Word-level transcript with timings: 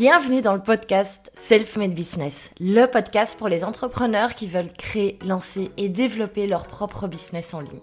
Bienvenue 0.00 0.40
dans 0.40 0.54
le 0.54 0.62
podcast 0.62 1.30
Self-Made 1.36 1.92
Business, 1.92 2.48
le 2.58 2.86
podcast 2.86 3.36
pour 3.36 3.48
les 3.48 3.64
entrepreneurs 3.64 4.34
qui 4.34 4.46
veulent 4.46 4.72
créer, 4.72 5.18
lancer 5.22 5.70
et 5.76 5.90
développer 5.90 6.46
leur 6.46 6.66
propre 6.66 7.06
business 7.06 7.52
en 7.52 7.60
ligne. 7.60 7.82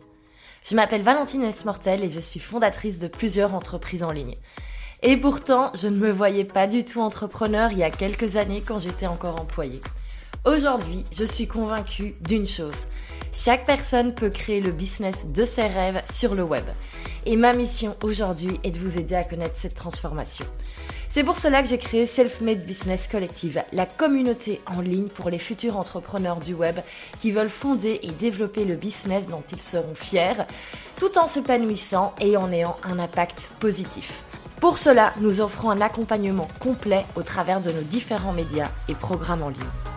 Je 0.64 0.76
m'appelle 0.76 1.04
Valentine 1.04 1.44
Esmortel 1.44 2.04
et 2.04 2.10
je 2.10 2.20
suis 2.20 2.40
fondatrice 2.40 2.98
de 2.98 3.08
plusieurs 3.08 3.54
entreprises 3.54 4.02
en 4.02 4.10
ligne. 4.10 4.34
Et 5.04 5.16
pourtant, 5.16 5.72
je 5.76 5.88
ne 5.88 5.96
me 5.96 6.10
voyais 6.10 6.44
pas 6.44 6.66
du 6.66 6.84
tout 6.84 7.02
entrepreneur 7.02 7.72
il 7.72 7.78
y 7.78 7.84
a 7.84 7.92
quelques 7.92 8.36
années 8.36 8.64
quand 8.66 8.80
j'étais 8.80 9.06
encore 9.06 9.40
employée. 9.40 9.82
Aujourd'hui, 10.44 11.06
je 11.12 11.24
suis 11.24 11.48
convaincue 11.48 12.16
d'une 12.22 12.48
chose. 12.48 12.88
Chaque 13.32 13.68
personne 13.68 14.16
peut 14.16 14.32
créer 14.32 14.60
le 14.60 14.72
business 14.72 15.28
de 15.28 15.46
ses 15.46 15.68
rêves 15.68 16.02
sur 16.12 16.34
le 16.34 16.42
web. 16.42 16.66
Et 17.28 17.36
ma 17.36 17.54
mission 17.54 17.96
aujourd'hui 18.02 18.60
est 18.64 18.72
de 18.72 18.80
vous 18.80 18.98
aider 18.98 19.14
à 19.14 19.24
connaître 19.24 19.58
cette 19.58 19.76
transformation. 19.76 20.48
C'est 21.18 21.24
pour 21.24 21.36
cela 21.36 21.64
que 21.64 21.68
j'ai 21.68 21.80
créé 21.80 22.06
Self-Made 22.06 22.64
Business 22.64 23.08
Collective, 23.08 23.64
la 23.74 23.88
communauté 23.88 24.62
en 24.68 24.82
ligne 24.82 25.08
pour 25.08 25.32
les 25.32 25.40
futurs 25.40 25.76
entrepreneurs 25.76 26.40
du 26.40 26.54
web 26.54 26.80
qui 27.20 27.32
veulent 27.32 27.50
fonder 27.50 28.00
et 28.04 28.12
développer 28.12 28.66
le 28.66 28.76
business 28.76 29.28
dont 29.28 29.42
ils 29.52 29.60
seront 29.60 29.96
fiers, 29.96 30.46
tout 31.00 31.18
en 31.18 31.26
s'épanouissant 31.26 32.14
et 32.22 32.38
en 32.38 32.52
ayant 32.52 32.78
un 32.84 33.00
impact 33.00 33.50
positif. 33.60 34.22
Pour 34.62 34.78
cela, 34.78 35.12
nous 35.20 35.42
offrons 35.42 35.72
un 35.72 35.82
accompagnement 35.82 36.50
complet 36.60 37.04
au 37.16 37.24
travers 37.24 37.62
de 37.62 37.72
nos 37.72 37.82
différents 37.82 38.34
médias 38.34 38.70
et 38.88 38.94
programmes 38.94 39.42
en 39.42 39.50
ligne. 39.50 39.97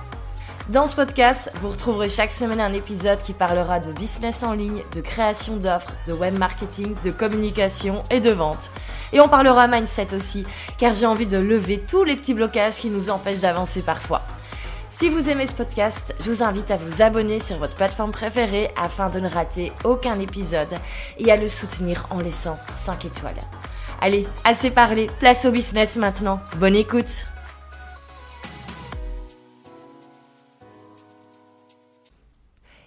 Dans 0.70 0.87
ce 0.87 0.95
podcast, 0.95 1.51
vous 1.56 1.70
retrouverez 1.70 2.09
chaque 2.09 2.30
semaine 2.30 2.60
un 2.60 2.73
épisode 2.73 3.20
qui 3.23 3.33
parlera 3.33 3.80
de 3.80 3.91
business 3.91 4.45
en 4.45 4.52
ligne, 4.52 4.84
de 4.95 5.01
création 5.01 5.56
d'offres, 5.56 5.92
de 6.06 6.12
web 6.12 6.38
marketing, 6.38 6.95
de 7.02 7.11
communication 7.11 8.05
et 8.09 8.20
de 8.20 8.30
vente. 8.30 8.70
Et 9.12 9.19
on 9.19 9.27
parlera 9.27 9.66
mindset 9.66 10.14
aussi, 10.14 10.45
car 10.78 10.95
j'ai 10.95 11.06
envie 11.06 11.27
de 11.27 11.39
lever 11.39 11.80
tous 11.80 12.05
les 12.05 12.14
petits 12.14 12.34
blocages 12.34 12.77
qui 12.77 12.89
nous 12.89 13.11
empêchent 13.11 13.41
d'avancer 13.41 13.83
parfois. 13.83 14.22
Si 14.91 15.08
vous 15.08 15.28
aimez 15.28 15.48
ce 15.48 15.55
podcast, 15.55 16.14
je 16.20 16.30
vous 16.30 16.45
invite 16.45 16.70
à 16.70 16.77
vous 16.77 17.02
abonner 17.02 17.41
sur 17.41 17.56
votre 17.56 17.75
plateforme 17.75 18.12
préférée 18.12 18.70
afin 18.80 19.08
de 19.08 19.19
ne 19.19 19.28
rater 19.28 19.73
aucun 19.83 20.20
épisode 20.20 20.78
et 21.19 21.33
à 21.33 21.36
le 21.36 21.48
soutenir 21.48 22.06
en 22.11 22.20
laissant 22.20 22.56
5 22.70 23.06
étoiles. 23.06 23.41
Allez, 24.00 24.25
assez 24.45 24.70
parlé, 24.70 25.08
place 25.19 25.45
au 25.47 25.50
business 25.50 25.97
maintenant. 25.97 26.39
Bonne 26.58 26.77
écoute 26.77 27.27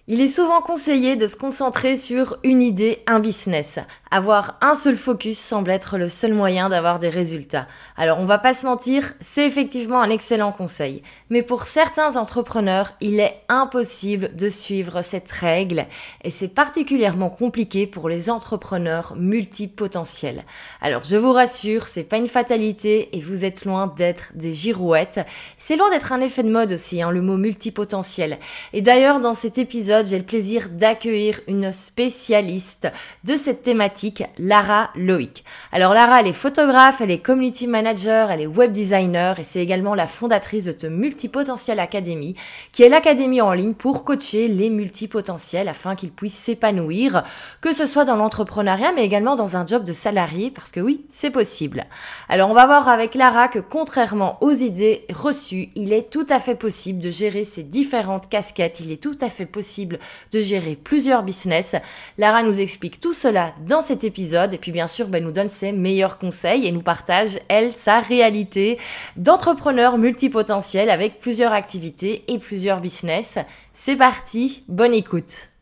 Il 0.05 0.19
est 0.19 0.27
souvent 0.27 0.59
conseillé 0.59 1.15
de 1.15 1.27
se 1.27 1.37
concentrer 1.37 1.95
sur 1.95 2.37
une 2.43 2.61
idée, 2.61 3.01
un 3.07 3.21
business. 3.21 3.79
Avoir 4.11 4.57
un 4.59 4.75
seul 4.75 4.97
focus 4.97 5.39
semble 5.39 5.71
être 5.71 5.97
le 5.97 6.09
seul 6.09 6.33
moyen 6.33 6.67
d'avoir 6.67 6.99
des 6.99 7.07
résultats. 7.07 7.69
Alors 7.95 8.19
on 8.19 8.25
va 8.25 8.37
pas 8.37 8.53
se 8.53 8.65
mentir, 8.65 9.13
c'est 9.21 9.47
effectivement 9.47 10.01
un 10.01 10.09
excellent 10.09 10.51
conseil. 10.51 11.03
Mais 11.29 11.41
pour 11.41 11.63
certains 11.63 12.17
entrepreneurs, 12.17 12.95
il 12.99 13.21
est 13.21 13.43
impossible 13.47 14.35
de 14.35 14.49
suivre 14.49 15.01
cette 15.01 15.31
règle 15.31 15.85
et 16.25 16.29
c'est 16.29 16.49
particulièrement 16.49 17.29
compliqué 17.29 17.87
pour 17.87 18.09
les 18.09 18.29
entrepreneurs 18.29 19.15
multipotentiels. 19.15 20.43
Alors 20.81 21.05
je 21.05 21.15
vous 21.15 21.31
rassure, 21.31 21.87
c'est 21.87 22.03
pas 22.03 22.17
une 22.17 22.27
fatalité 22.27 23.15
et 23.15 23.21
vous 23.21 23.45
êtes 23.45 23.63
loin 23.63 23.87
d'être 23.87 24.33
des 24.35 24.51
girouettes. 24.51 25.25
C'est 25.57 25.77
loin 25.77 25.89
d'être 25.89 26.11
un 26.11 26.19
effet 26.19 26.43
de 26.43 26.51
mode 26.51 26.73
aussi, 26.73 27.01
hein, 27.01 27.09
le 27.09 27.21
mot 27.21 27.37
multipotentiel. 27.37 28.37
Et 28.73 28.81
d'ailleurs 28.81 29.21
dans 29.21 29.33
cet 29.33 29.57
épisode 29.57 29.92
j'ai 30.03 30.17
le 30.17 30.23
plaisir 30.23 30.69
d'accueillir 30.69 31.39
une 31.47 31.71
spécialiste 31.71 32.87
de 33.23 33.35
cette 33.35 33.61
thématique, 33.61 34.23
Lara 34.39 34.89
Loïc. 34.95 35.43
Alors 35.71 35.93
Lara, 35.93 36.21
elle 36.21 36.27
est 36.27 36.33
photographe, 36.33 37.01
elle 37.01 37.11
est 37.11 37.19
community 37.19 37.67
manager, 37.67 38.31
elle 38.31 38.41
est 38.41 38.47
web 38.47 38.71
designer 38.71 39.39
et 39.39 39.43
c'est 39.43 39.61
également 39.61 39.93
la 39.93 40.07
fondatrice 40.07 40.65
de 40.65 40.71
The 40.71 40.85
Multipotentiel 40.85 41.79
Academy, 41.79 42.35
qui 42.71 42.83
est 42.83 42.89
l'académie 42.89 43.41
en 43.41 43.53
ligne 43.53 43.73
pour 43.73 44.03
coacher 44.03 44.47
les 44.47 44.69
multipotentiels 44.69 45.67
afin 45.67 45.95
qu'ils 45.95 46.11
puissent 46.11 46.33
s'épanouir, 46.33 47.23
que 47.61 47.73
ce 47.73 47.85
soit 47.85 48.05
dans 48.05 48.15
l'entrepreneuriat 48.15 48.93
mais 48.95 49.05
également 49.05 49.35
dans 49.35 49.57
un 49.57 49.65
job 49.65 49.83
de 49.83 49.93
salarié 49.93 50.49
parce 50.49 50.71
que 50.71 50.79
oui, 50.79 51.05
c'est 51.11 51.31
possible. 51.31 51.85
Alors 52.29 52.49
on 52.49 52.53
va 52.53 52.65
voir 52.65 52.87
avec 52.87 53.15
Lara 53.15 53.47
que 53.47 53.59
contrairement 53.59 54.37
aux 54.41 54.51
idées 54.51 55.05
reçues, 55.13 55.69
il 55.75 55.93
est 55.93 56.09
tout 56.09 56.25
à 56.29 56.39
fait 56.39 56.55
possible 56.55 56.99
de 56.99 57.09
gérer 57.09 57.43
ces 57.43 57.63
différentes 57.63 58.29
casquettes, 58.29 58.79
il 58.79 58.91
est 58.91 59.01
tout 59.01 59.17
à 59.19 59.29
fait 59.29 59.45
possible 59.45 59.73
de 59.85 60.41
gérer 60.41 60.75
plusieurs 60.75 61.23
business. 61.23 61.75
Lara 62.17 62.43
nous 62.43 62.59
explique 62.59 62.99
tout 62.99 63.13
cela 63.13 63.53
dans 63.67 63.81
cet 63.81 64.03
épisode 64.03 64.53
et 64.53 64.57
puis 64.57 64.71
bien 64.71 64.87
sûr, 64.87 65.07
ben, 65.07 65.23
nous 65.23 65.31
donne 65.31 65.49
ses 65.49 65.71
meilleurs 65.71 66.17
conseils 66.17 66.67
et 66.67 66.71
nous 66.71 66.81
partage, 66.81 67.39
elle, 67.47 67.71
sa 67.73 67.99
réalité 67.99 68.79
d'entrepreneur 69.15 69.97
multipotentiel 69.97 70.89
avec 70.89 71.19
plusieurs 71.19 71.53
activités 71.53 72.23
et 72.27 72.39
plusieurs 72.39 72.81
business. 72.81 73.37
C'est 73.73 73.95
parti, 73.95 74.63
bonne 74.67 74.93
écoute. 74.93 75.52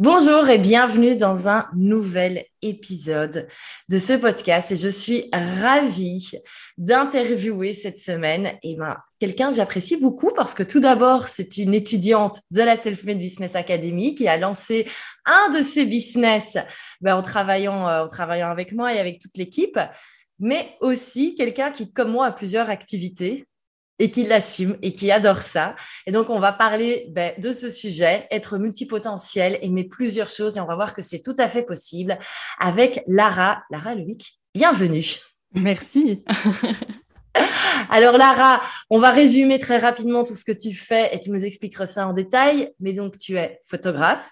Bonjour 0.00 0.48
et 0.48 0.58
bienvenue 0.58 1.14
dans 1.14 1.48
un 1.48 1.68
nouvel 1.72 2.46
épisode 2.62 3.46
de 3.88 3.98
ce 3.98 4.14
podcast. 4.14 4.72
Et 4.72 4.76
je 4.76 4.88
suis 4.88 5.28
ravie 5.32 6.32
d'interviewer 6.76 7.72
cette 7.72 7.98
semaine. 7.98 8.58
Et 8.64 8.74
ben, 8.74 8.96
quelqu'un 9.20 9.50
que 9.50 9.56
j'apprécie 9.56 9.96
beaucoup 9.96 10.32
parce 10.34 10.52
que 10.52 10.64
tout 10.64 10.80
d'abord 10.80 11.28
c'est 11.28 11.58
une 11.58 11.74
étudiante 11.74 12.40
de 12.50 12.62
la 12.62 12.76
Self-Made 12.76 13.18
Business 13.18 13.54
Academy 13.54 14.16
qui 14.16 14.26
a 14.26 14.36
lancé 14.36 14.84
un 15.26 15.50
de 15.50 15.62
ses 15.62 15.84
business 15.84 16.58
ben, 17.00 17.14
en, 17.14 17.22
travaillant, 17.22 17.88
euh, 17.88 18.02
en 18.02 18.08
travaillant 18.08 18.50
avec 18.50 18.72
moi 18.72 18.92
et 18.92 18.98
avec 18.98 19.20
toute 19.20 19.36
l'équipe 19.36 19.78
mais 20.40 20.74
aussi 20.80 21.36
quelqu'un 21.36 21.70
qui 21.70 21.92
comme 21.92 22.10
moi 22.10 22.26
a 22.26 22.32
plusieurs 22.32 22.68
activités 22.68 23.46
et 23.98 24.10
qui 24.10 24.24
l'assume 24.24 24.76
et 24.82 24.94
qui 24.94 25.10
adore 25.10 25.42
ça. 25.42 25.76
Et 26.06 26.12
donc, 26.12 26.30
on 26.30 26.40
va 26.40 26.52
parler 26.52 27.06
ben, 27.10 27.32
de 27.38 27.52
ce 27.52 27.70
sujet, 27.70 28.26
être 28.30 28.58
multipotentiel, 28.58 29.58
aimer 29.62 29.84
plusieurs 29.84 30.28
choses, 30.28 30.56
et 30.56 30.60
on 30.60 30.66
va 30.66 30.74
voir 30.74 30.94
que 30.94 31.02
c'est 31.02 31.20
tout 31.20 31.34
à 31.38 31.48
fait 31.48 31.62
possible 31.62 32.18
avec 32.58 33.02
Lara. 33.06 33.62
Lara 33.70 33.94
Loïc, 33.94 34.40
bienvenue. 34.54 35.16
Merci. 35.54 36.24
Alors 37.90 38.16
Lara, 38.16 38.60
on 38.90 38.98
va 38.98 39.10
résumer 39.10 39.58
très 39.58 39.78
rapidement 39.78 40.24
tout 40.24 40.34
ce 40.34 40.44
que 40.44 40.52
tu 40.52 40.74
fais 40.74 41.14
et 41.14 41.20
tu 41.20 41.30
nous 41.30 41.44
expliqueras 41.44 41.86
ça 41.86 42.06
en 42.06 42.12
détail. 42.12 42.72
Mais 42.80 42.92
donc, 42.92 43.18
tu 43.18 43.36
es 43.36 43.60
photographe. 43.66 44.30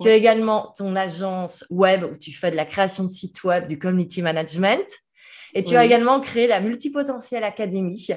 Tu 0.00 0.08
as 0.08 0.14
également 0.14 0.72
ton 0.76 0.96
agence 0.96 1.64
web 1.70 2.04
où 2.04 2.16
tu 2.16 2.32
fais 2.32 2.50
de 2.50 2.56
la 2.56 2.64
création 2.64 3.04
de 3.04 3.08
sites 3.08 3.44
web, 3.44 3.66
du 3.66 3.78
community 3.78 4.22
management. 4.22 4.86
Et 5.54 5.62
tu 5.62 5.76
as 5.76 5.84
également 5.84 6.20
créé 6.20 6.46
la 6.46 6.60
Multipotentiel 6.60 7.44
Academy, 7.44 8.08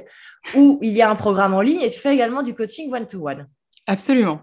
où 0.55 0.79
il 0.81 0.91
y 0.93 1.01
a 1.01 1.09
un 1.09 1.15
programme 1.15 1.53
en 1.53 1.61
ligne 1.61 1.81
et 1.81 1.89
tu 1.89 1.99
fais 1.99 2.13
également 2.13 2.43
du 2.43 2.53
coaching 2.53 2.93
one-to-one. 2.93 3.47
Absolument. 3.87 4.41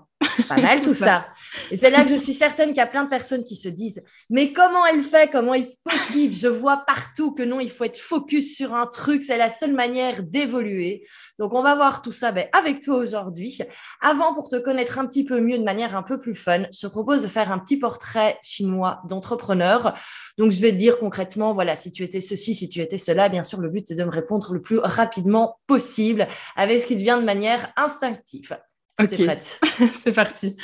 Pas 0.48 0.60
mal 0.60 0.82
tout 0.82 0.94
ça. 0.94 1.26
Et 1.70 1.76
c'est 1.76 1.90
là 1.90 2.04
que 2.04 2.10
je 2.10 2.16
suis 2.16 2.34
certaine 2.34 2.68
qu'il 2.68 2.78
y 2.78 2.80
a 2.80 2.86
plein 2.86 3.04
de 3.04 3.08
personnes 3.08 3.44
qui 3.44 3.56
se 3.56 3.68
disent 3.68 4.02
Mais 4.28 4.52
comment 4.52 4.86
elle 4.86 5.02
fait? 5.02 5.30
Comment 5.30 5.54
est-ce 5.54 5.76
possible? 5.82 6.34
Je 6.34 6.48
vois 6.48 6.84
partout 6.86 7.32
que 7.32 7.42
non, 7.42 7.60
il 7.60 7.70
faut 7.70 7.84
être 7.84 7.98
focus 7.98 8.56
sur 8.56 8.74
un 8.74 8.86
truc. 8.86 9.22
C'est 9.22 9.38
la 9.38 9.50
seule 9.50 9.72
manière 9.72 10.22
d'évoluer. 10.22 11.06
Donc, 11.38 11.54
on 11.54 11.62
va 11.62 11.74
voir 11.74 12.02
tout 12.02 12.12
ça 12.12 12.32
ben, 12.32 12.46
avec 12.52 12.80
toi 12.80 12.96
aujourd'hui. 12.96 13.58
Avant, 14.00 14.34
pour 14.34 14.48
te 14.48 14.56
connaître 14.56 14.98
un 14.98 15.06
petit 15.06 15.24
peu 15.24 15.40
mieux 15.40 15.58
de 15.58 15.64
manière 15.64 15.96
un 15.96 16.02
peu 16.02 16.20
plus 16.20 16.34
fun, 16.34 16.64
je 16.72 16.80
te 16.80 16.86
propose 16.86 17.22
de 17.22 17.28
faire 17.28 17.50
un 17.50 17.58
petit 17.58 17.78
portrait 17.78 18.38
chinois 18.42 19.00
d'entrepreneur. 19.08 19.94
Donc, 20.38 20.52
je 20.52 20.60
vais 20.60 20.70
te 20.70 20.76
dire 20.76 20.98
concrètement 20.98 21.52
voilà, 21.52 21.74
si 21.74 21.90
tu 21.90 22.04
étais 22.04 22.20
ceci, 22.20 22.54
si 22.54 22.68
tu 22.68 22.80
étais 22.80 22.98
cela. 22.98 23.28
Bien 23.28 23.42
sûr, 23.42 23.60
le 23.60 23.70
but 23.70 23.90
est 23.90 23.94
de 23.94 24.04
me 24.04 24.10
répondre 24.10 24.52
le 24.52 24.60
plus 24.60 24.78
rapidement 24.78 25.58
possible 25.66 26.28
avec 26.56 26.80
ce 26.80 26.86
qui 26.86 26.96
te 26.96 27.02
vient 27.02 27.18
de 27.18 27.24
manière 27.24 27.72
instinctive. 27.76 28.58
Ok, 29.00 29.14
c'est 29.94 30.12
parti. 30.12 30.56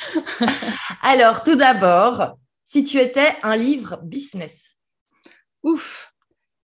Alors, 1.02 1.42
tout 1.42 1.56
d'abord, 1.56 2.36
si 2.64 2.82
tu 2.84 2.98
étais 2.98 3.36
un 3.42 3.56
livre 3.56 3.98
business 4.02 4.77
Ouf, 5.62 6.12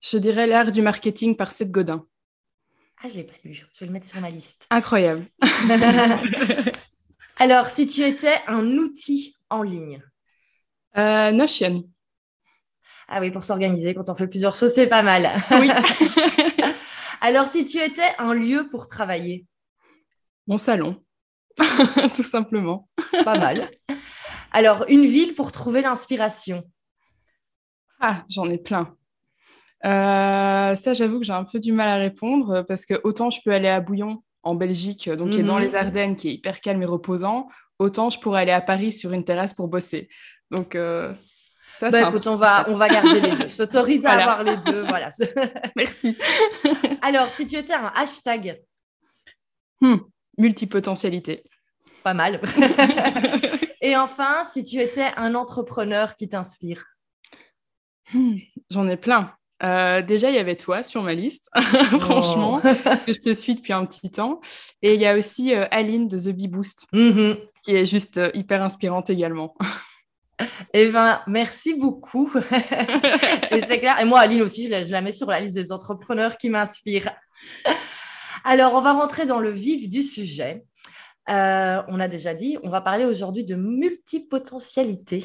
je 0.00 0.16
dirais 0.18 0.46
L'art 0.46 0.70
du 0.70 0.80
marketing 0.80 1.36
par 1.36 1.50
Seth 1.52 1.70
Godin. 1.70 2.06
Ah, 3.02 3.08
je 3.08 3.14
ne 3.14 3.18
l'ai 3.18 3.24
pas 3.24 3.34
lu, 3.44 3.52
je 3.52 3.80
vais 3.80 3.86
le 3.86 3.92
mettre 3.92 4.06
sur 4.06 4.20
ma 4.20 4.30
liste. 4.30 4.66
Incroyable. 4.70 5.26
Alors, 7.38 7.69
si 7.69 7.86
tu 7.86 8.02
étais 8.02 8.36
un 8.46 8.64
outil 8.78 9.34
en 9.50 9.62
ligne 9.62 10.02
euh, 10.96 11.30
Notion. 11.32 11.84
Ah 13.08 13.20
oui, 13.20 13.30
pour 13.30 13.44
s'organiser, 13.44 13.94
quand 13.94 14.08
on 14.08 14.14
fait 14.14 14.28
plusieurs 14.28 14.54
choses, 14.54 14.72
c'est 14.72 14.86
pas 14.86 15.02
mal. 15.02 15.30
Oui. 15.50 15.70
Alors, 17.20 17.46
si 17.46 17.64
tu 17.64 17.78
étais 17.78 18.14
un 18.19 18.34
lieu 18.34 18.69
pour 18.70 18.86
travailler 18.86 19.46
Mon 20.46 20.58
salon. 20.58 21.04
tout 22.14 22.23
simplement. 22.23 22.88
Pas 23.25 23.38
mal. 23.38 23.70
Alors, 24.53 24.85
une 24.88 25.06
ville 25.06 25.35
pour 25.35 25.53
trouver 25.53 25.82
l'inspiration 25.82 26.64
Ah, 28.00 28.25
j'en 28.29 28.49
ai 28.50 28.58
plein. 28.58 28.94
Euh, 29.85 30.75
ça, 30.75 30.93
j'avoue 30.93 31.20
que 31.20 31.26
j'ai 31.26 31.32
un 31.32 31.44
peu 31.44 31.58
du 31.58 31.73
mal 31.73 31.88
à 31.88 31.97
répondre 31.97 32.62
parce 32.62 32.87
que 32.87 32.94
autant 33.05 33.31
je 33.31 33.41
peux 33.44 33.53
aller 33.53 33.69
à 33.69 33.81
Bouillon 33.81 34.23
en 34.43 34.55
Belgique, 34.55 35.11
donc 35.11 35.31
qui 35.31 35.41
est 35.41 35.43
dans 35.43 35.56
mhm. 35.56 35.62
les 35.62 35.75
Ardennes, 35.75 36.17
qui 36.17 36.29
est 36.29 36.35
hyper 36.35 36.61
calme 36.61 36.82
et 36.82 36.87
reposant, 36.87 37.49
autant 37.79 38.11
je 38.11 38.19
pourrais 38.19 38.43
aller 38.43 38.53
à 38.53 38.61
Paris 38.61 38.93
sur 38.93 39.12
une 39.12 39.25
terrasse 39.25 39.55
pour 39.55 39.69
bosser. 39.69 40.08
Donc, 40.50 40.75
euh, 40.75 41.12
Ça, 41.73 41.91
bah, 41.91 42.08
écoute, 42.08 42.26
on 42.26 42.37
va, 42.37 42.64
on 42.69 42.75
va 42.75 42.88
garder 42.88 43.20
les 43.20 43.31
deux. 43.32 43.49
Je 43.49 43.56
t'autorise 43.56 44.06
à 44.06 44.12
avoir 44.12 44.44
les 44.44 44.56
deux. 44.58 44.82
Voilà. 44.82 45.11
Merci. 45.76 46.17
Alors, 47.03 47.29
si 47.29 47.47
tu 47.47 47.56
étais 47.56 47.75
un 47.75 47.93
hashtag 47.94 48.62
hmm, 49.81 49.97
Multipotentialité. 50.38 51.44
Pas 52.02 52.14
mal. 52.14 52.40
Et 53.80 53.96
enfin, 53.96 54.44
si 54.52 54.64
tu 54.64 54.80
étais 54.80 55.10
un 55.16 55.34
entrepreneur 55.34 56.16
qui 56.16 56.28
t'inspire 56.28 56.84
hmm, 58.12 58.36
J'en 58.70 58.88
ai 58.88 58.96
plein. 58.96 59.32
Euh, 59.62 60.02
déjà, 60.02 60.30
il 60.30 60.36
y 60.36 60.38
avait 60.38 60.56
toi 60.56 60.82
sur 60.82 61.02
ma 61.02 61.14
liste, 61.14 61.50
franchement, 62.00 62.60
que 63.06 63.12
je 63.12 63.20
te 63.20 63.32
suis 63.32 63.54
depuis 63.54 63.72
un 63.72 63.84
petit 63.86 64.10
temps. 64.10 64.40
Et 64.82 64.94
il 64.94 65.00
y 65.00 65.06
a 65.06 65.16
aussi 65.16 65.54
euh, 65.54 65.66
Aline 65.70 66.08
de 66.08 66.18
The 66.18 66.34
Bee 66.34 66.48
Boost, 66.48 66.86
mm-hmm. 66.92 67.36
qui 67.62 67.74
est 67.74 67.86
juste 67.86 68.18
euh, 68.18 68.30
hyper 68.34 68.62
inspirante 68.62 69.08
également. 69.08 69.54
Eh 70.74 70.86
bien, 70.90 71.22
merci 71.26 71.72
beaucoup. 71.74 72.30
et 73.50 73.62
c'est 73.64 73.80
clair. 73.80 73.98
Et 73.98 74.04
moi, 74.04 74.20
Aline 74.20 74.42
aussi, 74.42 74.66
je 74.66 74.70
la, 74.70 74.84
je 74.84 74.92
la, 74.92 75.00
mets 75.00 75.12
sur 75.12 75.28
la 75.28 75.40
liste 75.40 75.54
des 75.54 75.72
entrepreneurs 75.72 76.36
qui 76.36 76.50
m'inspirent. 76.50 77.10
Alors, 78.44 78.74
on 78.74 78.80
va 78.80 78.92
rentrer 78.92 79.26
dans 79.26 79.40
le 79.40 79.50
vif 79.50 79.88
du 79.88 80.02
sujet. 80.02 80.64
on 81.28 82.00
a 82.00 82.08
déjà 82.08 82.34
dit, 82.34 82.58
on 82.62 82.70
va 82.70 82.80
parler 82.80 83.04
aujourd'hui 83.04 83.44
de 83.44 83.54
multipotentialité. 83.54 85.24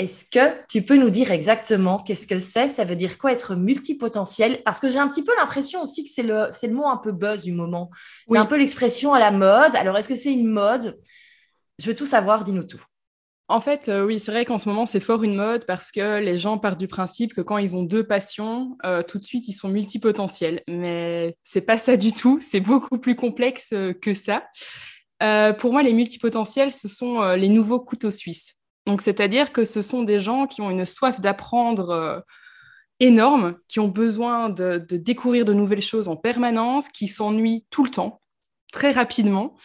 Est-ce 0.00 0.24
que 0.24 0.56
tu 0.66 0.80
peux 0.80 0.96
nous 0.96 1.10
dire 1.10 1.30
exactement 1.30 1.98
qu'est-ce 1.98 2.26
que 2.26 2.38
c'est? 2.38 2.68
Ça 2.68 2.84
veut 2.84 2.96
dire 2.96 3.18
quoi 3.18 3.32
être 3.32 3.54
multipotentiel? 3.54 4.62
Parce 4.64 4.80
que 4.80 4.88
j'ai 4.88 4.98
un 4.98 5.08
petit 5.08 5.22
peu 5.22 5.32
l'impression 5.36 5.82
aussi 5.82 6.04
que 6.04 6.10
c'est 6.10 6.22
le, 6.22 6.48
c'est 6.52 6.68
le 6.68 6.74
mot 6.74 6.86
un 6.86 6.96
peu 6.96 7.12
buzz 7.12 7.44
du 7.44 7.52
moment. 7.52 7.90
C'est 8.26 8.38
un 8.38 8.46
peu 8.46 8.56
l'expression 8.56 9.12
à 9.12 9.18
la 9.18 9.30
mode. 9.30 9.76
Alors, 9.76 9.98
est-ce 9.98 10.08
que 10.08 10.14
c'est 10.14 10.32
une 10.32 10.46
mode? 10.46 10.98
Je 11.78 11.86
veux 11.86 11.94
tout 11.94 12.06
savoir, 12.06 12.44
dis-nous 12.44 12.64
tout. 12.64 12.82
En 13.50 13.60
fait, 13.60 13.88
euh, 13.88 14.06
oui, 14.06 14.20
c'est 14.20 14.30
vrai 14.30 14.44
qu'en 14.44 14.58
ce 14.58 14.68
moment, 14.68 14.86
c'est 14.86 15.00
fort 15.00 15.24
une 15.24 15.34
mode 15.34 15.66
parce 15.66 15.90
que 15.90 16.20
les 16.20 16.38
gens 16.38 16.56
partent 16.56 16.78
du 16.78 16.86
principe 16.86 17.34
que 17.34 17.40
quand 17.40 17.58
ils 17.58 17.74
ont 17.74 17.82
deux 17.82 18.06
passions, 18.06 18.78
euh, 18.84 19.02
tout 19.02 19.18
de 19.18 19.24
suite, 19.24 19.48
ils 19.48 19.52
sont 19.52 19.68
multipotentiels. 19.68 20.62
Mais 20.68 21.36
c'est 21.42 21.62
pas 21.62 21.76
ça 21.76 21.96
du 21.96 22.12
tout. 22.12 22.38
C'est 22.50 22.60
beaucoup 22.60 22.98
plus 22.98 23.16
complexe 23.16 23.72
euh, 23.72 23.92
que 23.92 24.14
ça. 24.14 24.44
pour 25.58 25.72
moi, 25.72 25.82
les 25.82 25.92
multipotentiels, 25.92 26.72
ce 26.72 26.86
sont 26.86 27.32
les 27.32 27.48
nouveaux 27.48 27.80
couteaux 27.80 28.12
suisses. 28.12 28.54
C'est-à-dire 29.00 29.52
que 29.52 29.64
ce 29.64 29.82
sont 29.82 30.04
des 30.04 30.20
gens 30.20 30.46
qui 30.46 30.62
ont 30.62 30.70
une 30.70 30.84
soif 30.84 31.20
d'apprendre 31.20 32.24
énorme, 33.00 33.56
qui 33.68 33.80
ont 33.80 33.88
besoin 33.88 34.48
de, 34.48 34.78
découvrir 34.78 35.44
de 35.44 35.52
nouvelles 35.52 35.82
choses 35.82 36.08
en 36.08 36.16
permanence, 36.16 36.88
qui 36.88 37.08
s'ennuient 37.08 37.66
tout 37.70 37.84
le 37.84 37.90
temps, 37.90 38.22
très 38.72 38.92
rapidement. 38.92 39.56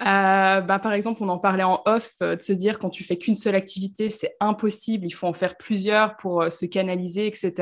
Euh, 0.00 0.60
bah, 0.60 0.78
par 0.78 0.92
exemple, 0.92 1.22
on 1.22 1.28
en 1.28 1.38
parlait 1.38 1.62
en 1.62 1.82
off, 1.84 2.14
euh, 2.22 2.36
de 2.36 2.42
se 2.42 2.52
dire 2.52 2.78
quand 2.78 2.90
tu 2.90 3.04
fais 3.04 3.18
qu'une 3.18 3.34
seule 3.34 3.54
activité, 3.54 4.10
c'est 4.10 4.34
impossible, 4.40 5.06
il 5.06 5.10
faut 5.10 5.26
en 5.26 5.34
faire 5.34 5.56
plusieurs 5.56 6.16
pour 6.16 6.50
se 6.50 6.64
canaliser, 6.66 7.26
etc. 7.26 7.52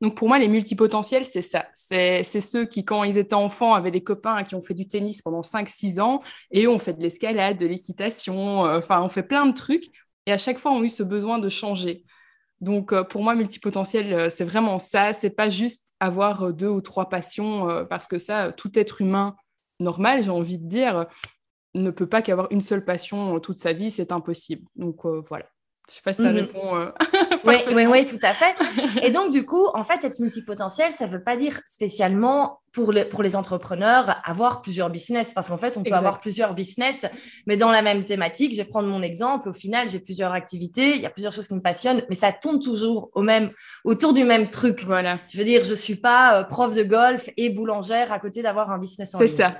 Donc 0.00 0.16
pour 0.16 0.28
moi, 0.28 0.38
les 0.38 0.46
multipotentiels, 0.46 1.24
c'est 1.24 1.42
ça. 1.42 1.66
C'est 1.74 2.22
ceux 2.22 2.64
qui, 2.64 2.84
quand 2.84 3.02
ils 3.02 3.18
étaient 3.18 3.34
enfants, 3.34 3.74
avaient 3.74 3.90
des 3.90 4.04
copains 4.04 4.44
qui 4.44 4.54
ont 4.54 4.62
fait 4.62 4.74
du 4.74 4.86
tennis 4.86 5.22
pendant 5.22 5.42
5-6 5.42 6.00
ans 6.00 6.22
et 6.52 6.68
ont 6.68 6.78
fait 6.78 6.92
de 6.92 7.02
l'escalade, 7.02 7.58
de 7.58 7.66
l'équitation, 7.66 8.60
enfin, 8.60 9.02
on 9.02 9.08
fait 9.08 9.24
plein 9.24 9.44
de 9.46 9.52
trucs 9.52 9.86
et 10.26 10.32
à 10.32 10.38
chaque 10.38 10.58
fois 10.58 10.70
ont 10.70 10.84
eu 10.84 10.88
ce 10.88 11.02
besoin 11.02 11.40
de 11.40 11.48
changer. 11.48 12.04
Donc 12.60 12.92
euh, 12.92 13.04
pour 13.04 13.22
moi, 13.22 13.34
multipotentiel, 13.34 14.12
euh, 14.12 14.28
c'est 14.28 14.44
vraiment 14.44 14.78
ça. 14.78 15.12
C'est 15.12 15.30
pas 15.30 15.48
juste 15.48 15.94
avoir 16.00 16.44
euh, 16.44 16.52
deux 16.52 16.68
ou 16.68 16.80
trois 16.80 17.08
passions, 17.08 17.86
parce 17.88 18.06
que 18.06 18.18
ça, 18.18 18.52
tout 18.52 18.78
être 18.78 19.00
humain 19.00 19.36
normal, 19.80 20.24
j'ai 20.24 20.30
envie 20.30 20.58
de 20.58 20.66
dire, 20.68 21.06
ne 21.74 21.90
peut 21.90 22.06
pas 22.06 22.22
qu'avoir 22.22 22.48
une 22.50 22.60
seule 22.60 22.84
passion 22.84 23.38
toute 23.40 23.58
sa 23.58 23.72
vie, 23.72 23.90
c'est 23.90 24.12
impossible. 24.12 24.66
Donc 24.76 25.04
voilà. 25.28 25.46
Je 25.88 25.94
sais 25.94 26.02
pas 26.04 26.12
si 26.12 26.22
ça 26.22 26.30
mhm. 26.30 26.36
répond. 26.36 26.76
Euh, 26.76 26.90
oui, 27.44 27.56
oui, 27.74 27.86
oui, 27.86 28.04
tout 28.04 28.18
à 28.22 28.34
fait. 28.34 28.54
Et 29.02 29.10
donc, 29.10 29.32
du 29.32 29.46
coup, 29.46 29.68
en 29.72 29.84
fait, 29.84 30.04
être 30.04 30.20
multipotentiel, 30.20 30.92
ça 30.92 31.06
ne 31.06 31.10
veut 31.10 31.22
pas 31.22 31.36
dire 31.36 31.60
spécialement 31.66 32.60
pour 32.72 32.92
les, 32.92 33.06
pour 33.06 33.22
les 33.22 33.36
entrepreneurs 33.36 34.20
avoir 34.24 34.60
plusieurs 34.60 34.90
business, 34.90 35.32
parce 35.32 35.48
qu'en 35.48 35.56
fait, 35.56 35.78
on 35.78 35.82
peut 35.82 35.94
avoir 35.94 36.20
plusieurs 36.20 36.52
business, 36.52 37.06
mais 37.46 37.56
dans 37.56 37.70
la 37.70 37.80
même 37.80 38.04
thématique. 38.04 38.52
Je 38.52 38.58
vais 38.58 38.66
prendre 38.66 38.88
mon 38.88 39.02
exemple. 39.02 39.48
Au 39.48 39.54
final, 39.54 39.88
j'ai 39.88 40.00
plusieurs 40.00 40.32
activités, 40.32 40.94
il 40.94 41.00
y 41.00 41.06
a 41.06 41.10
plusieurs 41.10 41.32
choses 41.32 41.48
qui 41.48 41.54
me 41.54 41.62
passionnent, 41.62 42.02
mais 42.10 42.14
ça 42.14 42.32
tourne 42.32 42.60
toujours 42.60 43.08
au 43.14 43.22
même, 43.22 43.50
autour 43.84 44.12
du 44.12 44.24
même 44.24 44.46
truc. 44.46 44.84
Voilà. 44.84 45.18
Je 45.32 45.38
veux 45.38 45.44
dire, 45.44 45.64
je 45.64 45.70
ne 45.70 45.76
suis 45.76 45.96
pas 45.96 46.38
euh, 46.38 46.44
prof 46.44 46.74
de 46.76 46.82
golf 46.82 47.30
et 47.38 47.48
boulangère 47.48 48.12
à 48.12 48.18
côté 48.18 48.42
d'avoir 48.42 48.70
un 48.70 48.78
business 48.78 49.14
en 49.14 49.20
ligne. 49.20 49.28
C'est 49.28 49.34
ça. 49.34 49.54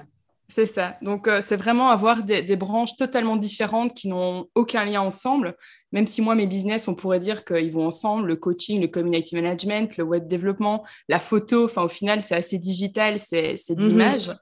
C'est 0.50 0.66
ça. 0.66 0.96
Donc, 1.02 1.28
euh, 1.28 1.42
c'est 1.42 1.56
vraiment 1.56 1.90
avoir 1.90 2.22
des, 2.22 2.56
branches 2.56 2.96
totalement 2.96 3.36
différentes 3.36 3.92
qui 3.92 4.08
n'ont 4.08 4.46
aucun 4.54 4.84
lien 4.86 5.02
ensemble. 5.02 5.54
Même 5.92 6.06
si 6.06 6.22
moi, 6.22 6.34
mes 6.34 6.46
business, 6.46 6.88
on 6.88 6.94
pourrait 6.94 7.20
dire 7.20 7.44
qu'ils 7.44 7.70
vont 7.70 7.86
ensemble, 7.86 8.28
le 8.28 8.36
coaching, 8.36 8.80
le 8.80 8.88
community 8.88 9.34
management, 9.34 9.98
le 9.98 10.04
web 10.04 10.26
développement, 10.26 10.86
la 11.08 11.18
photo, 11.18 11.66
enfin, 11.66 11.82
au 11.82 11.88
final, 11.88 12.22
c'est 12.22 12.34
assez 12.34 12.58
digital, 12.58 13.18
c'est 13.18 13.56
de 13.68 13.82
mhm. 13.82 13.88
l'image. 13.88 14.32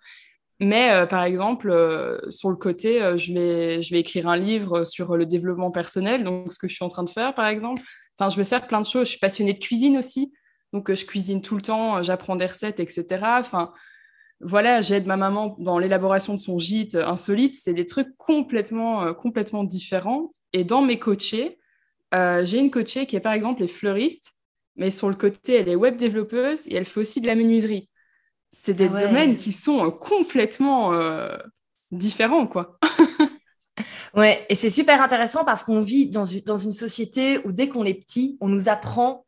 Mais 0.60 0.92
euh, 0.92 1.06
par 1.06 1.24
exemple, 1.24 1.70
euh, 1.70 2.18
sur 2.30 2.50
le 2.50 2.56
côté, 2.56 3.00
je, 3.16 3.32
vais, 3.32 3.82
je 3.82 3.92
vais 3.92 4.00
écrire 4.00 4.28
un 4.28 4.36
livre 4.36 4.84
sur 4.84 5.16
le 5.16 5.26
développement 5.26 5.72
personnel, 5.72 6.22
donc 6.22 6.52
ce 6.52 6.58
que 6.58 6.68
je 6.68 6.74
suis 6.74 6.84
en 6.84 6.88
train 6.88 7.04
de 7.04 7.10
faire, 7.10 7.34
par 7.34 7.48
exemple. 7.48 7.82
Enfin, 8.18 8.30
je 8.30 8.36
vais 8.36 8.44
faire 8.44 8.68
plein 8.68 8.80
de 8.80 8.86
choses. 8.86 9.06
Je 9.06 9.10
suis 9.10 9.18
passionnée 9.18 9.54
de 9.54 9.58
cuisine 9.58 9.98
aussi, 9.98 10.32
donc 10.72 10.92
je 10.92 11.04
cuisine 11.04 11.42
tout 11.42 11.56
le 11.56 11.62
temps, 11.62 12.00
j'apprends 12.04 12.36
des 12.36 12.46
recettes, 12.46 12.78
etc. 12.78 13.06
Enfin, 13.40 13.72
voilà, 14.40 14.82
j'aide 14.82 15.06
ma 15.06 15.16
maman 15.16 15.56
dans 15.58 15.78
l'élaboration 15.78 16.34
de 16.34 16.38
son 16.38 16.58
gîte 16.58 16.94
insolite. 16.94 17.56
C'est 17.56 17.72
des 17.72 17.86
trucs 17.86 18.16
complètement, 18.18 19.04
euh, 19.04 19.12
complètement 19.12 19.64
différents. 19.64 20.30
Et 20.52 20.64
dans 20.64 20.82
mes 20.82 20.98
coachés, 20.98 21.58
euh, 22.14 22.44
j'ai 22.44 22.58
une 22.58 22.70
coachée 22.70 23.06
qui 23.06 23.16
est 23.16 23.20
par 23.20 23.32
exemple 23.32 23.62
les 23.62 23.68
fleuriste, 23.68 24.32
mais 24.76 24.90
sur 24.90 25.08
le 25.08 25.14
côté, 25.14 25.54
elle 25.54 25.68
est 25.68 25.74
web 25.74 25.96
développeuse 25.96 26.66
et 26.66 26.76
elle 26.76 26.84
fait 26.84 27.00
aussi 27.00 27.20
de 27.20 27.26
la 27.26 27.34
menuiserie. 27.34 27.88
C'est 28.50 28.74
des 28.74 28.90
ah 28.92 29.06
domaines 29.06 29.36
qui 29.36 29.52
sont 29.52 29.86
euh, 29.86 29.90
complètement 29.90 30.92
différents, 31.90 32.46
quoi. 32.46 32.78
ouais, 34.14 34.46
et 34.48 34.54
c'est 34.54 34.70
super 34.70 35.02
intéressant 35.02 35.44
parce 35.44 35.64
qu'on 35.64 35.80
vit 35.80 36.08
dans 36.08 36.24
une 36.24 36.72
société 36.72 37.38
où 37.44 37.52
dès 37.52 37.68
qu'on 37.68 37.84
est 37.84 37.94
petit, 37.94 38.36
on 38.40 38.48
nous 38.48 38.68
apprend 38.68 39.25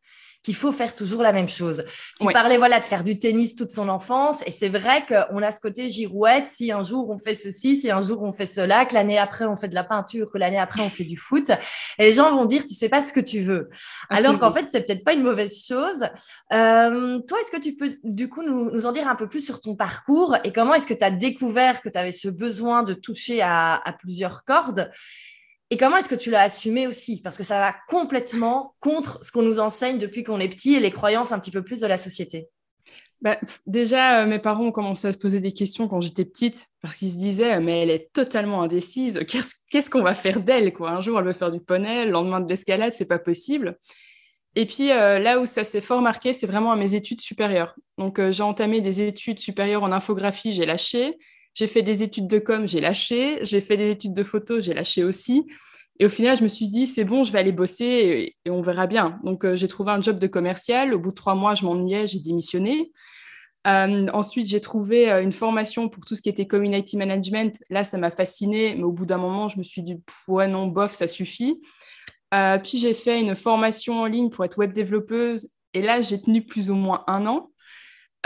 qu'il 0.49 0.57
faut 0.57 0.73
faire 0.73 0.95
toujours 0.95 1.21
la 1.21 1.35
même 1.35 1.47
chose. 1.47 1.85
Tu 2.19 2.27
parlais 2.33 2.57
voilà 2.57 2.81
de 2.81 2.85
faire 2.87 3.05
du 3.05 3.19
tennis 3.19 3.55
toute 3.55 3.71
son 3.71 3.91
enfance 3.91 4.43
et 4.47 4.51
c'est 4.51 4.71
vrai 4.71 5.05
qu'on 5.07 5.43
a 5.43 5.51
ce 5.51 5.61
côté 5.61 5.91
girouette. 5.91 6.47
Si 6.49 6.73
un 6.73 6.83
jour 6.83 7.11
on 7.11 7.19
fait 7.19 7.35
ceci, 7.35 7.77
si 7.77 7.91
un 7.91 8.01
jour 8.01 8.23
on 8.23 8.33
fait 8.33 8.47
cela, 8.47 8.87
que 8.87 8.95
l'année 8.95 9.19
après 9.19 9.45
on 9.45 9.57
fait 9.57 9.69
de 9.69 9.75
la 9.75 9.85
peinture, 9.85 10.33
que 10.33 10.39
l'année 10.39 10.59
après 10.59 10.81
on 10.81 10.89
fait 10.89 11.05
du 11.05 11.19
foot, 11.19 11.51
et 11.99 12.05
les 12.05 12.15
gens 12.15 12.35
vont 12.35 12.47
dire 12.47 12.65
tu 12.65 12.73
sais 12.73 12.89
pas 12.89 13.03
ce 13.03 13.13
que 13.13 13.21
tu 13.21 13.41
veux. 13.41 13.69
Alors 14.09 14.39
qu'en 14.39 14.51
fait 14.51 14.69
c'est 14.71 14.87
peut-être 14.87 15.05
pas 15.05 15.13
une 15.13 15.23
mauvaise 15.23 15.67
chose. 15.67 16.05
Euh, 16.55 17.19
toi, 17.29 17.39
est-ce 17.43 17.53
que 17.53 17.61
tu 17.61 17.77
peux 17.77 17.99
du 18.03 18.31
coup 18.31 18.43
nous, 18.43 18.87
en 18.87 18.93
dire 18.93 19.07
un 19.07 19.17
peu 19.17 19.29
plus 19.29 19.45
sur 19.45 19.61
ton 19.61 19.77
parcours 19.77 20.35
et 20.45 20.53
comment 20.55 20.73
est-ce 20.73 20.87
que 20.87 20.95
tu 20.95 21.05
as 21.05 21.11
découvert 21.11 21.83
que 21.83 21.91
tu 21.91 21.99
avais 21.99 22.13
ce 22.13 22.29
besoin 22.29 22.85
de 22.85 22.95
toucher 22.95 23.43
à 23.43 23.95
plusieurs 24.01 24.47
cordes? 24.47 24.91
Et 25.71 25.77
comment 25.77 25.97
est-ce 25.99 26.09
que 26.09 26.15
tu 26.15 26.31
l'as 26.31 26.43
assumé 26.43 26.87
aussi? 26.87 27.21
Parce 27.21 27.37
que 27.37 27.43
ça 27.43 27.59
va 27.61 27.75
complètement 27.89 28.75
contre 28.81 29.23
ce 29.25 29.33
qu'on 29.33 29.43
nous 29.43 29.61
enseigne 29.61 29.99
depuis 29.99 30.25
qu'on 30.25 30.41
est 30.41 30.49
petit 30.49 30.75
et 30.75 30.81
les 30.81 30.91
croyances 30.91 31.33
un 31.33 31.39
petit 31.39 31.51
peu 31.51 31.63
plus 31.63 31.81
de 31.81 31.87
la 31.87 31.99
société. 31.99 32.49
Bah, 33.21 33.39
déjà, 33.67 34.23
euh, 34.23 34.27
mes 34.27 34.39
parents 34.39 34.67
ont 34.67 34.73
commencé 34.73 35.09
à 35.09 35.13
se 35.13 35.19
poser 35.19 35.41
des 35.41 35.53
questions 35.53 35.89
quand 35.89 36.01
j'étais 36.01 36.25
petite, 36.25 36.69
parce 36.81 36.97
qu'ils 36.97 37.11
se 37.11 37.19
disaient, 37.19 37.59
mais 37.59 37.83
elle 37.83 37.91
est 37.91 38.13
totalement 38.13 38.63
indécise, 38.63 39.21
qu'est-ce 39.27 39.91
qu'on 39.91 40.03
va 40.03 40.15
faire 40.15 40.41
d'elle 40.41 40.73
Un 40.81 41.01
jour, 41.01 41.19
elle 41.19 41.27
veut 41.27 41.33
faire 41.33 41.51
du 41.51 41.61
poney, 41.61 42.05
le 42.05 42.13
lendemain 42.13 42.41
de 42.41 42.49
l'escalade, 42.49 42.93
c'est 42.95 43.09
pas 43.09 43.19
possible. 43.19 43.77
Et 44.55 44.67
puis 44.67 44.91
euh, 44.91 45.19
là 45.19 45.41
où 45.41 45.47
ça 45.47 45.65
s'est 45.65 45.81
fort 45.81 46.01
marqué, 46.01 46.33
c'est 46.33 46.47
vraiment 46.47 46.73
à 46.73 46.77
mes 46.77 46.95
études 46.95 47.21
supérieures. 47.21 47.75
Donc 47.97 48.19
euh, 48.19 48.33
j'ai 48.33 48.43
entamé 48.43 48.81
des 48.81 49.03
études 49.03 49.39
supérieures 49.39 49.83
en 49.83 49.93
infographie, 49.93 50.53
j'ai 50.53 50.67
lâché. 50.67 51.19
J'ai 51.59 51.67
fait 51.67 51.83
des 51.83 52.05
études 52.05 52.29
de 52.29 52.39
com, 52.39 52.69
j'ai 52.69 52.81
lâché. 52.81 53.41
J'ai 53.43 53.61
fait 53.61 53.77
des 53.77 53.91
études 53.91 54.15
de 54.15 54.23
photo, 54.23 54.61
j'ai 54.61 54.75
lâché 54.75 55.03
aussi. 55.03 55.45
Et 55.99 56.07
au 56.07 56.09
final, 56.09 56.37
je 56.37 56.45
me 56.45 56.49
suis 56.49 56.69
dit, 56.69 56.87
c'est 56.87 57.03
bon, 57.03 57.25
je 57.25 57.33
vais 57.33 57.41
aller 57.41 57.51
bosser 57.51 58.37
et, 58.45 58.51
on 58.51 58.63
verra 58.63 58.87
bien. 58.87 59.19
Donc, 59.25 59.45
euh, 59.45 59.57
j'ai 59.57 59.67
trouvé 59.67 59.91
un 59.91 60.01
job 60.01 60.21
de 60.21 60.29
commercial. 60.29 60.95
Au 60.95 61.01
bout 61.01 61.11
de 61.11 61.17
trois 61.17 61.35
mois, 61.35 61.57
je 61.57 61.65
m'ennuyais, 61.65 62.07
j'ai 62.07 62.21
démissionné. 62.21 62.93
Euh, 63.67 64.07
ensuite, 64.13 64.47
j'ai 64.47 64.61
trouvé 64.61 65.11
euh, 65.11 65.21
une 65.21 65.33
formation 65.33 65.89
pour 65.89 66.05
tout 66.05 66.15
ce 66.15 66.23
qui 66.23 66.29
était 66.29 66.47
community 66.47 66.97
management. 66.97 67.61
Là, 67.71 67.83
ça 67.83 67.99
m'a 67.99 68.13
fasciné, 68.13 68.77
mais 68.77 68.85
au 68.85 68.93
bout 68.93 69.05
d'un 69.05 69.19
moment, 69.19 69.49
je 69.49 69.59
me 69.59 69.65
suis 69.65 69.83
dit, 69.83 70.01
ouais, 70.29 70.47
non, 70.47 70.69
bof, 70.69 70.95
ça 70.95 71.09
suffit. 71.09 71.61
puis, 72.63 72.79
j'ai 72.79 72.95
fait 72.95 73.21
une 73.21 73.35
formation 73.35 74.03
en 74.03 74.07
ligne 74.07 74.31
pour 74.31 74.45
être 74.45 74.59
web 74.59 74.73
développeuse. 74.73 75.49
Et 75.75 75.83
là, 75.83 76.03
j'ai 76.03 76.23
tenu 76.23 76.47
plus 76.47 76.71
ou 76.71 76.75
moins 76.75 77.03
un 77.09 77.27
an. 77.27 77.51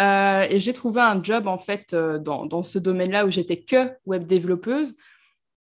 Euh, 0.00 0.46
et 0.48 0.58
j'ai 0.58 0.72
trouvé 0.72 1.00
un 1.00 1.22
job 1.22 1.46
en 1.46 1.58
fait 1.58 1.92
euh, 1.92 2.18
dans, 2.18 2.46
dans, 2.46 2.62
ce 2.62 2.78
domaine-là 2.78 3.26
où 3.26 3.30
j'étais 3.30 3.60
que 3.60 3.90
web 4.06 4.26
développeuse. 4.26 4.96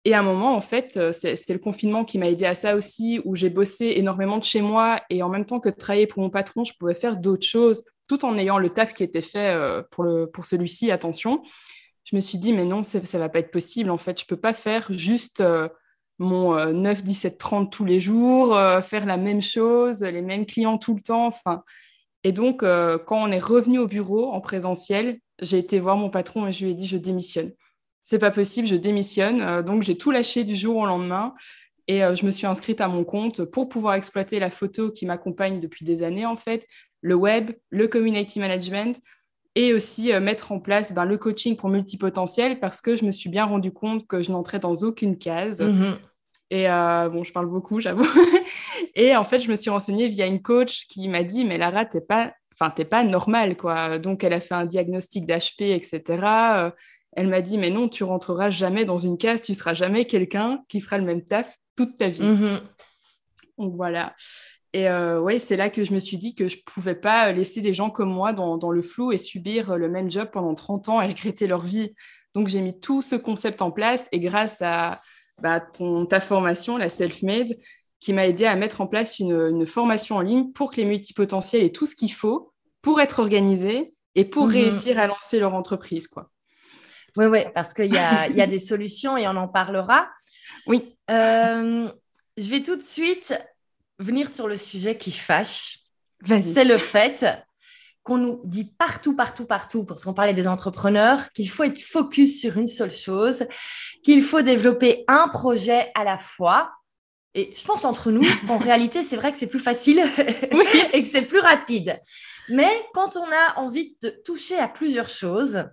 Et 0.05 0.13
à 0.13 0.19
un 0.19 0.23
moment, 0.23 0.53
en 0.53 0.61
fait, 0.61 0.97
euh, 0.97 1.11
c'était 1.13 1.53
le 1.53 1.59
confinement 1.59 2.03
qui 2.03 2.17
m'a 2.17 2.29
aidé 2.29 2.45
à 2.45 2.55
ça 2.55 2.75
aussi, 2.75 3.21
où 3.23 3.35
j'ai 3.35 3.49
bossé 3.49 3.93
énormément 3.95 4.37
de 4.37 4.43
chez 4.43 4.61
moi 4.61 5.01
et 5.09 5.23
en 5.23 5.29
même 5.29 5.45
temps 5.45 5.59
que 5.59 5.69
de 5.69 5.75
travailler 5.75 6.07
pour 6.07 6.21
mon 6.21 6.29
patron, 6.29 6.63
je 6.65 6.73
pouvais 6.77 6.93
faire 6.93 7.17
d'autres 7.17 7.47
choses 7.47 7.83
tout 8.07 8.25
en 8.25 8.37
ayant 8.37 8.57
le 8.57 8.69
taf 8.69 8.93
qui 8.93 9.03
était 9.03 9.21
fait 9.21 9.57
pour, 9.91 10.05
pour 10.33 10.43
celui-ci, 10.43 10.91
attention. 10.91 11.41
Je 12.03 12.17
me 12.17 12.19
suis 12.19 12.37
dit, 12.37 12.51
mais 12.51 12.65
non, 12.65 12.83
ça 12.83 12.99
ne 12.99 13.17
va 13.17 13.29
pas 13.29 13.39
être 13.39 13.49
possible. 13.49 13.89
En 13.89 13.97
fait, 13.97 14.19
je 14.19 14.25
ne 14.25 14.27
peux 14.27 14.39
pas 14.39 14.53
faire 14.53 14.91
juste 14.91 15.41
mon 16.19 16.73
9, 16.73 17.01
17, 17.01 17.37
30 17.37 17.71
tous 17.71 17.85
les 17.85 18.01
jours, 18.01 18.59
faire 18.83 19.05
la 19.05 19.15
même 19.15 19.41
chose, 19.41 20.03
les 20.03 20.21
mêmes 20.21 20.45
clients 20.45 20.77
tout 20.77 20.95
le 20.95 21.01
temps. 21.01 21.27
Enfin, 21.27 21.63
et 22.23 22.31
donc, 22.31 22.61
quand 22.61 23.21
on 23.21 23.31
est 23.31 23.39
revenu 23.39 23.79
au 23.79 23.87
bureau 23.87 24.31
en 24.31 24.41
présentiel, 24.41 25.19
j'ai 25.41 25.57
été 25.57 25.79
voir 25.79 25.97
mon 25.97 26.09
patron 26.09 26.47
et 26.47 26.51
je 26.51 26.63
lui 26.63 26.71
ai 26.71 26.73
dit 26.73 26.87
je 26.87 26.97
démissionne. 26.97 27.51
C'est 28.01 28.19
pas 28.19 28.31
possible, 28.31 28.67
je 28.67 28.75
démissionne. 28.75 29.61
donc, 29.61 29.83
j'ai 29.83 29.97
tout 29.97 30.11
lâché 30.11 30.43
du 30.43 30.55
jour 30.55 30.77
au 30.77 30.85
lendemain. 30.85 31.33
Et 31.89 31.99
je 31.99 32.25
me 32.25 32.31
suis 32.31 32.47
inscrite 32.47 32.79
à 32.79 32.87
mon 32.87 33.03
compte 33.03 33.43
pour 33.43 33.67
pouvoir 33.67 33.95
exploiter 33.95 34.39
la 34.39 34.49
photo 34.49 34.89
qui 34.89 35.05
m'accompagne 35.05 35.59
depuis 35.59 35.83
des 35.83 36.01
années, 36.01 36.25
en 36.25 36.37
fait, 36.37 36.65
le 37.01 37.15
web, 37.15 37.51
le 37.69 37.87
community 37.87 38.39
management 38.39 39.01
et 39.55 39.73
aussi 39.73 40.11
euh, 40.11 40.19
mettre 40.19 40.51
en 40.51 40.59
place 40.59 40.93
ben, 40.93 41.05
le 41.05 41.17
coaching 41.17 41.55
pour 41.55 41.69
multipotentiel 41.69 42.59
parce 42.59 42.81
que 42.81 42.95
je 42.95 43.05
me 43.05 43.11
suis 43.11 43.29
bien 43.29 43.45
rendu 43.45 43.71
compte 43.71 44.07
que 44.07 44.23
je 44.23 44.31
n'entrais 44.31 44.59
dans 44.59 44.75
aucune 44.75 45.17
case. 45.17 45.61
Mhm. 45.61 45.97
Et 46.53 46.69
euh, 46.69 47.09
bon, 47.09 47.23
je 47.23 47.33
parle 47.33 47.47
beaucoup, 47.47 47.79
j'avoue. 47.81 48.05
et 48.93 49.15
en 49.15 49.23
fait, 49.23 49.39
je 49.39 49.49
me 49.49 49.55
suis 49.55 49.71
renseignée 49.71 50.07
via 50.07 50.27
une 50.27 50.43
coach 50.43 50.85
qui 50.87 51.07
m'a 51.07 51.23
dit, 51.23 51.45
mais 51.45 51.57
Lara, 51.57 51.83
t'es 51.83 51.99
pas, 51.99 52.31
enfin, 52.53 52.69
t'es 52.69 52.85
pas 52.85 53.03
normale, 53.03 53.57
quoi. 53.57 53.97
Donc, 53.97 54.23
elle 54.23 54.33
a 54.33 54.39
fait 54.39 54.53
un 54.53 54.65
diagnostic 54.65 55.25
d'HP, 55.25 55.61
etc. 55.61 56.03
Euh, 56.11 56.71
elle 57.13 57.27
m'a 57.27 57.41
dit, 57.41 57.57
mais 57.57 57.71
non, 57.71 57.89
tu 57.89 58.03
rentreras 58.03 58.51
jamais 58.51 58.85
dans 58.85 58.99
une 58.99 59.17
case, 59.17 59.41
tu 59.41 59.55
seras 59.55 59.73
jamais 59.73 60.05
quelqu'un 60.05 60.63
qui 60.69 60.79
fera 60.79 60.99
le 60.99 61.05
même 61.05 61.25
taf 61.25 61.57
toute 61.75 61.97
ta 61.97 62.09
vie. 62.09 62.21
Mhm. 62.21 62.61
Donc 63.57 63.75
voilà. 63.75 64.13
Et 64.73 64.87
euh, 64.87 65.19
ouais, 65.21 65.39
c'est 65.39 65.57
là 65.57 65.71
que 65.71 65.83
je 65.83 65.91
me 65.91 65.99
suis 65.99 66.17
dit 66.17 66.35
que 66.35 66.47
je 66.47 66.57
ne 66.57 66.61
pouvais 66.71 66.95
pas 66.95 67.31
laisser 67.31 67.61
des 67.61 67.73
gens 67.73 67.89
comme 67.89 68.11
moi 68.11 68.31
dans, 68.31 68.71
le 68.71 68.81
flou 68.83 69.11
et 69.11 69.17
subir 69.17 69.75
le 69.75 69.89
même 69.89 70.11
job 70.11 70.29
pendant 70.31 70.53
30 70.53 70.89
ans 70.89 71.01
et 71.01 71.07
regretter 71.07 71.47
leur 71.47 71.61
vie. 71.61 71.95
Donc 72.35 72.47
j'ai 72.47 72.61
mis 72.61 72.79
tout 72.79 73.01
ce 73.01 73.15
concept 73.15 73.63
en 73.63 73.71
place 73.71 74.07
et 74.11 74.19
grâce 74.19 74.61
à 74.61 74.99
bah, 75.41 75.59
ton, 75.59 76.05
ta 76.05 76.19
formation, 76.19 76.77
la 76.77 76.89
self-made, 76.89 77.57
qui 77.99 78.13
m'a 78.13 78.27
aidé 78.27 78.45
à 78.45 78.55
mettre 78.55 78.81
en 78.81 78.87
place 78.87 79.19
une, 79.19 79.65
formation 79.65 80.17
en 80.17 80.21
ligne 80.21 80.51
pour 80.51 80.71
que 80.71 80.77
les 80.77 80.85
multipotentiels 80.85 81.63
aient 81.63 81.71
tout 81.71 81.85
ce 81.85 81.95
qu'il 81.95 82.11
faut 82.11 82.53
pour 82.81 82.99
être 82.99 83.19
organisés 83.19 83.93
et 84.15 84.25
pour 84.25 84.47
mhm. 84.47 84.51
réussir 84.51 84.99
à 84.99 85.07
lancer 85.07 85.39
leur 85.39 85.53
entreprise. 85.53 86.07
Quoi. 86.07 86.29
Oui, 87.15 87.25
oui, 87.25 87.39
parce 87.53 87.73
qu'il 87.73 87.93
y 87.93 87.97
a, 87.97 88.27
y 88.27 88.41
a 88.41 88.47
des 88.47 88.59
solutions 88.59 89.15
et 89.15 89.27
on 89.27 89.37
en 89.37 89.47
parlera. 89.47 90.09
Oui. 90.67 90.97
Euh, 91.09 91.89
je 92.37 92.49
vais 92.49 92.61
tout 92.61 92.75
de 92.75 92.81
suite 92.81 93.33
venir 93.99 94.29
sur 94.29 94.47
le 94.47 94.57
sujet 94.57 94.97
qui 94.97 95.11
fâche. 95.11 95.79
C'est 96.25 96.65
le 96.65 96.77
fait 96.77 97.25
qu'on 98.03 98.17
nous 98.17 98.41
dit 98.43 98.65
partout, 98.77 99.15
partout, 99.15 99.45
partout, 99.45 99.85
parce 99.85 100.03
qu'on 100.03 100.13
parlait 100.13 100.33
des 100.33 100.47
entrepreneurs, 100.47 101.31
qu'il 101.33 101.49
faut 101.49 101.63
être 101.63 101.81
focus 101.81 102.39
sur 102.39 102.57
une 102.57 102.67
seule 102.67 102.93
chose, 102.93 103.45
qu'il 104.03 104.21
faut 104.23 104.41
développer 104.41 105.05
un 105.07 105.29
projet 105.29 105.91
à 105.95 106.03
la 106.03 106.17
fois. 106.17 106.71
Et 107.33 107.53
je 107.55 107.63
pense 107.65 107.85
entre 107.85 108.11
nous, 108.11 108.25
en 108.49 108.57
réalité, 108.57 109.03
c'est 109.03 109.15
vrai 109.15 109.31
que 109.31 109.37
c'est 109.37 109.47
plus 109.47 109.59
facile 109.59 110.03
et 110.93 111.01
que 111.01 111.09
c'est 111.09 111.23
plus 111.23 111.39
rapide. 111.39 111.99
Mais 112.49 112.69
quand 112.93 113.15
on 113.15 113.23
a 113.25 113.59
envie 113.59 113.95
de 114.01 114.09
toucher 114.09 114.57
à 114.57 114.67
plusieurs 114.67 115.07
choses, 115.07 115.65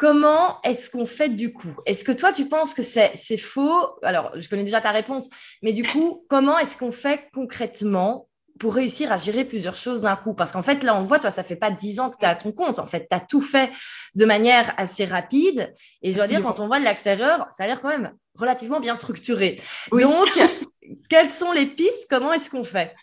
Comment 0.00 0.62
est-ce 0.62 0.88
qu'on 0.88 1.04
fait 1.04 1.28
du 1.28 1.52
coup? 1.52 1.76
Est-ce 1.84 2.04
que 2.04 2.12
toi, 2.12 2.32
tu 2.32 2.48
penses 2.48 2.72
que 2.72 2.80
c'est 2.82 3.36
faux? 3.36 3.98
Alors, 4.02 4.32
je 4.34 4.48
connais 4.48 4.64
déjà 4.64 4.80
ta 4.80 4.92
réponse, 4.92 5.28
mais 5.62 5.74
du 5.74 5.82
coup, 5.82 6.24
comment 6.30 6.58
est-ce 6.58 6.78
qu'on 6.78 6.90
fait 6.90 7.28
concrètement 7.34 8.29
pour 8.60 8.74
réussir 8.74 9.10
à 9.10 9.16
gérer 9.16 9.44
plusieurs 9.44 9.74
choses 9.74 10.02
d'un 10.02 10.14
coup 10.14 10.34
Parce 10.34 10.52
qu'en 10.52 10.62
fait, 10.62 10.84
là, 10.84 10.94
on 10.94 11.02
voit, 11.02 11.18
toi, 11.18 11.30
ça 11.30 11.42
fait 11.42 11.56
pas 11.56 11.70
dix 11.70 11.98
ans 11.98 12.10
que 12.10 12.18
tu 12.20 12.26
as 12.26 12.36
ton 12.36 12.52
compte. 12.52 12.78
En 12.78 12.86
fait, 12.86 13.06
tu 13.10 13.16
as 13.16 13.20
tout 13.20 13.40
fait 13.40 13.72
de 14.14 14.24
manière 14.26 14.74
assez 14.76 15.06
rapide. 15.06 15.72
Et 16.02 16.12
je 16.12 16.16
dois 16.18 16.26
dire, 16.26 16.42
quand 16.42 16.60
on 16.60 16.66
voit 16.66 16.78
de 16.78 16.84
l'extérieur, 16.84 17.48
ça 17.50 17.64
a 17.64 17.66
l'air 17.66 17.80
quand 17.80 17.88
même 17.88 18.12
relativement 18.34 18.78
bien 18.78 18.94
structuré. 18.94 19.58
Donc, 19.90 20.28
quelles 21.08 21.30
sont 21.30 21.52
les 21.52 21.66
pistes? 21.66 22.06
Comment 22.08 22.34
est-ce 22.34 22.50
qu'on 22.50 22.62
fait? 22.62 22.94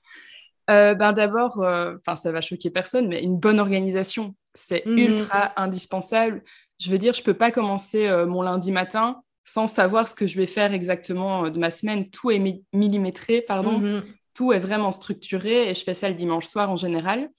Euh, 0.70 0.94
ben 0.94 1.12
D'abord, 1.12 1.62
euh, 1.64 1.96
enfin 2.06 2.16
ça 2.16 2.32
va 2.32 2.42
choquer 2.42 2.70
personne, 2.70 3.08
mais 3.08 3.24
une 3.24 3.38
bonne 3.38 3.60
organisation, 3.60 4.36
c'est 4.54 4.86
mmh. 4.86 4.98
ultra 4.98 5.54
indispensable. 5.56 6.44
Je 6.80 6.92
veux 6.92 6.98
dire, 6.98 7.14
je 7.14 7.24
peux 7.24 7.34
pas 7.34 7.52
commencer 7.52 8.06
euh, 8.06 8.26
mon 8.28 8.42
lundi 8.42 8.72
matin 8.72 9.22
sans 9.48 9.70
savoir 9.70 10.10
ce 10.10 10.14
que 10.14 10.28
je 10.28 10.38
vais 10.38 10.46
faire 10.46 10.74
exactement 10.74 11.46
euh, 11.46 11.50
de 11.50 11.58
ma 11.58 11.70
semaine. 11.70 12.10
Tout 12.10 12.32
est 12.32 12.62
millimétré, 12.74 13.42
pardon. 13.42 13.80
Mhm. 13.80 14.04
Tout 14.38 14.54
est 14.54 14.60
vraiment 14.60 14.92
structuré 14.92 15.68
et 15.68 15.74
je 15.74 15.84
fais 15.84 15.96
ça 15.96 16.10
le 16.10 16.14
dimanche 16.14 16.46
soir 16.46 16.70
en 16.70 16.76
général. 16.76 17.32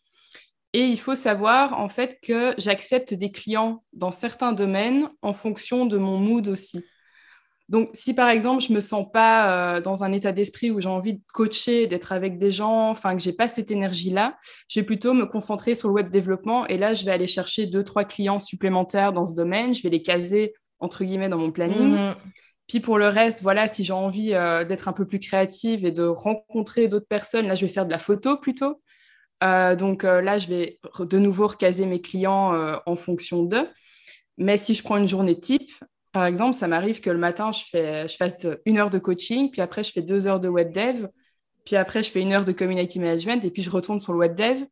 Et 0.73 0.85
il 0.85 0.99
faut 0.99 1.15
savoir 1.15 1.81
en 1.81 1.89
fait 1.89 2.19
que 2.21 2.55
j'accepte 2.59 3.15
des 3.15 3.31
clients 3.31 3.85
dans 3.93 4.11
certains 4.11 4.53
domaines 4.53 5.09
en 5.23 5.33
fonction 5.33 5.87
de 5.87 5.97
mon 5.97 6.19
mood 6.19 6.49
aussi. 6.49 6.85
Donc, 7.69 7.91
si 7.93 8.15
par 8.15 8.31
exemple, 8.31 8.65
je 8.65 8.73
me 8.73 8.81
sens 8.81 9.07
pas 9.13 9.77
euh, 9.77 9.81
dans 9.81 10.03
un 10.03 10.11
état 10.11 10.33
d'esprit 10.33 10.73
où 10.73 10.81
j'ai 10.81 10.89
envie 10.89 11.15
de 11.15 11.23
coacher, 11.33 11.87
d'être 11.87 12.11
avec 12.11 12.37
des 12.37 12.51
gens, 12.51 12.91
enfin 12.91 13.15
que 13.15 13.23
j'ai 13.23 13.33
pas 13.33 13.47
cette 13.47 13.71
énergie-là, 13.71 14.37
je 14.69 14.81
vais 14.81 14.87
plutôt 14.87 15.15
me 15.15 15.25
concentrer 15.25 15.77
sur 15.77 15.87
le 15.87 15.95
web 15.95 16.11
développement 16.11 16.67
et 16.67 16.79
là, 16.79 16.95
je 16.95 17.05
vais 17.05 17.13
aller 17.13 17.29
chercher 17.29 17.67
deux, 17.67 17.85
trois 17.85 18.05
clients 18.05 18.41
supplémentaires 18.41 19.13
dans 19.13 19.25
ce 19.25 19.37
domaine. 19.37 19.73
Je 19.73 19.85
vais 19.85 19.91
les 19.91 20.03
caser 20.03 20.53
entre 20.81 21.05
guillemets 21.05 21.29
dans 21.29 21.39
mon 21.39 21.53
planning. 21.53 21.93
Mhm. 21.93 22.15
Puis 22.69 22.81
pour 22.81 22.99
le 22.99 23.09
reste, 23.09 23.43
voilà, 23.43 23.67
si 23.67 23.83
j'ai 23.83 23.93
envie 23.93 24.35
euh, 24.35 24.65
d'être 24.65 24.89
un 24.89 24.93
peu 24.93 25.07
plus 25.07 25.19
créative 25.19 25.85
et 25.85 25.93
de 25.93 26.05
rencontrer 26.05 26.87
d'autres 26.89 27.09
personnes, 27.09 27.49
là, 27.49 27.55
je 27.55 27.67
vais 27.67 27.73
faire 27.73 27.87
de 27.87 27.91
la 27.91 27.99
photo 27.99 28.37
plutôt. 28.37 28.81
Euh, 29.43 29.75
donc 29.75 30.03
là, 30.03 30.39
je 30.39 30.49
vais 30.49 30.79
de 30.99 31.19
nouveau 31.19 31.47
recaser 31.47 31.87
mes 31.87 32.01
clients 32.01 32.79
en 32.85 32.97
fonction 32.97 33.43
d'eux. 33.43 33.69
Mais 34.37 34.57
si 34.57 34.75
je 34.75 34.83
prends 34.83 34.97
une 34.97 35.09
journée 35.09 35.39
type, 35.39 35.73
par 36.13 36.25
exemple, 36.25 36.55
ça 36.55 36.69
m'arrive 36.69 37.01
que 37.01 37.11
le 37.11 37.19
matin, 37.19 37.53
je, 37.53 37.63
fais, 37.65 38.09
je 38.09 38.17
fasse 38.17 38.47
une 38.65 38.79
heure 38.79 38.91
de 38.91 38.99
coaching, 38.99 39.51
puis 39.51 39.61
après, 39.61 39.85
je 39.85 39.93
fais 39.93 40.03
deux 40.03 40.27
heures 40.27 40.41
de 40.41 40.49
web 40.49 40.73
dev, 40.73 41.07
puis 41.65 41.77
après, 41.77 42.03
je 42.03 42.11
fais 42.11 42.21
une 42.21 42.33
heure 42.33 42.45
de 42.45 42.53
community 42.53 42.99
management, 42.99 43.45
et 43.45 43.51
puis 43.51 43.63
je 43.63 43.71
retourne 43.71 44.01
sur 44.01 44.13
le 44.13 44.19
web 44.19 44.35
dev. 44.35 44.65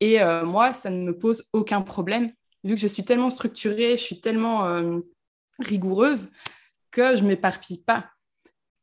Et 0.00 0.22
euh, 0.22 0.44
moi, 0.44 0.72
ça 0.72 0.90
ne 0.90 1.02
me 1.02 1.18
pose 1.18 1.44
aucun 1.52 1.82
problème, 1.82 2.32
vu 2.62 2.74
que 2.74 2.80
je 2.80 2.86
suis 2.86 3.04
tellement 3.04 3.30
structurée, 3.30 3.96
je 3.96 4.02
suis 4.02 4.20
tellement 4.20 4.66
euh, 4.66 5.00
rigoureuse 5.58 6.30
que 6.94 7.16
je 7.16 7.24
m'éparpille 7.24 7.82
pas. 7.82 8.06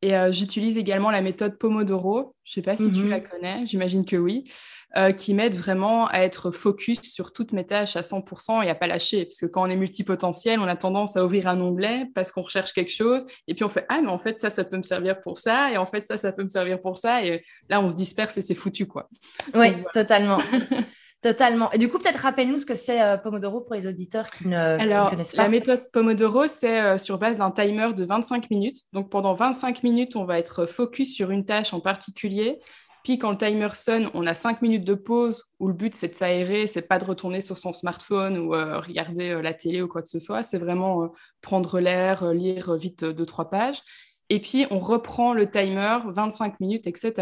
Et 0.03 0.15
euh, 0.15 0.31
j'utilise 0.31 0.77
également 0.77 1.11
la 1.11 1.21
méthode 1.21 1.57
Pomodoro. 1.59 2.35
Je 2.43 2.51
ne 2.51 2.53
sais 2.55 2.61
pas 2.63 2.75
si 2.75 2.91
tu 2.91 3.03
mhm. 3.03 3.09
la 3.09 3.19
connais, 3.19 3.67
j'imagine 3.67 4.03
que 4.03 4.15
oui, 4.15 4.51
euh, 4.97 5.11
qui 5.11 5.35
m'aide 5.35 5.53
vraiment 5.53 6.07
à 6.07 6.21
être 6.21 6.49
focus 6.49 7.01
sur 7.03 7.31
toutes 7.31 7.51
mes 7.51 7.67
tâches 7.67 7.95
à 7.95 8.01
100% 8.01 8.63
et 8.63 8.69
à 8.69 8.73
pas 8.73 8.87
lâcher. 8.87 9.25
Parce 9.25 9.39
que 9.39 9.45
quand 9.45 9.61
on 9.61 9.69
est 9.69 9.75
multipotentiel, 9.75 10.59
on 10.59 10.67
a 10.67 10.75
tendance 10.75 11.17
à 11.17 11.23
ouvrir 11.23 11.47
un 11.47 11.61
onglet 11.61 12.07
parce 12.15 12.31
qu'on 12.31 12.41
recherche 12.41 12.73
quelque 12.73 12.91
chose 12.91 13.23
et 13.47 13.53
puis 13.53 13.63
on 13.63 13.69
fait 13.69 13.85
Ah, 13.89 14.01
mais 14.01 14.09
en 14.09 14.17
fait, 14.17 14.39
ça, 14.39 14.49
ça 14.49 14.63
peut 14.63 14.77
me 14.77 14.83
servir 14.83 15.21
pour 15.21 15.37
ça 15.37 15.71
et 15.71 15.77
en 15.77 15.85
fait, 15.85 16.01
ça, 16.01 16.17
ça 16.17 16.33
peut 16.33 16.43
me 16.43 16.49
servir 16.49 16.81
pour 16.81 16.97
ça. 16.97 17.23
Et 17.23 17.45
là, 17.69 17.79
on 17.79 17.89
se 17.89 17.95
disperse 17.95 18.35
et 18.37 18.41
c'est 18.41 18.55
foutu, 18.55 18.87
quoi. 18.87 19.07
Oui, 19.53 19.69
totalement. 19.93 20.39
Totalement. 21.21 21.71
Et 21.71 21.77
du 21.77 21.87
coup, 21.87 21.99
peut-être 21.99 22.17
rappelle-nous 22.17 22.57
ce 22.57 22.65
que 22.65 22.73
c'est 22.73 22.99
euh, 22.99 23.15
Pomodoro 23.15 23.61
pour 23.61 23.75
les 23.75 23.85
auditeurs 23.85 24.31
qui 24.31 24.47
ne, 24.47 24.57
Alors, 24.57 25.11
connaissent 25.11 25.35
pas. 25.35 25.43
La 25.43 25.49
méthode 25.49 25.87
Pomodoro, 25.91 26.47
c'est 26.47 26.81
euh, 26.81 26.97
sur 26.97 27.19
base 27.19 27.37
d'un 27.37 27.51
timer 27.51 27.93
de 27.93 28.03
25 28.03 28.49
minutes. 28.49 28.77
Donc, 28.91 29.11
pendant 29.11 29.35
25 29.35 29.83
minutes, 29.83 30.15
on 30.15 30.25
va 30.25 30.39
être 30.39 30.65
focus 30.65 31.13
sur 31.13 31.29
une 31.29 31.45
tâche 31.45 31.75
en 31.75 31.79
particulier. 31.79 32.59
Puis, 33.03 33.19
quand 33.19 33.29
le 33.29 33.37
timer 33.37 33.69
sonne, 33.73 34.09
on 34.15 34.25
a 34.25 34.33
5 34.33 34.63
minutes 34.63 34.83
de 34.83 34.95
pause 34.95 35.43
où 35.59 35.67
le 35.67 35.75
but, 35.75 35.93
c'est 35.93 36.07
de 36.07 36.15
s'aérer, 36.15 36.65
c'est 36.65 36.87
pas 36.87 36.97
de 36.97 37.05
retourner 37.05 37.39
sur 37.39 37.55
son 37.55 37.71
smartphone 37.71 38.39
ou 38.39 38.55
euh, 38.55 38.79
regarder 38.79 39.39
la 39.43 39.53
télé 39.53 39.83
ou 39.83 39.87
quoi 39.87 40.01
que 40.01 40.09
ce 40.09 40.19
soit. 40.19 40.41
C'est 40.41 40.57
vraiment 40.57 41.11
prendre 41.41 41.79
l'air, 41.79 42.33
lire 42.33 42.73
vite 42.73 43.05
deux, 43.05 43.25
trois 43.27 43.51
pages. 43.51 43.81
Et 44.29 44.39
puis, 44.39 44.65
on 44.71 44.79
reprend 44.79 45.33
le 45.33 45.47
timer, 45.47 45.99
25 46.07 46.59
minutes, 46.59 46.87
etc. 46.87 47.13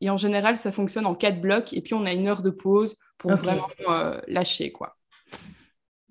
Et 0.00 0.10
en 0.10 0.16
général, 0.16 0.56
ça 0.56 0.72
fonctionne 0.72 1.06
en 1.06 1.14
quatre 1.14 1.40
blocs. 1.40 1.72
Et 1.74 1.80
puis, 1.80 1.94
on 1.94 2.04
a 2.06 2.12
une 2.12 2.26
heure 2.26 2.42
de 2.42 2.50
pause 2.50 2.96
pour 3.20 3.32
vraiment 3.32 3.68
euh, 3.88 4.18
lâcher, 4.26 4.72
quoi. 4.72 4.96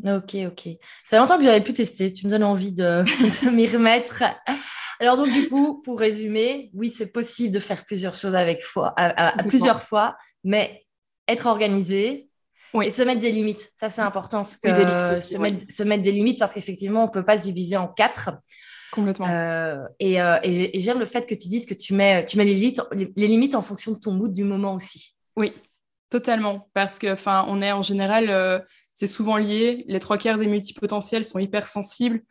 Ok, 0.05 0.35
ok. 0.47 0.61
Ça 1.03 1.09
fait 1.09 1.17
longtemps 1.17 1.37
que 1.37 1.43
j'avais 1.43 1.61
pu 1.61 1.73
tester. 1.73 2.13
Tu 2.13 2.25
me 2.27 2.31
donnes 2.31 2.43
envie 2.43 2.71
de, 2.71 3.03
m'y 3.49 3.67
remettre. 3.67 4.23
Alors 4.99 5.17
donc 5.17 5.31
du 5.31 5.49
coup, 5.49 5.81
pour 5.81 5.99
résumer, 5.99 6.69
oui, 6.73 6.89
c'est 6.89 7.11
possible 7.11 7.53
de 7.53 7.59
faire 7.59 7.83
plusieurs 7.85 8.15
choses 8.15 8.35
avec 8.35 8.61
fois, 8.61 8.93
à, 8.95 9.43
plusieurs 9.43 9.81
fois, 9.81 10.17
mais 10.43 10.85
être 11.27 11.47
organisé 11.47 12.29
et 12.81 12.91
se 12.91 13.01
mettre 13.01 13.21
des 13.21 13.31
limites. 13.31 13.71
Ça, 13.79 13.89
c'est 13.89 14.01
important. 14.01 14.45
se, 14.45 14.57
mettre, 14.67 15.71
se, 15.71 15.83
mettre, 15.83 16.03
des 16.03 16.11
limites 16.11 16.37
parce 16.37 16.53
qu'effectivement, 16.53 17.03
on 17.03 17.07
ne 17.07 17.11
peut 17.11 17.25
pas 17.25 17.37
se 17.37 17.43
diviser 17.43 17.75
en 17.75 17.87
quatre. 17.87 18.31
Complètement. 18.91 19.27
Euh, 19.27 19.83
euh, 20.01 20.39
et, 20.43 20.77
et, 20.77 20.79
j'aime 20.79 20.99
le 20.99 21.05
fait 21.05 21.25
que 21.25 21.35
tu 21.35 21.47
dises 21.47 21.65
que 21.65 21.73
tu 21.73 21.93
mets, 21.93 22.25
tu 22.25 22.37
mets 22.37 22.45
les, 22.45 22.53
limites, 22.53 22.81
les 22.93 23.27
limites 23.27 23.55
en 23.55 23.61
fonction 23.61 23.93
de 23.93 23.99
ton 23.99 24.11
mood 24.11 24.33
du 24.33 24.43
moment 24.43 24.75
aussi. 24.75 25.15
Oui, 25.35 25.53
totalement. 26.09 26.69
Parce 26.73 26.99
que, 26.99 27.13
enfin, 27.13 27.45
on 27.47 27.61
est 27.61 27.71
en 27.71 27.81
général, 27.81 28.29
euh, 28.29 28.59
c'est 28.93 29.07
souvent 29.07 29.37
lié. 29.37 29.83
Les 29.87 29.99
trois 29.99 30.17
quarts 30.17 30.37
des 30.37 30.47
multipotentiels 30.47 31.23
sont 31.23 31.39
hypersensibles. 31.39 32.21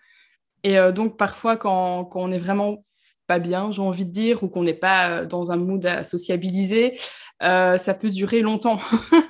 Et 0.65 0.77
donc, 0.93 1.17
parfois, 1.17 1.57
quand, 1.57 2.05
quand, 2.07 2.21
on 2.21 2.33
est 2.33 2.39
vraiment 2.39 2.85
pas 3.29 3.39
bien, 3.39 3.71
j'ai 3.71 3.81
envie 3.81 4.05
de 4.05 4.11
dire, 4.11 4.43
ou 4.43 4.49
qu'on 4.49 4.65
n'est 4.65 4.75
pas 4.75 5.25
dans 5.25 5.53
un 5.53 5.57
mood 5.57 5.87
à 5.87 6.03
sociabiliser, 6.03 6.99
ça 7.41 7.95
peut 7.99 8.11
durer 8.11 8.41
longtemps. 8.41 8.81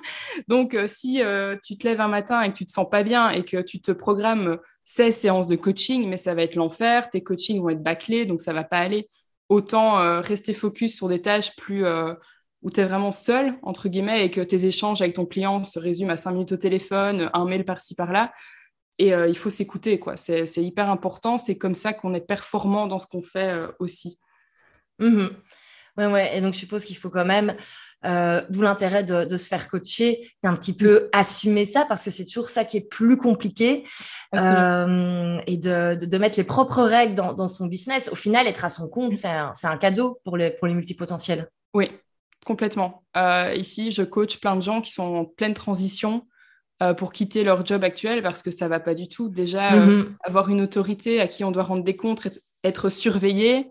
donc, 0.48 0.74
si 0.86 1.20
tu 1.62 1.76
te 1.76 1.86
lèves 1.86 2.00
un 2.00 2.08
matin 2.08 2.40
et 2.42 2.50
que 2.50 2.56
tu 2.56 2.64
te 2.64 2.70
sens 2.70 2.88
pas 2.88 3.02
bien 3.02 3.28
et 3.28 3.44
que 3.44 3.60
tu 3.60 3.82
te 3.82 3.92
programmes 3.92 4.58
16 4.84 5.14
séances 5.14 5.46
de 5.48 5.56
coaching, 5.56 6.08
mais 6.08 6.16
ça 6.16 6.34
va 6.34 6.44
être 6.44 6.54
l'enfer, 6.54 7.10
tes 7.10 7.22
coachings 7.22 7.60
vont 7.60 7.68
être 7.68 7.82
bâclés, 7.82 8.24
donc 8.24 8.40
ça 8.40 8.54
va 8.54 8.64
pas 8.64 8.78
aller. 8.78 9.10
autant 9.50 10.22
rester 10.22 10.54
focus 10.54 10.96
sur 10.96 11.08
des 11.08 11.20
tâches 11.20 11.54
plus 11.56 11.84
où 12.62 12.70
tu 12.70 12.80
es 12.80 12.84
vraiment 12.84 13.12
seul, 13.12 13.54
entre 13.62 13.88
guillemets, 13.88 14.24
et 14.24 14.30
que 14.30 14.40
tes 14.40 14.66
échanges 14.66 15.00
avec 15.00 15.14
ton 15.14 15.26
client 15.26 15.64
se 15.64 15.78
résument 15.78 16.12
à 16.12 16.16
cinq 16.16 16.32
minutes 16.32 16.52
au 16.52 16.56
téléphone, 16.56 17.30
un 17.32 17.44
mail 17.44 17.64
par-ci, 17.64 17.94
par-là. 17.94 18.32
Et 18.98 19.10
il 19.10 19.38
faut 19.38 19.50
s'écouter, 19.50 20.00
quoi. 20.00 20.16
C'est 20.16 20.44
hyper 20.56 20.90
important. 20.90 21.38
C'est 21.38 21.56
comme 21.56 21.76
ça 21.76 21.92
qu'on 21.92 22.14
est 22.14 22.26
performant 22.26 22.88
dans 22.88 22.98
ce 22.98 23.06
qu'on 23.06 23.22
fait 23.22 23.54
aussi. 23.78 24.18
Mmh 24.98 25.28
ouais, 25.98 26.06
ouais. 26.06 26.36
Et 26.36 26.40
donc, 26.40 26.54
je 26.54 26.58
suppose 26.58 26.84
qu'il 26.84 26.96
faut 26.96 27.10
quand 27.10 27.24
même 27.24 27.54
euh, 28.04 28.42
d'où 28.48 28.62
l'intérêt 28.62 29.02
de, 29.02 29.36
se 29.36 29.48
faire 29.48 29.68
coacher, 29.68 30.30
d'un 30.42 30.54
petit 30.54 30.72
peu 30.72 31.08
assumer 31.12 31.64
ça 31.64 31.84
parce 31.84 32.04
que 32.04 32.10
c'est 32.10 32.24
toujours 32.24 32.48
ça 32.48 32.64
qui 32.64 32.76
est 32.76 32.88
plus 32.88 33.16
compliqué 33.16 33.84
euh, 34.34 35.38
et 35.48 35.56
de, 35.56 36.18
mettre 36.18 36.38
les 36.38 36.44
propres 36.44 36.82
règles 36.82 37.14
dans, 37.14 37.48
son 37.48 37.66
business. 37.66 38.08
Au 38.12 38.14
final, 38.14 38.46
être 38.46 38.64
à 38.64 38.68
son 38.68 38.88
compte, 38.88 39.12
c'est 39.12 39.28
un, 39.28 39.76
cadeau 39.78 40.20
pour 40.24 40.36
les, 40.36 40.50
pour 40.50 40.68
les 40.68 40.74
multipotentiels. 40.74 41.48
Oui, 41.74 41.90
complètement. 42.48 43.04
Euh, 43.16 43.54
ici, 43.54 43.92
je 43.92 44.02
coach 44.02 44.40
plein 44.40 44.56
de 44.56 44.62
gens 44.62 44.80
qui 44.80 44.90
sont 44.90 45.14
en 45.14 45.24
pleine 45.24 45.54
transition 45.54 46.26
pour 46.96 47.12
quitter 47.12 47.42
leur 47.42 47.66
job 47.66 47.82
actuel 47.82 48.22
parce 48.22 48.40
que 48.40 48.52
ça 48.52 48.68
va 48.68 48.78
pas 48.78 48.94
du 48.94 49.08
tout. 49.08 49.28
Déjà, 49.28 49.76
mm-hmm. 49.76 50.14
avoir 50.22 50.48
une 50.48 50.60
autorité 50.60 51.20
à 51.20 51.26
qui 51.26 51.42
on 51.42 51.50
doit 51.50 51.64
rendre 51.64 51.82
des 51.82 51.96
comptes, 51.96 52.28
être 52.62 52.88
surveillé, 52.88 53.68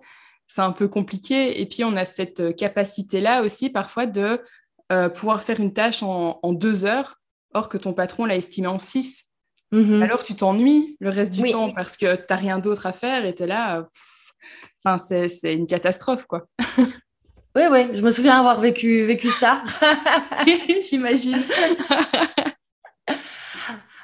c'est 0.47 0.61
un 0.61 0.71
peu 0.71 0.87
compliqué. 0.87 1.61
Et 1.61 1.65
puis, 1.65 1.83
on 1.83 1.95
a 1.95 2.05
cette 2.05 2.39
euh, 2.39 2.53
capacité-là 2.53 3.43
aussi 3.43 3.69
parfois 3.69 4.05
de 4.05 4.41
euh, 4.91 5.09
pouvoir 5.09 5.43
faire 5.43 5.59
une 5.59 5.73
tâche 5.73 6.01
en, 6.01 6.39
deux 6.53 6.85
heures, 6.85 7.19
or 7.53 7.69
que 7.69 7.77
ton 7.77 7.93
patron 7.93 8.25
l'a 8.25 8.35
estimé 8.35 8.67
en 8.67 8.79
six. 8.79 9.25
Mhm. 9.71 10.01
Alors, 10.01 10.23
tu 10.23 10.35
t'ennuies 10.35 10.95
le 11.01 11.09
reste 11.09 11.33
du 11.33 11.49
temps 11.49 11.73
parce 11.73 11.97
que 11.97 12.15
tu 12.15 12.23
n'as 12.29 12.35
rien 12.37 12.59
d'autre 12.59 12.85
à 12.85 12.93
faire 12.93 13.25
et 13.25 13.35
tu 13.35 13.43
es 13.43 13.47
là. 13.47 13.79
Euh, 13.79 13.83
enfin, 14.83 14.97
c'est 14.97 15.53
une 15.53 15.67
catastrophe, 15.67 16.25
quoi. 16.25 16.47
oui, 17.57 17.63
oui, 17.71 17.89
je 17.93 18.03
me 18.03 18.11
souviens 18.11 18.37
avoir 18.37 18.59
vécu, 18.59 19.03
vécu 19.05 19.31
ça. 19.31 19.63
J'imagine. 20.87 21.41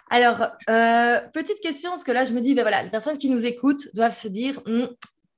Alors, 0.09 0.47
petite 0.65 1.59
question, 1.61 1.91
parce 1.91 2.03
que 2.03 2.11
là, 2.11 2.25
je 2.25 2.33
me 2.33 2.41
dis, 2.41 2.55
ben 2.55 2.63
voilà, 2.63 2.81
les 2.81 2.89
personnes 2.89 3.17
qui 3.19 3.29
nous 3.29 3.45
écoutent 3.45 3.89
doivent 3.93 4.15
se 4.15 4.27
dire, 4.27 4.59
hmm, 4.65 4.85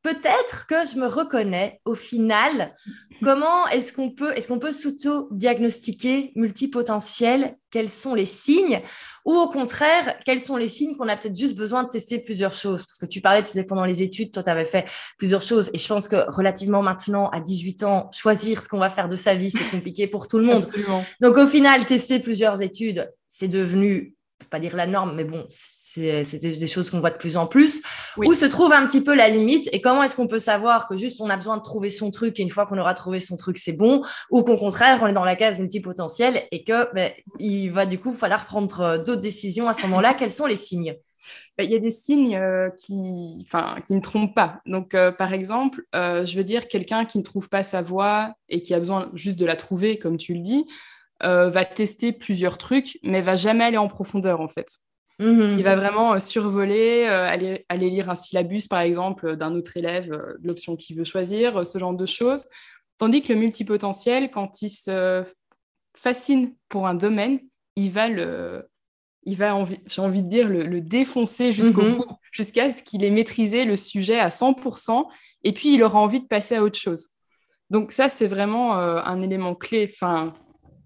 peut-être 0.06 0.68
que 0.68 0.86
je 0.86 1.00
me 1.00 1.08
reconnais 1.08 1.82
au 1.84 1.96
final. 1.96 2.76
Comment 3.24 3.66
est-ce 3.70 3.92
qu'on 3.92 4.12
peut, 4.12 4.38
est-ce 4.38 4.48
qu'on 4.48 4.60
peut 4.60 4.72
s'auto-diagnostiquer 4.72 6.32
multipotentiel? 6.36 7.58
Quels 7.72 7.90
sont 7.90 8.14
les 8.14 8.28
signes? 8.28 8.84
Ou 9.26 9.34
au 9.34 9.50
contraire, 9.50 10.16
quels 10.24 10.40
sont 10.40 10.58
les 10.58 10.68
signes 10.68 10.96
qu'on 10.96 11.08
a 11.08 11.18
peut-être 11.18 11.36
juste 11.36 11.56
besoin 11.56 11.82
de 11.82 11.90
tester 11.90 12.20
plusieurs 12.20 12.54
choses? 12.54 12.86
Parce 12.86 13.00
que 13.00 13.08
tu 13.08 13.20
parlais, 13.20 13.44
tu 13.44 13.50
sais, 13.50 13.64
pendant 13.64 13.86
les 13.86 14.04
études, 14.04 14.32
toi, 14.32 14.44
tu 14.44 14.50
avais 14.52 14.66
fait 14.66 14.86
plusieurs 15.18 15.42
choses. 15.42 15.72
Et 15.74 15.80
je 15.80 15.88
pense 15.88 16.08
que 16.08 16.32
relativement 16.32 16.84
maintenant, 16.84 17.30
à 17.30 17.40
18 17.40 17.82
ans, 17.82 18.08
choisir 18.12 18.62
ce 18.62 18.70
qu'on 18.70 18.78
va 18.78 18.92
faire 18.92 19.08
de 19.08 19.16
sa 19.16 19.34
vie, 19.34 19.50
c'est 19.50 19.72
compliqué 19.72 20.06
pour 20.06 20.28
tout 20.28 20.38
le 20.38 20.44
monde. 20.44 20.64
Donc 21.20 21.38
au 21.38 21.48
final, 21.48 21.84
tester 21.88 22.20
plusieurs 22.20 22.62
études, 22.62 23.12
c'est 23.28 23.48
devenu 23.48 24.14
pas 24.50 24.60
dire 24.60 24.75
la 24.75 24.88
norme, 24.88 25.16
mais 25.16 25.24
bon, 25.24 25.46
c'est 25.50 26.40
des 26.40 26.68
choses 26.68 26.90
qu'on 26.90 27.00
voit 27.00 27.12
de 27.12 27.18
plus 27.18 27.38
en 27.38 27.48
plus. 27.48 27.82
Où 28.18 28.34
se 28.34 28.46
trouve 28.46 28.74
un 28.74 28.86
petit 28.86 29.02
peu 29.02 29.16
la 29.16 29.30
limite 29.30 29.70
et 29.72 29.82
comment 29.82 30.04
est-ce 30.04 30.16
qu'on 30.16 30.28
peut 30.28 30.40
savoir 30.40 30.88
que 30.88 30.98
juste 30.98 31.22
on 31.22 31.30
a 31.30 31.36
besoin 31.36 31.58
de 31.58 31.62
trouver 31.62 31.90
son 31.90 32.12
truc 32.12 32.40
et 32.40 32.44
une 32.44 32.52
fois 32.52 32.66
qu'on 32.66 32.78
aura 32.78 32.94
trouvé 32.94 33.20
son 33.20 33.38
truc, 33.38 33.58
c'est 33.58 33.74
bon, 33.74 34.04
ou 34.30 34.44
qu'au 34.44 34.58
contraire, 34.58 35.00
on 35.02 35.08
est 35.08 35.14
dans 35.14 35.25
la 35.25 35.36
case 35.36 35.60
multipotentielle 35.60 36.44
et 36.52 36.64
que 36.64 36.94
ben, 36.94 37.12
il 37.40 37.70
va 37.70 37.86
du 37.86 38.00
coup 38.00 38.12
falloir 38.12 38.46
prendre 38.46 38.82
euh, 38.82 38.98
d'autres 38.98 39.22
décisions 39.22 39.68
à 39.68 39.74
ce 39.74 39.84
moment-là? 39.84 40.14
Quels 40.18 40.32
sont 40.32 40.46
les 40.46 40.56
signes? 40.56 40.96
Ben, 41.58 41.64
il 41.64 41.72
y 41.72 41.75
a 41.75 41.80
des 41.80 41.92
signes 41.92 42.36
euh, 42.36 42.70
qui, 42.70 43.48
qui 43.88 43.94
ne 43.94 44.02
trompent 44.02 44.36
pas. 44.36 44.60
Donc, 44.66 44.94
euh, 44.94 45.12
par 45.12 45.34
exemple, 45.34 45.84
je 45.94 46.36
veux 46.36 46.44
dire, 46.44 46.68
quelqu'un 46.68 47.06
qui 47.06 47.18
ne 47.18 47.24
trouve 47.24 47.50
pas 47.50 47.64
sa 47.64 47.82
voie 47.82 48.34
et 48.50 48.62
qui 48.62 48.74
a 48.74 48.80
besoin 48.80 49.10
juste 49.14 49.40
de 49.40 49.46
la 49.46 49.56
trouver, 49.56 49.98
comme 49.98 50.18
tu 50.18 50.34
le 50.34 50.42
dis, 50.42 50.66
euh, 51.24 51.50
va 51.50 51.63
tester 51.63 52.12
plusieurs 52.12 52.57
trucs, 52.57 53.00
mais 53.01 53.22
va 53.22 53.38
jamais 53.38 53.63
aller 53.63 53.77
en 53.77 53.88
profondeur 53.88 54.41
en 54.41 54.49
fait. 54.49 54.67
Mhm. 55.19 55.56
Il 55.58 55.63
va 55.63 55.78
vraiment 55.78 56.13
euh, 56.13 56.19
survoler, 56.19 57.06
euh, 57.08 57.25
aller, 57.25 57.65
aller, 57.69 57.89
lire 57.89 58.10
un 58.10 58.15
syllabus 58.15 58.67
par 58.69 58.82
exemple 58.82 59.38
d'un 59.38 59.56
autre 59.56 59.78
élève, 59.78 60.10
de 60.10 60.47
l'option 60.47 60.75
qu'il 60.75 60.97
veut 60.97 61.06
choisir, 61.06 61.65
ce 61.65 61.78
genre 61.78 61.95
de 61.95 62.06
choses. 62.06 62.43
Tandis 62.97 63.21
que 63.21 63.32
le 63.32 63.39
multipotentiel, 63.39 64.30
quand 64.30 64.62
il 64.62 64.67
se 64.67 65.23
fascine 65.95 66.54
pour 66.67 66.86
un 66.86 66.95
domaine, 66.95 67.39
il 67.78 67.91
va 67.91 68.10
le, 68.10 68.67
il 69.23 69.38
va, 69.38 69.58
j'ai 69.86 70.01
envie 70.01 70.21
de 70.21 70.28
dire, 70.28 70.49
le, 70.49 70.82
défoncer 70.82 71.54
jusqu'au 71.54 71.82
mhm. 71.84 71.95
bout, 71.95 72.06
jusqu'à 72.34 72.71
ce 72.71 72.84
qu'il 72.84 73.06
ait 73.06 73.10
maîtrisé 73.10 73.63
le 73.63 73.78
sujet 73.78 74.19
à 74.19 74.30
100%, 74.30 75.06
et 75.43 75.54
puis 75.54 75.75
il 75.75 75.84
aura 75.84 75.99
envie 75.99 76.19
de 76.19 76.28
passer 76.28 76.56
à 76.56 76.63
autre 76.63 76.78
chose. 76.78 77.12
Donc 77.69 77.93
ça, 77.93 78.10
c'est 78.10 78.28
vraiment 78.28 78.75
un 78.75 79.21
élément 79.21 79.56
clé. 79.56 79.89
Enfin, 79.91 80.34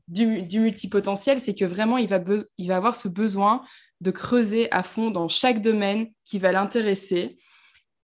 du, 0.10 0.60
multipotentiel, 0.60 1.40
c'est 1.40 1.56
que 1.56 1.66
vraiment, 1.66 1.98
il 1.98 2.10
va, 2.10 2.20
il 2.58 2.68
va 2.68 2.76
avoir 2.76 2.96
ce 2.96 3.08
besoin 3.08 3.64
de 4.02 4.12
creuser 4.12 4.72
à 4.72 4.84
fond 4.84 5.12
dans 5.12 5.28
chaque 5.28 5.62
domaine 5.62 6.08
qui 6.26 6.40
va 6.40 6.52
l'intéresser. 6.52 7.38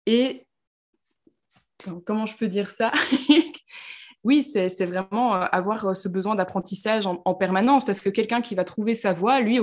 Et 0.06 0.46
comment 2.04 2.26
je 2.26 2.36
peux 2.36 2.48
dire 2.48 2.70
ça? 2.70 2.92
Oui, 4.22 4.42
c'est 4.42 4.84
vraiment 4.84 5.34
euh, 5.34 5.46
avoir 5.50 5.86
euh, 5.86 5.94
ce 5.94 6.06
besoin 6.06 6.34
d'apprentissage 6.34 7.06
en, 7.06 7.34
permanence, 7.34 7.86
parce 7.86 8.00
que 8.00 8.10
quelqu'un 8.10 8.42
qui 8.42 8.54
va 8.54 8.64
trouver 8.64 8.92
sa 8.92 9.14
voie, 9.14 9.40
lui, 9.40 9.58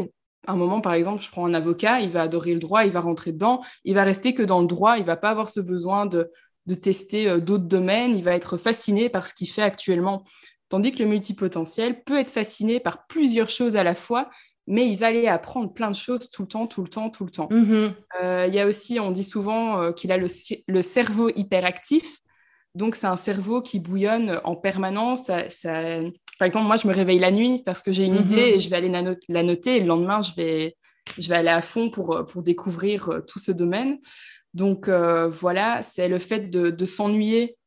à 0.47 0.53
un 0.53 0.55
moment, 0.55 0.81
par 0.81 0.93
exemple, 0.93 1.21
je 1.21 1.29
prends 1.29 1.45
un 1.45 1.53
avocat, 1.53 1.99
il 2.01 2.09
va 2.09 2.23
adorer 2.23 2.53
le 2.53 2.59
droit, 2.59 2.83
il 2.83 2.91
va 2.91 3.01
rentrer 3.01 3.33
dedans, 3.33 3.61
il 3.83 3.93
va 3.93 4.03
rester 4.03 4.33
que 4.33 4.41
dans 4.41 4.61
le 4.61 4.65
droit, 4.65 4.97
il 4.97 5.05
va 5.05 5.15
pas 5.15 5.29
avoir 5.29 5.49
ce 5.49 5.59
besoin 5.59 6.07
de, 6.07 6.31
de 6.65 6.73
tester 6.73 7.29
euh, 7.29 7.39
d'autres 7.39 7.65
domaines, 7.65 8.15
il 8.15 8.23
va 8.23 8.33
être 8.33 8.57
fasciné 8.57 9.09
par 9.09 9.27
ce 9.27 9.35
qu'il 9.35 9.49
fait 9.49 9.61
actuellement. 9.61 10.23
Tandis 10.69 10.91
que 10.91 11.01
le 11.01 11.09
multipotentiel 11.09 12.03
peut 12.03 12.17
être 12.17 12.29
fasciné 12.29 12.79
par 12.79 13.07
plusieurs 13.07 13.49
choses 13.49 13.77
à 13.77 13.83
la 13.83 13.95
fois, 13.95 14.29
mais 14.67 14.87
il 14.87 14.97
va 14.97 15.07
aller 15.07 15.27
apprendre 15.27 15.73
plein 15.73 15.89
de 15.89 15.95
choses 15.95 16.29
tout 16.29 16.41
le 16.41 16.47
temps, 16.47 16.67
tout 16.67 16.83
le 16.83 16.89
temps, 16.89 17.09
tout 17.09 17.23
le 17.23 17.31
temps. 17.31 17.47
Mm-hmm. 17.49 17.93
Euh, 18.21 18.45
il 18.47 18.53
y 18.53 18.59
a 18.59 18.67
aussi, 18.67 18.99
on 18.99 19.11
dit 19.11 19.23
souvent 19.23 19.81
euh, 19.81 19.91
qu'il 19.93 20.11
a 20.11 20.17
le, 20.17 20.81
cerveau 20.81 21.29
hyperactif. 21.29 22.17
Donc, 22.75 22.95
c'est 22.95 23.07
un 23.07 23.15
cerveau 23.15 23.61
qui 23.61 23.79
bouillonne 23.79 24.41
en 24.43 24.55
permanence. 24.55 25.27
Par 25.27 26.45
exemple, 26.45 26.67
moi, 26.67 26.75
je 26.75 26.87
me 26.87 26.93
réveille 26.93 27.17
la 27.17 27.31
nuit 27.31 27.63
parce 27.65 27.81
que 27.81 27.93
j'ai 27.93 28.03
une 28.03 28.17
mm-hmm. 28.17 28.21
idée 28.21 28.51
et 28.55 28.59
je 28.59 28.69
vais 28.69 28.75
aller 28.75 28.89
la, 28.89 29.43
noter. 29.43 29.77
Et 29.77 29.79
le 29.79 29.87
lendemain, 29.87 30.21
je 30.21 30.33
vais, 30.35 30.75
je 31.17 31.29
vais 31.29 31.35
aller 31.35 31.49
à 31.49 31.61
fond 31.61 31.89
pour, 31.89 32.25
pour 32.27 32.43
découvrir 32.43 33.09
euh, 33.09 33.21
tout 33.21 33.39
ce 33.39 33.53
domaine. 33.53 33.99
Donc, 34.53 34.89
voilà, 34.89 35.83
c'est 35.83 36.07
le 36.07 36.17
fait 36.17 36.49
de 36.49 36.85
s'ennuyer 36.85 37.57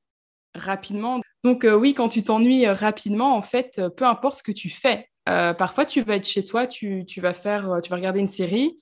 rapidement. 0.54 1.20
Donc 1.42 1.64
euh, 1.64 1.74
oui, 1.74 1.94
quand 1.94 2.08
tu 2.08 2.22
t'ennuies 2.22 2.66
euh, 2.66 2.74
rapidement, 2.74 3.36
en 3.36 3.42
fait, 3.42 3.78
euh, 3.78 3.88
peu 3.88 4.04
importe 4.04 4.38
ce 4.38 4.42
que 4.42 4.52
tu 4.52 4.70
fais, 4.70 5.06
parfois 5.26 5.86
tu 5.86 6.00
vas 6.02 6.16
être 6.16 6.26
chez 6.26 6.44
toi, 6.44 6.66
tu, 6.66 7.04
vas 7.18 7.34
faire, 7.34 7.78
tu 7.84 7.90
vas 7.90 7.96
regarder 7.96 8.18
une 8.18 8.26
série. 8.26 8.76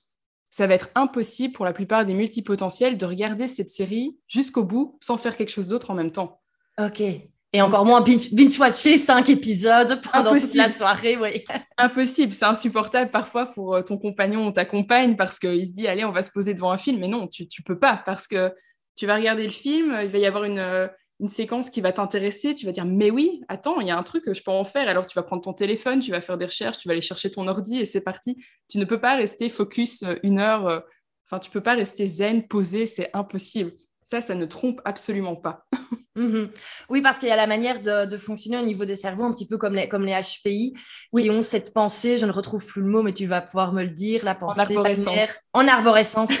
Ça 0.49 0.65
va 0.65 0.73
être 0.73 0.89
impossible 0.95 1.53
pour 1.53 1.63
la 1.63 1.73
plupart 1.73 2.05
des 2.05 2.15
multipotentiels 2.15 2.97
de 2.97 3.05
regarder 3.05 3.47
cette 3.47 3.69
série 3.69 4.17
jusqu'au 4.27 4.63
bout 4.63 4.97
sans 4.99 5.17
faire 5.17 5.37
quelque 5.37 5.51
chose 5.51 5.67
d'autre 5.67 5.91
en 5.91 5.93
même 5.93 6.11
temps. 6.11 6.41
Ok. 6.81 7.01
Et 7.01 7.61
encore 7.61 7.85
moins 7.85 8.01
binge-watcher 8.01 8.97
cinq 8.97 9.29
épisodes 9.29 10.01
pendant 10.11 10.35
toute 10.35 10.55
la 10.55 10.69
soirée, 10.69 11.17
oui. 11.17 11.43
Impossible, 11.77 12.33
c'est 12.33 12.45
insupportable 12.45 13.11
parfois 13.11 13.45
pour 13.45 13.83
ton 13.83 13.99
compagnon 13.99 14.47
ou 14.47 14.51
ta 14.51 14.65
compagne 14.65 15.15
parce 15.15 15.37
qu'il 15.37 15.67
se 15.67 15.73
dit, 15.73 15.87
allez, 15.87 16.03
on 16.03 16.11
va 16.11 16.23
se 16.23 16.31
poser 16.31 16.55
devant 16.55 16.71
un 16.71 16.79
film. 16.79 16.99
Mais 16.99 17.07
non, 17.07 17.27
tu 17.27 17.43
ne 17.43 17.63
peux 17.63 17.77
pas 17.77 18.01
parce 18.03 18.27
que 18.27 18.51
tu 18.95 19.05
vas 19.05 19.15
regarder 19.15 19.43
le 19.43 19.51
film, 19.51 19.95
il 20.01 20.07
va 20.07 20.17
y 20.17 20.25
avoir 20.25 20.45
une, 20.45 20.89
une 21.19 21.27
séquence 21.27 21.69
qui 21.69 21.81
va 21.81 21.91
t'intéresser, 21.91 22.55
tu 22.55 22.65
vas 22.65 22.71
dire 22.71 22.85
mais 22.85 23.11
oui, 23.11 23.41
attends, 23.47 23.81
il 23.81 23.87
y 23.87 23.91
a 23.91 23.97
un 23.97 24.03
truc 24.03 24.23
que 24.23 24.33
je 24.33 24.41
peux 24.41 24.51
en 24.51 24.63
faire. 24.63 24.87
Alors 24.87 25.05
tu 25.05 25.15
vas 25.15 25.23
prendre 25.23 25.41
ton 25.41 25.53
téléphone, 25.53 25.99
tu 25.99 26.11
vas 26.11 26.21
faire 26.21 26.37
des 26.37 26.45
recherches, 26.45 26.77
tu 26.77 26.87
vas 26.87 26.93
aller 26.93 27.01
chercher 27.01 27.29
ton 27.29 27.47
ordi 27.47 27.79
et 27.79 27.85
c'est 27.85 28.03
parti. 28.03 28.37
Tu 28.69 28.77
ne 28.77 28.85
peux 28.85 29.01
pas 29.01 29.15
rester 29.15 29.49
focus 29.49 30.03
euh, 30.03 30.15
une 30.23 30.39
heure. 30.39 30.67
Euh, 30.67 30.79
enfin, 31.25 31.39
tu 31.39 31.49
peux 31.49 31.61
pas 31.61 31.75
rester 31.75 32.07
zen, 32.07 32.47
posé, 32.47 32.85
c'est 32.85 33.09
impossible. 33.13 33.73
Ça, 34.03 34.21
ça 34.21 34.33
ne 34.33 34.45
trompe 34.45 34.81
absolument 34.85 35.35
pas. 35.35 35.65
Mhm. 36.15 36.49
Oui, 36.89 37.01
parce 37.01 37.17
qu'il 37.17 37.29
y 37.29 37.31
a 37.31 37.37
la 37.37 37.47
manière 37.47 37.79
de, 37.79 38.17
fonctionner 38.17 38.57
au 38.57 38.65
niveau 38.65 38.83
des 38.83 38.95
cerveaux, 38.95 39.23
un 39.23 39.31
petit 39.31 39.47
peu 39.47 39.57
comme 39.57 39.75
les, 39.75 39.87
comme 39.87 40.03
les 40.03 40.13
HPI, 40.13 40.73
qui 41.17 41.29
ont 41.29 41.41
cette 41.41 41.73
pensée, 41.73 42.17
je 42.17 42.25
ne 42.25 42.31
retrouve 42.31 42.65
plus 42.65 42.81
le 42.81 42.89
mot, 42.89 43.03
mais 43.03 43.13
tu 43.13 43.25
vas 43.25 43.39
pouvoir 43.41 43.71
me 43.71 43.83
le 43.83 43.91
dire, 43.91 44.25
la 44.25 44.35
pensée 44.35 44.59
en 44.59 44.63
arborescence. 44.63 45.39
En 45.53 45.67
arborescence, 45.67 46.31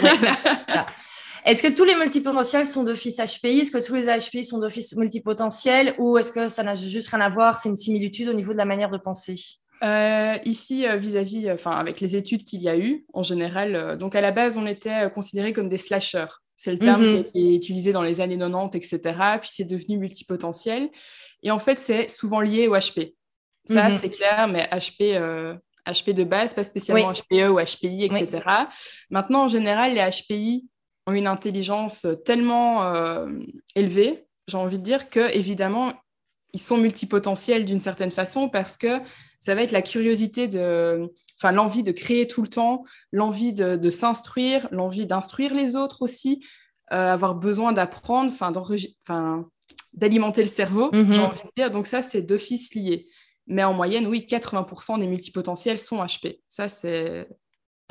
ça. 0.67 0.85
Est-ce 1.45 1.63
que 1.63 1.73
tous 1.73 1.83
les 1.83 1.95
multipotentiels 1.95 2.65
sont 2.65 2.83
d'office 2.83 3.17
HPI 3.17 3.59
Est-ce 3.59 3.71
que 3.71 3.85
tous 3.85 3.95
les 3.95 4.05
HPI 4.05 4.43
sont 4.43 4.59
d'office 4.59 4.95
multipotentiels? 4.95 5.95
Ou 5.97 6.17
est-ce 6.17 6.31
que 6.31 6.47
ça 6.47 6.63
n'a 6.63 6.73
juste 6.73 7.09
rien 7.09 7.21
à 7.21 7.29
voir 7.29 7.57
C'est 7.57 7.69
une 7.69 7.75
similitude 7.75 8.27
au 8.29 8.33
niveau 8.33 8.53
de 8.53 8.57
la 8.57 8.65
manière 8.65 8.89
de 8.89 8.97
penser? 8.97 9.35
Euh, 9.83 10.37
ici, 10.43 10.85
euh, 10.85 10.97
vis-à-vis, 10.97 11.51
enfin, 11.51 11.71
avec 11.71 12.01
les 12.01 12.15
études 12.15 12.43
qu'il 12.43 12.61
y 12.61 12.67
a 12.67 12.77
eu, 12.77 13.05
en 13.13 13.23
général, 13.23 13.75
euh, 13.75 13.95
donc 13.95 14.13
à 14.13 14.21
la 14.21 14.31
base, 14.31 14.57
on 14.57 14.67
était 14.67 15.09
considérés 15.11 15.53
comme 15.53 15.69
des 15.69 15.77
slashers. 15.77 16.27
C'est 16.55 16.71
le 16.73 16.79
terme 16.79 17.05
mhm. 17.05 17.23
qui 17.23 17.53
est 17.53 17.55
utilisé 17.55 17.93
dans 17.93 18.01
les 18.01 18.19
années 18.19 18.37
90, 18.37 18.75
etc. 18.75 19.15
Puis 19.39 19.49
c'est 19.53 19.63
devenu 19.63 19.97
multipotentiel. 19.97 20.89
Et 21.41 21.51
en 21.51 21.59
fait, 21.59 21.79
c'est 21.79 22.09
souvent 22.09 22.41
lié 22.41 22.67
au 22.67 22.75
HP. 22.75 23.15
Ça, 23.65 23.85
mhm. 23.85 23.91
c'est 23.93 24.09
clair, 24.09 24.49
mais 24.49 24.67
HP, 24.73 25.17
HP 25.87 26.13
de 26.13 26.25
base, 26.25 26.53
pas 26.53 26.65
spécialement 26.65 27.13
HPE 27.13 27.49
ou 27.49 27.59
HPI, 27.59 28.03
etc. 28.03 28.43
Maintenant, 29.09 29.43
en 29.43 29.47
général, 29.47 29.93
les 29.93 30.01
HPI 30.01 30.67
une 31.13 31.27
intelligence 31.27 32.07
tellement 32.25 32.83
euh, 32.83 33.27
élevée, 33.75 34.27
j'ai 34.47 34.57
envie 34.57 34.79
de 34.79 34.83
dire 34.83 35.09
que, 35.09 35.33
évidemment, 35.35 35.93
ils 36.53 36.59
sont 36.59 36.77
multipotentiels 36.77 37.65
d'une 37.65 37.79
certaine 37.79 38.11
façon 38.11 38.49
parce 38.49 38.77
que 38.77 38.99
ça 39.39 39.55
va 39.55 39.61
être 39.61 39.71
la 39.71 39.81
curiosité 39.81 40.47
de, 40.47 41.09
enfin, 41.37 41.51
l'envie 41.51 41.83
de 41.83 41.91
créer 41.91 42.27
tout 42.27 42.41
le 42.41 42.47
temps, 42.47 42.83
l'envie 43.11 43.53
de, 43.53 43.89
s'instruire, 43.89 44.67
l'envie 44.71 45.05
d'instruire 45.05 45.53
les 45.53 45.75
autres 45.75 46.01
aussi, 46.01 46.43
euh, 46.91 47.13
avoir 47.13 47.35
besoin 47.35 47.71
d'apprendre, 47.71 48.31
enfin, 48.31 49.45
d'alimenter 49.93 50.41
le 50.41 50.47
cerveau, 50.47 50.89
j'ai 50.93 51.03
mhm. 51.03 51.19
envie 51.19 51.43
de 51.43 51.51
dire. 51.55 51.71
Donc 51.71 51.85
ça, 51.87 52.01
c'est 52.01 52.21
d'office 52.21 52.73
lié. 52.73 53.07
Mais 53.47 53.63
en 53.63 53.73
moyenne, 53.73 54.07
oui, 54.07 54.25
80% 54.29 54.99
des 54.99 55.07
multipotentiels 55.07 55.79
sont 55.79 56.03
HP. 56.03 56.41
Ça, 56.47 56.67
c'est 56.67 57.27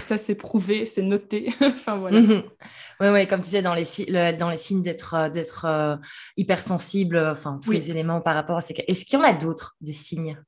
ça 0.03 0.17
c'est 0.17 0.35
prouvé, 0.35 0.87
c'est 0.87 1.03
noté. 1.03 1.53
enfin 1.63 1.97
voilà. 1.97 2.21
Oui, 2.21 3.09
oui, 3.09 3.27
comme 3.27 3.41
tu 3.41 3.45
disais, 3.45 3.63
dans 3.63 3.75
les, 3.75 4.33
dans 4.35 4.51
les 4.51 4.57
signes 4.57 4.83
d'être 4.83 5.15
euh, 5.15 5.29
d'être 5.29 5.65
euh, 5.67 5.97
hypersensible, 6.37 7.19
enfin 7.19 7.61
tous 7.63 7.71
les 7.71 7.91
éléments 7.91 8.21
par 8.21 8.35
rapport 8.35 8.57
à 8.57 8.61
ces 8.61 8.75
cas. 8.75 8.83
Est-ce 8.89 9.05
qu'il 9.05 9.19
y 9.19 9.23
en 9.23 9.25
a 9.25 9.33
d'autres 9.33 9.77
des 9.81 9.93
signes? 9.93 10.41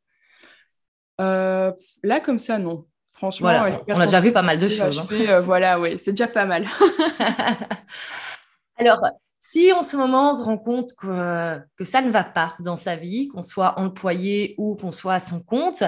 Euh, 1.20 1.72
Là, 2.02 2.20
comme 2.20 2.38
ça, 2.38 2.58
non. 2.58 2.86
Franchement, 3.10 3.48
on 3.88 4.00
a 4.00 4.06
déjà 4.06 4.20
vu 4.20 4.32
pas 4.32 4.40
mal 4.40 4.56
de 4.56 4.66
choses. 4.66 4.98
Hein. 4.98 5.40
voilà, 5.40 5.78
oui, 5.78 5.98
c'est 5.98 6.12
déjà 6.12 6.26
pas 6.26 6.46
mal. 6.46 6.66
Alors, 8.78 9.04
si 9.38 9.72
en 9.74 9.82
ce 9.82 9.96
moment 9.98 10.30
on 10.30 10.34
se 10.34 10.42
rend 10.42 10.56
compte 10.56 10.94
que, 10.98 11.58
que 11.76 11.84
ça 11.84 12.00
ne 12.00 12.10
va 12.10 12.24
pas 12.24 12.54
dans 12.60 12.76
sa 12.76 12.96
vie, 12.96 13.28
qu'on 13.28 13.42
soit 13.42 13.78
employé 13.78 14.54
ou 14.56 14.74
qu'on 14.74 14.90
soit 14.90 15.14
à 15.14 15.20
son 15.20 15.42
compte, 15.42 15.82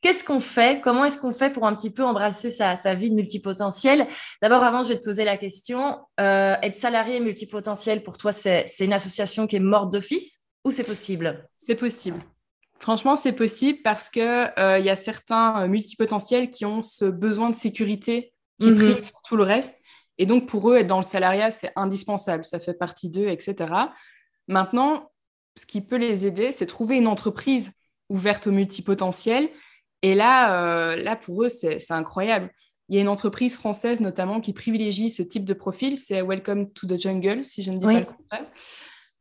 Qu'est-ce 0.00 0.22
qu'on 0.22 0.38
fait? 0.38 0.80
Comment 0.80 1.04
est-ce 1.04 1.18
qu'on 1.18 1.32
fait 1.32 1.50
pour 1.50 1.66
un 1.66 1.74
petit 1.74 1.90
peu 1.90 2.04
embrasser 2.04 2.50
sa, 2.50 2.94
vie 2.94 3.10
de 3.10 3.16
multipotentiel? 3.16 4.06
D'abord, 4.40 4.62
avant, 4.62 4.84
je 4.84 4.90
vais 4.90 4.98
te 4.98 5.04
poser 5.04 5.24
la 5.24 5.36
question. 5.36 5.98
Euh, 6.20 6.54
être 6.62 6.76
salarié 6.76 7.18
multipotentiel, 7.18 8.04
pour 8.04 8.16
toi, 8.16 8.32
c'est 8.32 8.66
une 8.80 8.92
association 8.92 9.48
qui 9.48 9.56
est 9.56 9.60
morte 9.60 9.92
d'office 9.92 10.40
ou 10.64 10.70
c'est 10.70 10.84
possible? 10.84 11.48
C'est 11.56 11.74
possible. 11.74 12.20
Franchement, 12.78 13.16
c'est 13.16 13.32
possible 13.32 13.80
parce 13.82 14.08
qu'il 14.08 14.22
euh, 14.22 14.78
y 14.78 14.88
a 14.88 14.96
certains 14.96 15.62
euh, 15.62 15.68
multipotentiels 15.68 16.48
qui 16.48 16.64
ont 16.64 16.80
ce 16.80 17.04
besoin 17.04 17.50
de 17.50 17.56
sécurité 17.56 18.32
qui 18.60 18.70
mhm. 18.70 18.76
prime 18.76 19.02
sur 19.02 19.20
tout 19.22 19.36
le 19.36 19.42
reste. 19.42 19.82
Et 20.18 20.26
donc, 20.26 20.46
pour 20.46 20.70
eux, 20.70 20.76
être 20.76 20.86
dans 20.86 20.98
le 20.98 21.02
salariat, 21.02 21.50
c'est 21.50 21.72
indispensable. 21.74 22.44
Ça 22.44 22.60
fait 22.60 22.74
partie 22.74 23.10
d'eux, 23.10 23.28
etc. 23.28 23.72
Maintenant, 24.46 25.10
ce 25.56 25.66
qui 25.66 25.80
peut 25.80 25.96
les 25.96 26.24
aider, 26.26 26.52
c'est 26.52 26.66
trouver 26.66 26.96
une 26.98 27.08
entreprise 27.08 27.72
ouverte 28.08 28.46
aux 28.46 28.52
multipotentiels 28.52 29.48
et 30.02 30.14
là, 30.14 30.62
euh, 30.62 30.96
là 30.96 31.16
pour 31.16 31.42
eux, 31.42 31.48
c'est 31.48 31.90
incroyable. 31.90 32.50
Il 32.88 32.96
y 32.96 32.98
a 32.98 33.02
une 33.02 33.08
entreprise 33.08 33.56
française 33.56 34.00
notamment 34.00 34.40
qui 34.40 34.52
privilégie 34.52 35.10
ce 35.10 35.22
type 35.22 35.44
de 35.44 35.54
profil, 35.54 35.96
c'est 35.96 36.22
Welcome 36.22 36.72
to 36.72 36.86
the 36.86 36.98
Jungle, 36.98 37.44
si 37.44 37.62
je 37.62 37.70
ne 37.70 37.78
dis 37.78 37.86
pas 37.86 38.00
le 38.00 38.06
contraire. 38.06 38.46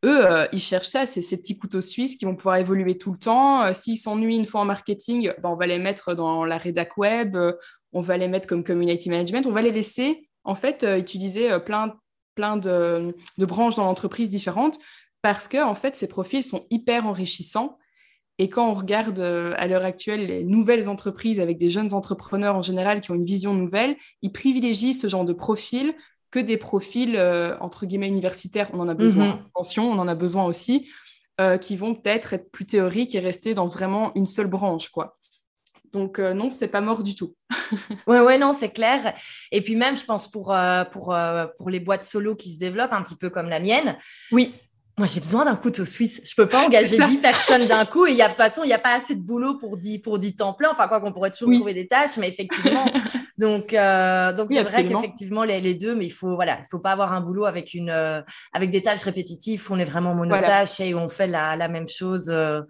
Eux, 0.05 0.25
euh, 0.25 0.47
ils 0.53 0.61
cherchent 0.61 0.89
ça, 0.89 1.05
c'est 1.05 1.23
ces 1.23 1.37
petits 1.37 1.57
couteaux 1.57 1.81
suisses 1.81 2.17
qui 2.17 2.25
vont 2.25 2.35
pouvoir 2.35 2.57
évoluer 2.57 2.97
tout 2.97 3.11
le 3.11 3.17
temps. 3.17 3.63
Euh, 3.63 3.73
s'ils 3.73 3.97
s'ennuient 3.97 4.37
une 4.37 4.45
fois 4.45 4.61
en 4.61 4.65
marketing, 4.65 5.33
ben, 5.41 5.49
on 5.49 5.55
va 5.55 5.65
les 5.65 5.79
mettre 5.79 6.13
dans 6.13 6.45
la 6.45 6.57
rédac 6.57 6.97
web, 6.97 7.35
on 7.93 8.01
va 8.01 8.15
les 8.17 8.27
mettre 8.27 8.47
comme 8.47 8.63
community 8.63 9.09
management, 9.09 9.45
on 9.47 9.51
va 9.51 9.63
les 9.63 9.71
laisser 9.71 10.29
en 10.43 10.55
fait 10.55 10.85
utiliser 10.97 11.59
plein, 11.65 11.97
plein 12.35 12.55
de, 12.55 13.13
de 13.37 13.45
branches 13.45 13.75
dans 13.75 13.85
l'entreprise 13.85 14.29
différentes 14.29 14.77
parce 15.21 15.47
que 15.47 15.61
en 15.61 15.75
fait, 15.75 15.95
ces 15.95 16.07
profils 16.07 16.43
sont 16.43 16.65
hyper 16.69 17.07
enrichissants 17.07 17.77
et 18.39 18.49
quand 18.49 18.69
on 18.69 18.73
regarde 18.73 19.19
euh, 19.19 19.53
à 19.57 19.67
l'heure 19.67 19.83
actuelle 19.83 20.27
les 20.27 20.43
nouvelles 20.43 20.89
entreprises 20.89 21.39
avec 21.39 21.57
des 21.57 21.69
jeunes 21.69 21.93
entrepreneurs 21.93 22.55
en 22.55 22.61
général 22.61 23.01
qui 23.01 23.11
ont 23.11 23.15
une 23.15 23.25
vision 23.25 23.53
nouvelle, 23.53 23.95
ils 24.21 24.31
privilégient 24.31 24.93
ce 24.93 25.07
genre 25.07 25.25
de 25.25 25.33
profil 25.33 25.95
que 26.29 26.39
des 26.39 26.57
profils 26.57 27.15
euh, 27.15 27.57
entre 27.59 27.85
guillemets 27.85 28.09
universitaires. 28.09 28.69
On 28.73 28.79
en 28.79 28.87
a 28.87 28.93
besoin. 28.93 29.27
Mhm. 29.27 29.41
Attention, 29.55 29.89
on 29.89 29.97
en 29.97 30.07
a 30.07 30.15
besoin 30.15 30.45
aussi, 30.45 30.87
euh, 31.41 31.57
qui 31.57 31.75
vont 31.75 31.95
peut-être 31.95 32.33
être 32.33 32.51
plus 32.51 32.65
théoriques 32.65 33.15
et 33.15 33.19
rester 33.19 33.53
dans 33.53 33.67
vraiment 33.67 34.11
une 34.15 34.27
seule 34.27 34.47
branche, 34.47 34.89
quoi. 34.89 35.17
Donc 35.93 36.19
non, 36.19 36.49
c'est 36.49 36.67
pas 36.67 36.81
mort 36.81 37.01
du 37.01 37.15
tout. 37.15 37.33
ouais, 38.07 38.19
ouais, 38.19 38.37
non, 38.37 38.51
c'est 38.51 38.69
clair. 38.69 39.15
Et 39.53 39.61
puis 39.61 39.77
même, 39.77 39.95
je 39.95 40.03
pense 40.03 40.29
pour 40.29 40.53
pour 40.91 41.15
pour 41.57 41.69
les 41.69 41.79
boîtes 41.79 42.03
solo 42.03 42.35
qui 42.35 42.51
se 42.51 42.59
développent, 42.59 42.91
un 42.91 43.01
petit 43.01 43.15
peu 43.15 43.29
comme 43.29 43.49
la 43.49 43.61
mienne. 43.61 43.97
Oui 44.31 44.53
moi, 44.97 45.05
j'ai 45.05 45.19
besoin 45.19 45.45
d'un 45.45 45.55
couteau 45.55 45.85
suisse. 45.85 46.21
Je 46.25 46.33
peux 46.35 46.49
pas 46.49 46.63
engager 46.65 46.97
10 46.97 47.17
personnes 47.17 47.67
d'un 47.67 47.85
coup. 47.85 48.07
Et 48.07 48.13
y 48.13 48.21
a, 48.23 48.25
de 48.25 48.31
toute 48.31 48.37
façon, 48.37 48.63
il 48.63 48.67
n'y 48.67 48.73
a 48.73 48.79
pas 48.79 48.95
assez 48.95 49.13
de 49.13 49.21
boulot 49.21 49.55
pour 49.55 49.77
10, 49.77 49.99
pour 49.99 50.17
10 50.17 50.35
temps 50.35 50.53
plein. 50.53 50.71
Enfin, 50.71 50.87
quoi 50.87 50.99
qu'on 50.99 51.13
pourrait 51.13 51.29
toujours 51.29 51.53
trouver 51.53 51.75
des 51.75 51.87
tâches, 51.87 52.17
mais 52.17 52.27
effectivement. 52.27 52.85
donc, 53.37 53.75
euh, 53.75 54.33
donc 54.33 54.47
c'est 54.49 54.63
vrai 54.63 54.85
qu'effectivement, 54.85 55.43
les, 55.43 55.61
les, 55.61 55.75
deux, 55.75 55.93
mais 55.93 56.05
il 56.05 56.11
faut, 56.11 56.33
voilà, 56.33 56.59
il 56.61 56.65
faut 56.71 56.79
pas 56.79 56.91
avoir 56.91 57.13
un 57.13 57.21
boulot 57.21 57.45
avec 57.45 57.75
une, 57.75 57.91
euh, 57.91 58.21
avec 58.53 58.71
des 58.71 58.81
tâches 58.81 59.03
répétitives. 59.03 59.67
On 59.69 59.77
est 59.77 59.85
vraiment 59.85 60.15
monotâche 60.15 60.79
et 60.79 60.95
on 60.95 61.07
fait 61.09 61.27
la, 61.27 61.55
la 61.55 61.67
même 61.67 61.87
chose 61.87 62.31
euh, 62.31 62.61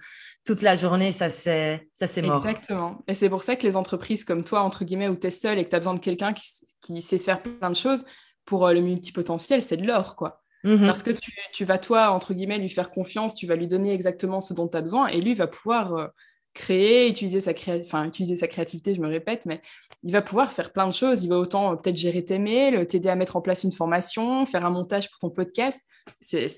toute 0.46 0.62
la 0.62 0.76
journée. 0.76 1.14
Ça, 1.14 1.30
c'est, 1.30 1.88
ça, 1.94 2.08
c'est 2.08 2.22
mort. 2.24 2.46
Exactement. 2.46 3.00
Et 3.08 3.14
c'est 3.14 3.30
pour 3.30 3.44
ça 3.44 3.56
que 3.56 3.64
les 3.64 3.78
entreprises 3.78 4.26
comme 4.26 4.44
toi, 4.44 4.64
entre 4.64 4.84
guillemets, 4.84 5.08
où 5.08 5.16
tu 5.16 5.28
es 5.28 5.30
seul 5.30 5.60
et 5.60 5.64
que 5.64 5.70
tu 5.70 5.76
as 5.78 5.80
besoin 5.80 5.94
de 5.94 6.00
quelqu'un 6.00 6.34
qui, 6.34 6.44
qui 6.82 7.02
sait 7.02 7.20
faire 7.20 7.42
plein 7.42 7.70
de 7.70 7.76
choses, 7.76 8.04
pour 8.44 8.68
le 8.68 8.82
multipotentiel, 8.82 9.64
c'est 9.64 9.78
de 9.78 9.88
l'or, 9.88 10.18
quoi. 10.18 10.42
Mhm. 10.68 10.86
Parce 10.86 11.02
que 11.02 11.12
tu, 11.54 11.64
vas, 11.64 11.78
toi, 11.78 12.12
entre 12.12 12.34
guillemets, 12.34 12.58
lui 12.58 12.70
faire 12.70 12.92
confiance, 12.92 13.34
tu 13.34 13.48
vas 13.48 13.56
lui 13.56 13.68
donner 13.68 13.94
exactement 13.94 14.42
ce 14.42 14.54
dont 14.54 14.68
tu 14.68 14.78
as 14.78 14.82
besoin 14.82 15.08
et 15.08 15.22
lui 15.22 15.34
va 15.34 15.48
pouvoir 15.48 15.96
euh, 15.96 16.08
créer, 16.54 17.08
utiliser 17.08 17.40
sa, 17.40 17.52
enfin, 17.80 18.06
utiliser 18.06 18.36
sa 18.36 18.48
créativité, 18.48 18.94
je 18.94 19.00
me 19.00 19.08
répète, 19.08 19.46
mais 19.46 19.62
il 20.04 20.12
va 20.12 20.22
pouvoir 20.22 20.52
faire 20.52 20.74
plein 20.74 20.86
de 20.86 20.94
choses. 20.94 21.24
Il 21.24 21.30
va 21.30 21.38
autant 21.38 21.72
euh, 21.72 21.76
peut-être 21.78 21.96
gérer 21.96 22.26
tes 22.26 22.38
mails, 22.38 22.86
t'aider 22.86 23.08
à 23.08 23.16
mettre 23.16 23.38
en 23.38 23.42
place 23.42 23.64
une 23.64 23.72
formation, 23.72 24.46
faire 24.46 24.66
un 24.66 24.70
montage 24.70 25.10
pour 25.10 25.20
ton 25.20 25.30
podcast. 25.30 25.80
C'est 26.20 26.50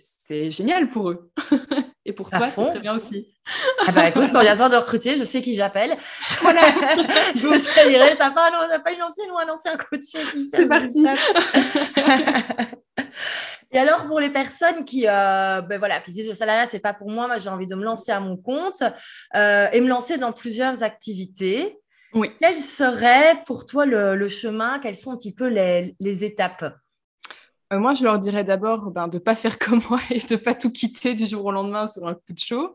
génial 0.50 0.90
pour 0.90 1.12
eux. 1.12 1.32
et 2.06 2.14
pour 2.14 2.32
toi, 2.32 2.50
c'est 2.50 2.66
très 2.66 2.80
bien 2.80 2.96
aussi. 2.96 3.28
ah 3.88 3.92
bah 3.92 4.10
écoute, 4.10 4.32
quand 4.32 4.42
il 4.42 4.46
y 4.46 4.50
a 4.50 4.54
besoin 4.54 4.70
de 4.70 4.76
recruter, 4.76 5.18
je 5.18 5.24
sais 5.24 5.44
qui 5.44 5.54
j'appelle. 5.54 5.98
Voilà. 6.42 6.62
je 7.36 7.46
vous 7.46 7.90
dirais, 7.90 8.16
t'as 8.16 8.32
pas, 8.32 8.50
pas 8.84 8.92
une 8.92 9.04
ancienne 9.04 9.30
ou 9.32 9.38
un 9.38 9.52
ancien 9.52 9.78
coach 9.78 10.16
qui 10.32 10.50
C'est 10.50 10.66
parti. 10.66 11.06
Et 13.72 13.78
alors, 13.78 14.08
pour 14.08 14.20
les 14.20 14.32
personnes 14.32 14.84
qui, 14.84 15.06
euh, 15.08 15.62
ben 15.62 15.78
voilà, 15.78 16.00
qui 16.00 16.12
disent 16.12 16.28
le 16.28 16.34
salariat, 16.34 16.66
c'est 16.66 16.80
pas 16.80 16.94
pour 16.94 17.12
moi, 17.12 17.28
moi 17.28 17.38
j'ai 17.38 17.50
envie 17.50 17.68
de 17.68 17.76
me 17.76 17.84
lancer 17.84 18.12
à 18.12 18.20
mon 18.20 18.36
compte 18.36 18.82
euh, 19.36 19.68
et 19.72 19.80
me 19.80 19.88
lancer 19.88 20.18
dans 20.18 20.34
plusieurs 20.34 20.82
activités. 20.82 21.78
Oui. 22.14 22.32
Quel 22.42 22.60
serait 22.60 23.44
pour 23.46 23.66
toi 23.66 23.86
le, 23.86 24.28
chemin? 24.28 24.80
Quelles 24.80 24.96
sont 24.96 25.12
un 25.12 25.18
petit 25.18 25.36
peu 25.36 25.48
les, 25.48 26.24
étapes? 26.24 26.66
Euh, 27.72 27.78
moi, 27.78 27.94
je 27.94 28.04
leur 28.04 28.18
dirais 28.18 28.44
d'abord 28.44 28.90
ben, 28.90 29.08
de 29.08 29.18
ne 29.18 29.24
pas 29.24 29.36
faire 29.36 29.60
comme 29.60 29.82
moi 29.88 30.00
et 30.10 30.20
de 30.20 30.34
ne 30.34 30.40
pas 30.40 30.56
tout 30.56 30.72
quitter 30.72 31.14
du 31.14 31.28
jour 31.28 31.46
au 31.46 31.52
lendemain 31.52 31.86
sur 31.86 32.08
un 32.08 32.16
coup 32.16 32.34
de 32.34 32.40
chaud. 32.40 32.74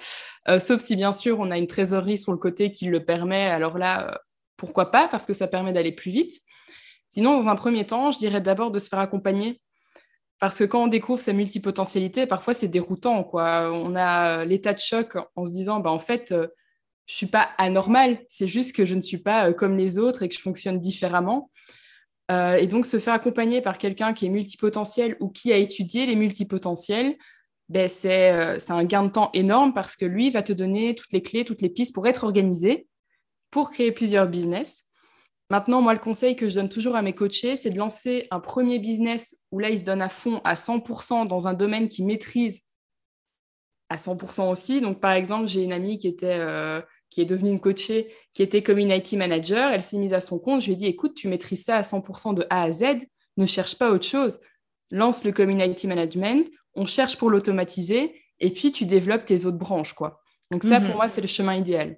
sauf 0.61 0.80
si, 0.80 0.94
bien 0.94 1.12
sûr, 1.12 1.40
on 1.40 1.50
a 1.50 1.59
une 1.59 1.66
trésorerie 1.66 2.18
sur 2.18 2.30
le 2.30 2.38
côté 2.38 2.70
qui 2.70 2.87
le 2.87 3.04
permet. 3.04 3.48
Alors 3.48 3.78
là, 3.78 4.20
pourquoi 4.57 4.92
pas? 4.92 5.09
Parce 5.09 5.26
que 5.26 5.35
ça 5.35 5.48
permet 5.48 5.72
d'aller 5.72 5.90
plus 5.90 6.12
vite. 6.12 6.40
Sinon, 7.09 7.37
dans 7.37 7.48
un 7.48 7.57
premier 7.57 7.85
temps, 7.85 8.12
je 8.12 8.18
dirais 8.18 8.40
d'abord 8.40 8.70
de 8.70 8.78
se 8.78 8.88
faire 8.88 9.00
accompagner 9.00 9.61
parce 10.44 10.59
que 10.59 10.64
quand 10.64 10.85
on 10.85 10.88
découvre 10.88 11.22
sa 11.22 11.33
multipotentialité, 11.33 12.26
parfois 12.26 12.52
c'est 12.52 12.68
déroutant. 12.68 13.30
On 13.33 13.96
a 13.96 14.44
l'état 14.44 14.74
de 14.74 14.78
choc 14.78 15.16
en 15.37 15.46
se 15.46 15.52
disant, 15.52 15.80
bah, 15.80 15.90
en 15.90 15.98
fait, 15.98 16.33
euh, 16.33 16.48
je 17.07 17.14
ne 17.14 17.16
suis 17.16 17.26
pas 17.28 17.48
anormal, 17.57 18.18
c'est 18.28 18.46
juste 18.46 18.76
que 18.76 18.85
je 18.85 18.94
ne 18.94 19.00
suis 19.00 19.16
pas 19.16 19.48
euh, 19.48 19.52
comme 19.54 19.78
les 19.78 19.96
autres 19.96 20.22
et 20.22 20.28
que 20.28 20.35
je 20.35 20.42
fonctionne 20.42 20.78
différemment. 20.78 21.50
Euh, 22.30 22.57
et 22.57 22.66
donc 22.66 22.85
se 22.85 22.98
faire 22.98 23.14
accompagner 23.14 23.62
par 23.62 23.78
quelqu'un 23.78 24.12
qui 24.12 24.26
est 24.26 24.28
multipotentiel 24.28 25.16
ou 25.18 25.30
qui 25.30 25.50
a 25.50 25.57
étudié 25.57 26.04
les 26.04 26.14
multipotentiels, 26.14 27.16
ben, 27.70 27.88
c'est 27.88 28.28
un 28.68 28.85
gain 28.85 29.04
de 29.04 29.12
temps 29.12 29.30
énorme 29.33 29.72
parce 29.72 29.96
que 29.96 30.04
lui 30.04 30.28
va 30.28 30.42
te 30.42 30.52
donner 30.52 30.94
toutes 30.94 31.12
les 31.12 31.22
clés, 31.22 31.46
toutes 31.46 31.62
les 31.62 31.70
pistes 31.70 31.94
pour 31.94 32.07
être 32.07 32.22
organisé, 32.22 32.87
pour 33.50 33.70
créer 33.70 33.92
plusieurs 33.92 34.28
business. 34.28 34.90
Maintenant, 35.54 35.80
moi, 35.82 35.94
le 35.94 36.00
conseil 36.00 36.34
que 36.34 36.48
je 36.48 36.54
donne 36.56 36.68
toujours 36.68 36.96
à 36.96 37.02
mes 37.02 37.12
coachés, 37.12 37.54
c'est 37.54 37.70
de 37.70 37.78
lancer 37.78 38.26
un 38.32 38.40
premier 38.40 38.80
business 38.80 39.36
où 39.52 39.60
là, 39.60 39.70
ils 39.70 39.78
se 39.78 39.84
donnent 39.84 40.02
à 40.02 40.08
fond, 40.08 40.40
à 40.42 40.56
100% 40.56 41.28
dans 41.28 41.46
un 41.46 41.54
domaine 41.54 41.88
qu'ils 41.88 42.06
maîtrisent 42.06 42.62
à 43.88 43.94
100% 43.94 44.50
aussi. 44.50 44.80
Donc, 44.80 44.98
par 44.98 45.12
exemple, 45.12 45.46
j'ai 45.46 45.62
une 45.62 45.72
amie 45.72 45.96
qui, 45.96 46.08
était, 46.08 46.40
euh, 46.40 46.80
qui 47.08 47.20
est 47.20 47.24
devenue 47.24 47.50
une 47.50 47.60
coachée, 47.60 48.12
qui 48.32 48.42
était 48.42 48.62
community 48.62 49.16
manager. 49.16 49.70
Elle 49.70 49.84
s'est 49.84 49.96
mise 49.96 50.12
à 50.12 50.18
son 50.18 50.40
compte. 50.40 50.60
Je 50.60 50.66
lui 50.66 50.72
ai 50.72 50.76
dit, 50.76 50.86
écoute, 50.86 51.14
tu 51.14 51.28
maîtrises 51.28 51.62
ça 51.62 51.76
à 51.76 51.82
100% 51.82 52.34
de 52.34 52.44
A 52.50 52.64
à 52.64 52.72
Z. 52.72 53.06
Ne 53.36 53.46
cherche 53.46 53.78
pas 53.78 53.92
autre 53.92 54.08
chose. 54.08 54.40
Lance 54.90 55.22
le 55.22 55.30
community 55.30 55.86
management. 55.86 56.50
On 56.74 56.84
cherche 56.84 57.16
pour 57.16 57.30
l'automatiser. 57.30 58.20
Et 58.40 58.50
puis, 58.50 58.72
tu 58.72 58.86
développes 58.86 59.24
tes 59.24 59.44
autres 59.44 59.58
branches. 59.58 59.92
quoi. 59.92 60.20
Donc, 60.50 60.64
ça, 60.64 60.80
pour 60.80 60.88
mhm. 60.90 60.96
moi, 60.96 61.06
c'est 61.06 61.20
le 61.20 61.28
chemin 61.28 61.54
idéal. 61.54 61.96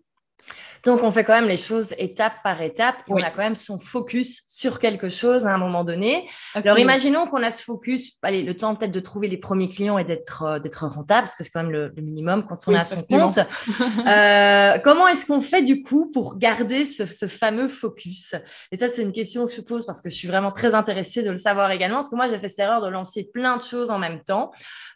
Donc, 0.85 1.03
on 1.03 1.11
fait 1.11 1.25
quand 1.25 1.35
même 1.35 1.49
les 1.49 1.57
choses 1.57 1.95
étape 1.99 2.35
par 2.43 2.61
étape 2.63 2.97
et 3.09 3.13
on 3.13 3.17
a 3.17 3.31
quand 3.31 3.43
même 3.43 3.55
son 3.55 3.79
focus 3.79 4.43
sur 4.47 4.79
quelque 4.79 5.09
chose 5.09 5.47
à 5.47 5.55
un 5.55 5.59
moment 5.59 5.85
donné. 5.85 6.29
Alors, 6.55 6.79
imaginons 6.79 7.27
qu'on 7.27 7.43
a 7.43 7.51
ce 7.51 7.63
focus, 7.63 8.13
allez, 8.23 8.43
le 8.43 8.57
temps 8.57 8.75
peut-être 8.75 8.93
de 8.93 9.01
trouver 9.01 9.29
les 9.29 9.37
premiers 9.37 9.69
clients 9.69 9.99
et 9.99 10.05
d'être 10.05 10.43
euh, 10.45 10.59
d'être 10.59 10.87
rentable, 10.87 11.23
parce 11.23 11.37
que 11.37 11.45
c'est 11.45 11.51
quand 11.51 11.63
même 11.63 11.73
le, 11.73 11.93
minimum 11.97 12.47
quand 12.47 12.59
on 12.67 12.75
a 12.75 12.85
son 12.85 13.01
compte. 13.01 13.39
euh, 14.07 14.79
comment 14.85 15.09
est-ce 15.09 15.27
qu'on 15.27 15.41
fait 15.41 15.63
du 15.63 15.83
coup 15.83 16.11
pour 16.11 16.39
garder 16.39 16.85
ce, 16.85 17.07
ce 17.07 17.27
fameux 17.27 17.69
focus? 17.69 18.35
Et 18.73 18.77
ça, 18.77 18.89
c'est 18.89 19.03
une 19.03 19.13
question 19.13 19.47
que 19.47 19.53
je 19.53 19.61
pose 19.61 19.87
parce 19.87 20.01
que 20.01 20.11
je 20.11 20.15
suis 20.15 20.29
vraiment 20.29 20.51
très 20.51 20.75
intéressée 20.75 21.23
de 21.23 21.31
le 21.31 21.37
savoir 21.37 21.71
également, 21.71 21.97
parce 21.97 22.09
que 22.09 22.17
moi, 22.17 22.27
j'ai 22.27 22.39
fait 22.39 22.49
cette 22.49 22.61
erreur 22.61 22.83
de 22.83 22.89
lancer 22.89 23.29
plein 23.33 23.57
de 23.57 23.63
choses 23.63 23.91
en 23.91 23.99
même 23.99 24.23
temps. 24.23 24.53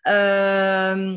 Euh, 0.07 1.17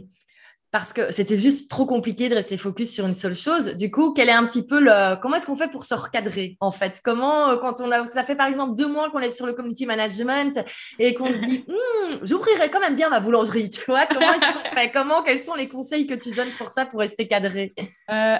parce 0.73 0.91
que 0.91 1.11
c'était 1.11 1.37
juste 1.37 1.69
trop 1.69 1.85
compliqué 1.85 2.29
de 2.29 2.35
rester 2.35 2.57
focus 2.57 2.91
sur 2.91 3.05
une 3.05 3.13
seule 3.13 3.35
chose. 3.35 3.77
Du 3.77 3.91
coup, 3.91 4.11
quel 4.11 4.27
est 4.27 4.33
un 4.33 4.43
petit 4.43 4.65
peu 4.65 4.79
le 4.79 5.15
comment 5.21 5.35
est-ce 5.35 5.45
qu'on 5.45 5.55
fait 5.55 5.69
pour 5.69 5.83
se 5.83 5.93
recadrer 5.93 6.57
en 6.59 6.71
fait? 6.71 6.99
Comment 7.03 7.49
euh, 7.49 7.57
quand 7.57 7.79
on 7.79 7.91
a 7.91 8.09
ça 8.09 8.23
fait 8.23 8.35
par 8.35 8.47
exemple 8.47 8.73
deux 8.75 8.87
mois 8.87 9.11
qu'on 9.11 9.19
est 9.19 9.29
sur 9.29 9.45
le 9.45 9.53
community 9.53 9.85
management 9.85 10.65
et 10.97 11.13
qu'on 11.13 11.31
se 11.31 11.41
dit 11.41 11.59
hmm, 11.67 12.15
j'ouvrirai 12.23 12.71
quand 12.71 12.79
même 12.79 12.95
bien 12.95 13.11
ma 13.11 13.19
boulangerie, 13.19 13.69
tu 13.69 13.81
vois? 13.85 14.07
Comment 14.07 14.33
est-ce 14.33 14.51
qu'on 14.51 14.75
fait? 14.75 14.91
Comment 14.91 15.21
Quels 15.21 15.43
sont 15.43 15.53
les 15.53 15.69
conseils 15.69 16.07
que 16.07 16.15
tu 16.15 16.31
donnes 16.31 16.51
pour 16.57 16.69
ça 16.69 16.87
pour 16.87 17.01
rester 17.01 17.27
cadré? 17.27 17.75
Euh, 17.77 17.85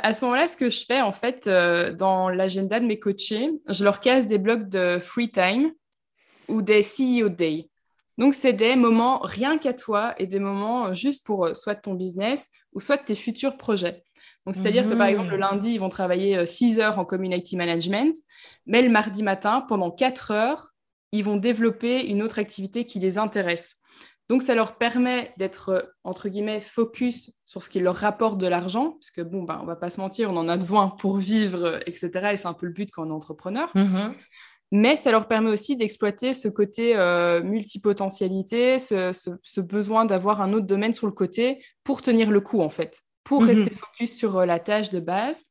À 0.02 0.12
ce 0.12 0.26
moment-là, 0.26 0.48
ce 0.48 0.58
que 0.58 0.72
je 0.72 0.84
fais 0.88 1.02
en 1.02 1.14
fait 1.14 1.46
euh, 1.46 1.94
dans 1.94 2.30
l'agenda 2.30 2.80
de 2.80 2.88
mes 2.88 2.98
coachés, 3.00 3.52
je 3.70 3.84
leur 3.84 4.00
casse 4.00 4.26
des 4.26 4.40
blocs 4.40 4.70
de 4.70 4.98
free 5.00 5.30
time 5.30 5.72
ou 6.48 6.64
des 6.64 6.82
CEO 6.82 7.30
day. 7.30 7.70
Donc, 8.18 8.34
c'est 8.34 8.54
des 8.54 8.76
moments 8.76 9.20
rien 9.20 9.58
qu'à 9.58 9.74
toi 9.74 10.14
et 10.18 10.28
des 10.28 10.40
moments 10.40 10.88
euh, 10.88 10.94
juste 10.94 11.26
pour 11.26 11.46
euh, 11.46 11.54
soit 11.54 11.76
ton 11.76 11.94
business 11.94 12.50
ou 12.74 12.80
soit 12.80 12.98
tes 12.98 13.16
futurs 13.16 13.58
projets. 13.58 14.04
Donc, 14.46 14.56
c'est-à-dire 14.56 14.90
que 14.90 14.94
par 14.94 15.08
exemple, 15.08 15.32
le 15.32 15.38
lundi, 15.38 15.72
ils 15.72 15.80
vont 15.80 15.90
travailler 15.90 16.46
6 16.46 16.80
euh, 16.80 16.84
heures 16.84 17.00
en 17.00 17.06
community 17.06 17.56
management, 17.56 18.16
mais 18.66 18.82
le 18.82 18.90
mardi 18.90 19.24
matin, 19.24 19.62
pendant 19.68 19.90
4 19.90 20.32
heures, 20.32 20.70
ils 21.12 21.24
vont 21.24 21.38
développer 21.38 22.06
une 22.08 22.22
autre 22.22 22.40
activité 22.40 22.86
qui 22.86 23.00
les 23.00 23.18
intéresse. 23.18 23.78
Donc, 24.30 24.42
ça 24.42 24.56
leur 24.56 24.78
permet 24.78 25.34
d'être, 25.38 25.94
entre 26.04 26.30
guillemets, 26.30 26.62
focus 26.62 27.32
sur 27.46 27.64
ce 27.64 27.70
qui 27.70 27.80
leur 27.80 27.96
rapporte 27.96 28.38
de 28.38 28.48
l'argent, 28.48 28.92
parce 28.92 29.12
que, 29.12 29.22
bon, 29.22 29.44
ben, 29.44 29.60
on 29.62 29.66
va 29.66 29.76
pas 29.76 29.90
se 29.90 30.00
mentir, 30.00 30.32
on 30.32 30.38
en 30.38 30.50
a 30.50 30.58
besoin 30.58 30.88
pour 30.88 31.18
vivre, 31.18 31.80
etc. 31.86 32.30
Et 32.32 32.38
c'est 32.38 32.48
un 32.48 32.54
peu 32.54 32.66
le 32.66 32.72
but 32.72 32.90
quand 32.92 33.06
on 33.06 33.10
est 33.10 33.14
entrepreneur. 33.14 33.70
Mmh 33.76 34.12
mais 34.76 34.98
ça 34.98 35.12
leur 35.12 35.28
permet 35.28 35.52
aussi 35.52 35.78
d'exploiter 35.78 36.34
ce 36.34 36.48
côté 36.48 36.98
euh, 36.98 37.44
multipotentialité, 37.44 38.80
ce, 38.80 39.60
besoin 39.60 40.04
d'avoir 40.06 40.42
un 40.42 40.52
autre 40.52 40.66
domaine 40.66 40.94
sur 40.94 41.06
le 41.06 41.14
côté 41.14 41.64
pour 41.84 42.02
tenir 42.02 42.32
le 42.32 42.42
coup, 42.42 42.60
en 42.60 42.72
fait, 42.72 43.02
pour 43.24 43.42
mhm. 43.42 43.50
rester 43.50 43.70
focus 43.70 44.18
sur 44.18 44.40
euh, 44.40 44.46
la 44.48 44.58
tâche 44.58 44.90
de 44.90 45.00
base. 45.00 45.44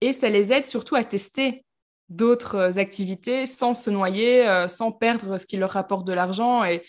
Et 0.00 0.14
ça 0.14 0.30
les 0.30 0.50
aide 0.50 0.64
surtout 0.64 0.94
à 0.94 1.04
tester 1.04 1.66
d'autres 2.08 2.54
euh, 2.56 2.78
activités 2.78 3.44
sans 3.44 3.74
se 3.74 3.90
noyer, 3.90 4.46
sans 4.66 4.92
perdre 4.92 5.36
ce 5.36 5.44
qui 5.44 5.58
leur 5.58 5.72
rapporte 5.72 6.06
de 6.06 6.14
l'argent. 6.14 6.64
Et, 6.64 6.82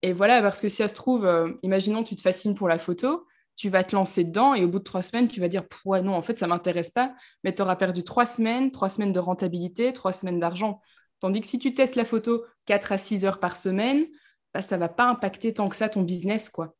et, 0.00 0.14
voilà, 0.14 0.40
parce 0.40 0.62
que 0.62 0.70
si 0.70 0.76
ça 0.76 0.88
se 0.88 0.94
trouve, 0.94 1.30
imaginons 1.62 2.04
tu 2.04 2.16
te 2.16 2.22
fascines 2.22 2.54
pour 2.54 2.70
la 2.70 2.78
photo, 2.78 3.26
tu 3.54 3.68
vas 3.68 3.84
te 3.84 3.94
lancer 3.94 4.24
dedans 4.24 4.54
et 4.54 4.64
au 4.64 4.68
bout 4.68 4.78
de 4.78 4.84
trois 4.84 5.02
semaines, 5.02 5.28
tu 5.28 5.40
vas 5.40 5.48
dire 5.48 5.64
ouais, 5.84 6.00
non, 6.00 6.14
en 6.14 6.22
fait, 6.22 6.38
ça 6.38 6.46
ne 6.46 6.52
m'intéresse 6.52 6.88
pas, 6.88 7.12
mais 7.44 7.54
tu 7.54 7.60
auras 7.60 7.76
perdu 7.76 8.02
trois 8.02 8.24
semaines, 8.24 8.70
trois 8.70 8.88
semaines 8.88 9.12
de 9.12 9.20
rentabilité, 9.20 9.92
trois 9.92 10.14
semaines 10.14 10.40
d'argent. 10.40 10.80
Tandis 11.20 11.40
que 11.40 11.46
si 11.46 11.58
tu 11.58 11.74
testes 11.74 11.96
la 11.96 12.04
photo 12.04 12.44
4 12.66 12.92
à 12.92 12.98
6 12.98 13.24
heures 13.24 13.40
par 13.40 13.56
semaine, 13.56 14.06
bah, 14.54 14.62
ça 14.62 14.76
ne 14.76 14.80
va 14.80 14.88
pas 14.88 15.06
impacter 15.06 15.52
tant 15.52 15.68
que 15.68 15.76
ça 15.76 15.88
ton 15.88 16.02
business. 16.02 16.48
quoi. 16.48 16.74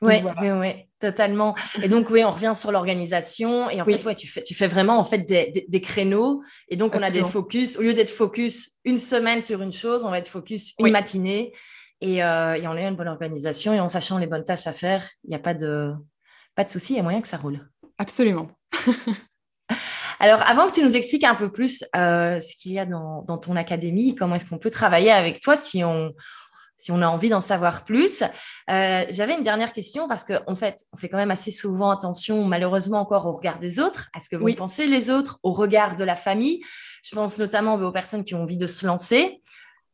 Oui, 0.00 0.16
oui, 0.42 0.68
totalement. 0.98 1.54
Et 1.82 1.88
donc, 1.88 2.10
oui, 2.10 2.24
on 2.24 2.30
revient 2.30 2.52
sur 2.54 2.70
l'organisation. 2.70 3.70
Et 3.70 3.80
en 3.80 3.84
fait, 3.84 4.04
ouais, 4.04 4.14
tu, 4.14 4.28
fais, 4.28 4.42
tu 4.42 4.54
fais 4.54 4.66
vraiment 4.66 4.98
en 4.98 5.04
fait, 5.04 5.18
des, 5.18 5.80
créneaux. 5.80 6.42
Et 6.68 6.76
donc, 6.76 6.94
on 6.94 7.02
a 7.02 7.10
des 7.10 7.22
focus. 7.22 7.78
Au 7.78 7.82
lieu 7.82 7.94
d'être 7.94 8.10
focus 8.10 8.72
une 8.84 8.98
semaine 8.98 9.40
sur 9.40 9.62
une 9.62 9.72
chose, 9.72 10.04
on 10.04 10.10
va 10.10 10.18
être 10.18 10.28
focus 10.28 10.74
une 10.78 10.90
matinée. 10.90 11.52
Et, 12.00 12.22
euh, 12.22 12.54
et, 12.54 12.66
on 12.66 12.72
a 12.72 12.82
une 12.82 12.96
bonne 12.96 13.08
organisation. 13.08 13.72
Et 13.72 13.80
en 13.80 13.88
sachant 13.88 14.18
les 14.18 14.26
bonnes 14.26 14.44
tâches 14.44 14.66
à 14.66 14.72
faire, 14.72 15.08
il 15.24 15.30
n'y 15.30 15.36
a 15.36 15.38
pas 15.38 15.54
de, 15.54 15.92
pas 16.54 16.64
de 16.64 16.68
souci. 16.68 16.92
Il 16.94 16.96
y 16.96 17.00
a 17.00 17.02
moyen 17.02 17.22
que 17.22 17.28
ça 17.28 17.38
roule. 17.38 17.66
Absolument. 17.98 18.48
Alors, 20.24 20.40
avant 20.48 20.66
que 20.68 20.72
tu 20.72 20.82
nous 20.82 20.96
expliques 20.96 21.24
un 21.24 21.34
peu 21.34 21.52
plus 21.52 21.84
euh, 21.94 22.40
ce 22.40 22.56
qu'il 22.56 22.72
y 22.72 22.78
a 22.78 22.86
dans, 22.86 23.36
ton 23.36 23.56
académie, 23.56 24.14
comment 24.14 24.36
est-ce 24.36 24.48
qu'on 24.48 24.56
peut 24.56 24.70
travailler 24.70 25.10
avec 25.10 25.38
toi 25.38 25.54
si 25.54 25.84
on, 25.84 26.14
si 26.78 26.90
on 26.92 27.02
a 27.02 27.06
envie 27.06 27.28
d'en 27.28 27.42
savoir 27.42 27.84
plus. 27.84 28.22
Euh, 28.70 29.04
j'avais 29.10 29.34
une 29.34 29.42
dernière 29.42 29.74
question 29.74 30.08
parce 30.08 30.24
qu'en 30.24 30.54
fait, 30.54 30.86
on 30.94 30.96
fait 30.96 31.10
quand 31.10 31.18
même 31.18 31.30
assez 31.30 31.50
souvent 31.50 31.90
attention, 31.90 32.42
malheureusement 32.46 33.00
encore, 33.00 33.26
au 33.26 33.36
regard 33.36 33.58
des 33.58 33.80
autres. 33.80 34.08
À 34.14 34.20
ce 34.20 34.30
que 34.30 34.36
vous 34.36 34.50
pensez 34.54 34.86
les 34.86 35.10
autres, 35.10 35.40
au 35.42 35.52
regard 35.52 35.94
de 35.94 36.04
la 36.04 36.14
famille? 36.14 36.62
Je 37.02 37.14
pense 37.14 37.38
notamment 37.38 37.74
aux 37.74 37.92
personnes 37.92 38.24
qui 38.24 38.34
ont 38.34 38.44
envie 38.44 38.56
de 38.56 38.66
se 38.66 38.86
lancer 38.86 39.42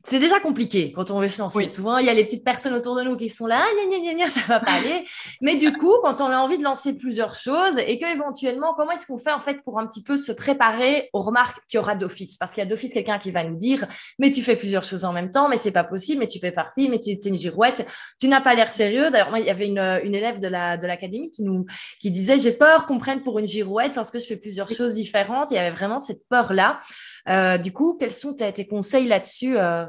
c'est 0.03 0.19
déjà 0.19 0.41
compliqué 0.41 0.93
quand 0.93 1.11
on 1.11 1.21
veut 1.21 1.29
se 1.29 1.41
lancer. 1.41 1.69
Souvent, 1.69 1.99
il 1.99 2.07
y 2.07 2.09
a 2.09 2.15
les 2.15 2.25
petites 2.25 2.45
personnes 2.45 2.75
autour 2.75 2.97
de 2.97 3.03
nous 3.03 3.17
qui 3.17 3.29
sont 3.29 3.47
là, 3.47 3.63
ah, 3.63 3.89
gna, 3.89 3.99
gna, 3.99 4.15
gna, 4.15 4.31
ça 4.31 4.41
va 4.49 4.61
pas 4.61 4.73
aller. 4.73 5.05
Mais 5.41 5.57
du 5.57 5.73
coup, 5.73 5.93
quand 6.03 6.21
on 6.21 6.27
a 6.27 6.39
envie 6.39 6.59
de 6.59 6.65
lancer 6.65 6.95
plusieurs 6.97 7.35
choses 7.35 7.79
et 7.87 7.99
qu'éventuellement, 7.99 8.75
comment 8.75 8.93
est-ce 8.93 9.07
qu'on 9.07 9.19
fait 9.19 9.33
en 9.33 9.41
fait 9.41 9.63
pour 9.63 9.79
un 9.79 9.87
petit 9.87 10.03
peu 10.03 10.17
se 10.17 10.33
préparer 10.33 11.11
aux 11.13 11.23
remarques 11.23 11.59
qu'il 11.69 11.79
y 11.79 11.81
aura 11.81 11.95
d'office? 11.95 12.37
Parce 12.37 12.53
qu'il 12.53 12.63
y 12.63 12.67
a 12.67 12.69
d'office 12.69 12.93
quelqu'un 12.93 13.19
qui 13.19 13.31
va 13.31 13.45
nous 13.45 13.57
dire, 13.57 13.87
mais 14.19 14.31
tu 14.31 14.43
fais 14.43 14.57
plusieurs 14.57 14.85
choses 14.85 15.05
en 15.05 15.13
même 15.13 15.31
temps, 15.31 15.49
mais 15.49 15.57
c'est 15.57 15.71
pas 15.71 15.85
possible, 15.85 16.21
mais 16.21 16.27
tu 16.27 16.41
partie, 16.51 16.89
mais 16.89 16.99
tu 16.99 17.11
es 17.11 17.15
une 17.15 17.37
girouette, 17.37 17.87
tu 18.19 18.29
n'as 18.29 18.41
pas 18.41 18.55
l'air 18.55 18.71
sérieux. 18.71 19.11
D'ailleurs, 19.11 19.31
moi, 19.31 19.39
il 19.39 19.47
y 19.47 19.51
avait 19.51 19.67
une, 19.67 19.79
une 19.79 20.15
élève 20.15 20.39
de 20.39 20.49
la 20.49 20.77
de 20.77 20.87
l'académie 20.87 21.31
qui 21.31 21.43
nous 21.43 21.67
qui 22.01 22.11
disait, 22.11 22.39
j'ai 22.39 22.53
peur 22.53 22.87
qu'on 22.87 22.99
prenne 22.99 23.23
pour 23.23 23.39
une 23.39 23.47
girouette 23.47 23.95
parce 23.95 24.11
que 24.11 24.19
je 24.19 24.27
fais 24.27 24.37
plusieurs 24.37 24.69
choses 24.69 24.95
différentes. 24.95 25.51
Il 25.51 25.55
y 25.55 25.59
avait 25.59 25.71
vraiment 25.71 25.99
cette 25.99 26.27
peur 26.29 26.53
là. 26.53 26.81
Euh, 27.29 27.59
du 27.59 27.73
coup, 27.73 27.97
quels 27.99 28.13
sont 28.13 28.35
tes, 28.35 28.67
conseils 28.67 29.07
là-dessus 29.07 29.59
euh, 29.59 29.85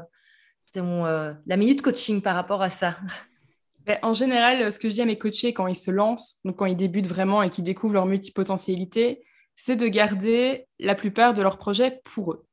euh, 0.76 1.32
la 1.46 1.56
minute 1.56 1.82
coaching 1.82 2.20
par 2.20 2.34
rapport 2.34 2.62
à 2.62 2.70
ça 2.70 2.96
ben, 3.86 3.98
En 4.02 4.14
général, 4.14 4.70
ce 4.70 4.78
que 4.78 4.88
je 4.88 4.94
dis 4.94 5.02
à 5.02 5.06
mes 5.06 5.18
coachés 5.18 5.52
quand 5.52 5.66
ils 5.66 5.74
se 5.74 5.90
lancent, 5.90 6.40
donc 6.44 6.56
quand 6.56 6.66
ils 6.66 6.76
débutent 6.76 7.06
vraiment 7.06 7.42
et 7.42 7.50
qu'ils 7.50 7.64
découvrent 7.64 7.94
leur 7.94 8.06
multipotentialité, 8.06 9.24
c'est 9.54 9.76
de 9.76 9.86
garder 9.86 10.66
la 10.78 10.94
plupart 10.94 11.34
de 11.34 11.42
leurs 11.42 11.58
projets 11.58 12.00
pour 12.04 12.32
eux 12.32 12.46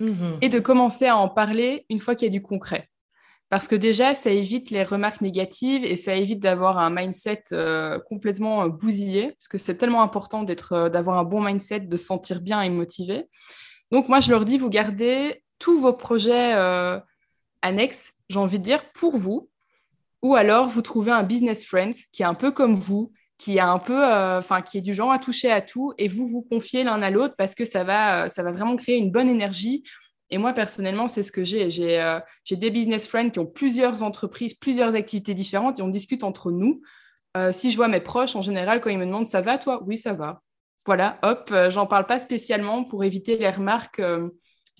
mhm. 0.00 0.38
et 0.40 0.48
de 0.48 0.58
commencer 0.58 1.06
à 1.06 1.16
en 1.16 1.28
parler 1.28 1.86
une 1.88 2.00
fois 2.00 2.14
qu'il 2.14 2.26
y 2.26 2.30
a 2.30 2.32
du 2.32 2.42
concret. 2.42 2.88
Parce 3.48 3.66
que 3.66 3.74
déjà, 3.74 4.14
ça 4.14 4.30
évite 4.30 4.70
les 4.70 4.84
remarques 4.84 5.22
négatives 5.22 5.84
et 5.84 5.96
ça 5.96 6.14
évite 6.14 6.38
d'avoir 6.38 6.78
un 6.78 6.88
mindset 6.88 7.42
complètement 8.08 8.68
bousillé, 8.68 9.32
parce 9.32 9.48
que 9.48 9.58
c'est 9.58 9.76
tellement 9.76 10.02
important 10.02 10.44
d'avoir 10.44 11.18
un 11.18 11.24
bon 11.24 11.42
mindset, 11.42 11.80
de 11.80 11.96
se 11.96 12.04
sentir 12.04 12.42
bien 12.42 12.62
et 12.62 12.70
motivé. 12.70 13.24
Donc 13.90 14.08
moi, 14.08 14.20
je 14.20 14.30
leur 14.30 14.44
dis, 14.44 14.56
vous 14.56 14.70
gardez 14.70 15.42
tous 15.60 15.78
vos 15.78 15.92
projets 15.92 16.54
euh, 16.54 16.98
annexes, 17.62 18.12
j'ai 18.28 18.38
envie 18.38 18.58
de 18.58 18.64
dire, 18.64 18.90
pour 18.92 19.16
vous. 19.16 19.48
Ou 20.22 20.34
alors, 20.34 20.68
vous 20.68 20.82
trouvez 20.82 21.12
un 21.12 21.22
business 21.22 21.64
friend 21.64 21.94
qui 22.12 22.22
est 22.22 22.26
un 22.26 22.34
peu 22.34 22.50
comme 22.52 22.74
vous, 22.74 23.12
qui 23.38 23.58
a 23.58 23.70
un 23.70 23.78
peu, 23.78 24.04
euh, 24.04 24.38
enfin, 24.38 24.60
qui 24.60 24.78
est 24.78 24.82
du 24.82 24.92
genre 24.92 25.12
à 25.12 25.18
toucher 25.18 25.50
à 25.50 25.62
tout, 25.62 25.94
et 25.96 26.08
vous 26.08 26.26
vous 26.26 26.42
confiez 26.42 26.84
l'un 26.84 27.00
à 27.00 27.10
l'autre 27.10 27.34
parce 27.38 27.54
que 27.54 27.64
ça 27.64 27.84
va, 27.84 28.24
euh, 28.24 28.28
ça 28.28 28.42
va 28.42 28.52
vraiment 28.52 28.76
créer 28.76 28.98
une 28.98 29.10
bonne 29.10 29.28
énergie. 29.28 29.82
Et 30.28 30.38
moi, 30.38 30.52
personnellement, 30.52 31.08
c'est 31.08 31.22
ce 31.22 31.32
que 31.32 31.42
j'ai. 31.42 31.70
J'ai 31.70 32.56
des 32.56 32.70
business 32.70 33.06
friends 33.06 33.30
qui 33.30 33.40
ont 33.40 33.46
plusieurs 33.46 34.02
entreprises, 34.02 34.54
plusieurs 34.54 34.94
activités 34.94 35.34
différentes, 35.34 35.80
et 35.80 35.82
on 35.82 35.88
discute 35.88 36.22
entre 36.22 36.52
nous. 36.52 36.82
si 37.50 37.70
je 37.70 37.76
vois 37.76 37.88
mes 37.88 38.00
proches, 38.00 38.36
en 38.36 38.42
général, 38.42 38.80
quand 38.80 38.90
ils 38.90 38.98
me 38.98 39.06
demandent 39.06 39.26
ça 39.26 39.40
va, 39.40 39.58
toi? 39.58 39.82
Oui, 39.86 39.98
ça 39.98 40.12
va 40.14 40.42
voilà, 40.86 41.18
hop, 41.22 41.50
euh, 41.52 41.70
j'en 41.70 41.86
parle 41.86 42.06
pas 42.06 42.18
spécialement 42.18 42.84
pour 42.84 43.04
éviter 43.04 43.36
les 43.36 43.50
remarques 43.50 44.00
euh, 44.00 44.28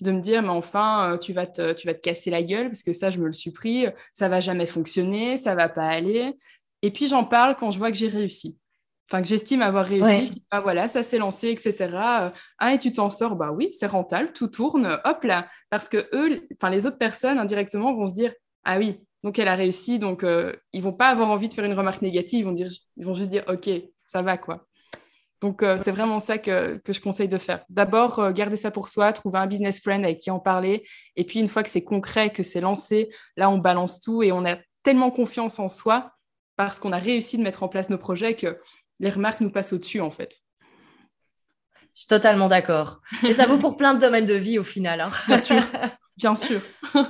de 0.01 0.11
me 0.11 0.19
dire, 0.19 0.41
mais 0.41 0.49
enfin, 0.49 1.13
euh, 1.13 1.17
tu 1.17 1.31
vas, 1.31 1.45
te, 1.45 1.73
tu 1.73 1.87
vas 1.87 1.93
te 1.93 2.01
casser 2.01 2.31
la 2.31 2.43
gueule, 2.43 2.67
parce 2.67 2.83
que 2.83 2.91
ça, 2.91 3.09
je 3.09 3.19
me 3.19 3.27
le 3.27 3.33
suis 3.33 3.51
pris, 3.51 3.85
ça 4.13 4.27
va 4.29 4.39
jamais 4.39 4.65
fonctionner, 4.65 5.37
ça 5.37 5.55
va 5.55 5.69
pas 5.69 5.87
aller. 5.87 6.35
Et 6.81 6.91
puis, 6.91 7.07
j'en 7.07 7.23
parle 7.23 7.55
quand 7.55 7.71
je 7.71 7.77
vois 7.77 7.91
que 7.91 7.97
j'ai 7.97 8.07
réussi. 8.07 8.57
Enfin, 9.09 9.21
que 9.21 9.27
j'estime 9.27 9.61
avoir 9.61 9.85
réussi. 9.85 10.43
Ah, 10.51 10.61
voilà, 10.61 10.87
ça 10.87 11.03
s'est 11.03 11.17
lancé, 11.17 11.49
etc. 11.49 11.89
Ah, 12.57 12.73
et 12.73 12.79
tu 12.79 12.93
t'en 12.93 13.09
sors? 13.09 13.35
Bah 13.35 13.51
oui, 13.51 13.69
c'est 13.73 13.87
rentable, 13.87 14.31
tout 14.33 14.47
tourne, 14.47 14.99
hop 15.03 15.23
là. 15.23 15.47
Parce 15.69 15.89
que 15.89 16.07
eux, 16.13 16.47
enfin, 16.53 16.69
les 16.69 16.87
autres 16.87 16.97
personnes, 16.97 17.37
indirectement, 17.37 17.93
vont 17.93 18.07
se 18.07 18.13
dire, 18.13 18.33
ah 18.63 18.79
oui, 18.79 19.01
donc 19.23 19.37
elle 19.37 19.49
a 19.49 19.55
réussi, 19.55 19.99
donc 19.99 20.25
ils 20.71 20.81
vont 20.81 20.93
pas 20.93 21.09
avoir 21.09 21.29
envie 21.29 21.49
de 21.49 21.53
faire 21.53 21.65
une 21.65 21.73
remarque 21.73 22.01
négative, 22.01 22.39
ils 22.39 22.45
vont, 22.45 22.53
dire, 22.53 22.71
ils 22.95 23.05
vont 23.05 23.13
juste 23.13 23.29
dire, 23.29 23.43
ok, 23.49 23.69
ça 24.05 24.21
va, 24.21 24.37
quoi. 24.37 24.65
Donc, 25.41 25.63
euh, 25.63 25.77
c'est 25.79 25.91
vraiment 25.91 26.19
ça 26.19 26.37
que, 26.37 26.79
je 26.87 26.99
conseille 26.99 27.27
de 27.27 27.39
faire. 27.39 27.65
D'abord, 27.69 28.19
euh, 28.19 28.31
garder 28.31 28.55
ça 28.55 28.69
pour 28.69 28.89
soi, 28.89 29.11
trouver 29.11 29.39
un 29.39 29.47
business 29.47 29.81
friend 29.81 30.05
avec 30.05 30.19
qui 30.19 30.29
en 30.29 30.39
parler. 30.39 30.83
Et 31.15 31.25
puis, 31.25 31.39
une 31.39 31.47
fois 31.47 31.63
que 31.63 31.69
c'est 31.69 31.83
concret, 31.83 32.31
que 32.31 32.43
c'est 32.43 32.61
lancé, 32.61 33.09
là, 33.35 33.49
on 33.49 33.57
balance 33.57 33.99
tout 33.99 34.21
et 34.21 34.31
on 34.31 34.45
a 34.45 34.57
tellement 34.83 35.09
confiance 35.09 35.57
en 35.57 35.67
soi 35.67 36.11
parce 36.57 36.79
qu'on 36.79 36.91
a 36.91 36.99
réussi 36.99 37.39
de 37.39 37.43
mettre 37.43 37.63
en 37.63 37.67
place 37.67 37.89
nos 37.89 37.97
projets 37.97 38.35
que 38.35 38.59
les 38.99 39.09
remarques 39.09 39.41
nous 39.41 39.49
passent 39.51 39.73
au-dessus, 39.73 39.99
en 39.99 40.11
fait. 40.11 40.37
Je 41.93 42.01
suis 42.01 42.07
totalement 42.07 42.47
d'accord. 42.47 43.01
Et 43.27 43.33
ça 43.33 43.47
vaut 43.47 43.57
pour 43.57 43.75
plein 43.77 43.95
de 43.95 43.99
domaines 43.99 44.27
de 44.27 44.35
vie 44.35 44.59
au 44.59 44.63
final. 44.63 45.01
Hein. 45.01 45.09
Bien 45.27 45.37
sûr, 45.39 45.61
bien 46.17 46.35
sûr. 46.35 46.61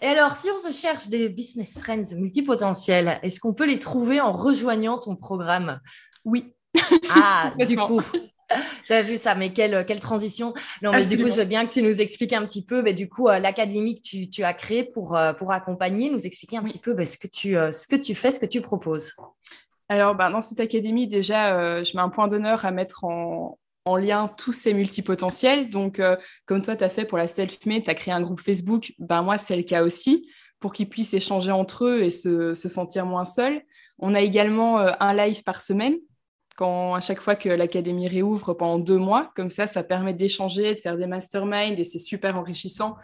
Et 0.00 0.06
alors, 0.06 0.34
si 0.34 0.48
on 0.50 0.56
se 0.56 0.72
cherche 0.72 1.08
des 1.08 1.28
business 1.28 1.78
friends 1.78 2.16
multipotentiels, 2.16 3.20
est-ce 3.22 3.38
qu'on 3.38 3.54
peut 3.54 3.66
les 3.66 3.78
trouver 3.78 4.20
en 4.20 4.32
rejoignant 4.32 4.98
ton 4.98 5.14
programme? 5.14 5.80
Oui, 6.24 6.54
ah, 7.10 7.52
du 7.66 7.76
coup. 7.76 8.02
T'as 8.88 9.02
vu 9.02 9.18
ça, 9.18 9.34
mais 9.34 9.52
quelle, 9.52 9.84
quelle 9.86 10.00
transition. 10.00 10.54
Non, 10.82 10.92
mais 10.92 11.06
du 11.06 11.16
coup, 11.16 11.28
je 11.28 11.36
veux 11.36 11.44
bien 11.44 11.66
que 11.66 11.72
tu 11.72 11.82
nous 11.82 12.00
expliques 12.00 12.32
un 12.32 12.44
petit 12.44 12.64
peu, 12.64 12.82
mais 12.82 12.94
du 12.94 13.08
coup, 13.08 13.28
euh, 13.28 13.38
l'académie 13.38 13.94
que 13.94 14.00
tu, 14.00 14.28
tu, 14.28 14.44
as 14.44 14.54
créée 14.54 14.84
pour, 14.84 15.16
euh, 15.16 15.32
pour 15.32 15.52
accompagner, 15.52 16.10
nous 16.10 16.26
expliquer 16.26 16.56
un 16.56 16.62
petit 16.62 16.78
peu 16.78 16.94
bah, 16.94 17.06
ce, 17.06 17.18
que 17.18 17.28
tu, 17.28 17.56
euh, 17.56 17.70
ce 17.70 17.86
que 17.88 17.96
tu 17.96 18.14
fais, 18.14 18.32
ce 18.32 18.40
que 18.40 18.46
tu 18.46 18.60
proposes. 18.60 19.14
Alors, 19.88 20.14
bah, 20.14 20.30
dans 20.30 20.40
cette 20.40 20.60
académie, 20.60 21.06
déjà, 21.06 21.82
je 21.82 21.96
mets 21.96 22.02
un 22.02 22.08
point 22.08 22.28
d'honneur 22.28 22.64
à 22.64 22.70
mettre 22.70 23.04
en, 23.04 23.58
en, 23.84 23.96
lien 23.96 24.32
tous 24.38 24.52
ces 24.52 24.72
multipotentiels. 24.72 25.68
Donc, 25.70 26.00
comme 26.46 26.62
toi, 26.62 26.76
tu 26.76 26.84
as 26.84 26.88
fait 26.88 27.04
pour 27.04 27.18
la 27.18 27.26
self-made, 27.26 27.84
tu 27.84 27.90
as 27.90 27.94
créé 27.94 28.14
un 28.14 28.22
groupe 28.22 28.40
Facebook, 28.40 28.92
ben, 28.98 29.22
moi, 29.22 29.36
c'est 29.36 29.56
le 29.56 29.64
cas 29.64 29.82
aussi 29.82 30.28
pour 30.60 30.72
qu'ils 30.72 30.88
puissent 30.88 31.12
échanger 31.12 31.50
entre 31.50 31.86
eux 31.86 32.02
et 32.02 32.10
se, 32.10 32.54
se 32.54 32.68
sentir 32.68 33.04
moins 33.04 33.24
seuls. 33.24 33.60
On 33.98 34.14
a 34.14 34.20
également 34.20 34.78
un 34.78 35.14
live 35.14 35.42
par 35.42 35.60
semaine 35.60 35.96
quand 36.56 36.94
à 36.94 37.00
chaque 37.00 37.20
fois 37.20 37.34
que 37.34 37.48
l'académie 37.48 38.08
réouvre 38.08 38.54
pendant 38.54 38.78
deux 38.78 38.98
mois. 38.98 39.32
Comme 39.36 39.50
ça, 39.50 39.66
ça 39.66 39.82
permet 39.82 40.14
d'échanger, 40.14 40.74
de 40.74 40.80
faire 40.80 40.96
des 40.96 41.06
masterminds 41.06 41.78
et 41.78 41.84
c'est 41.84 41.98
super 41.98 42.36
enrichissant. 42.36 42.96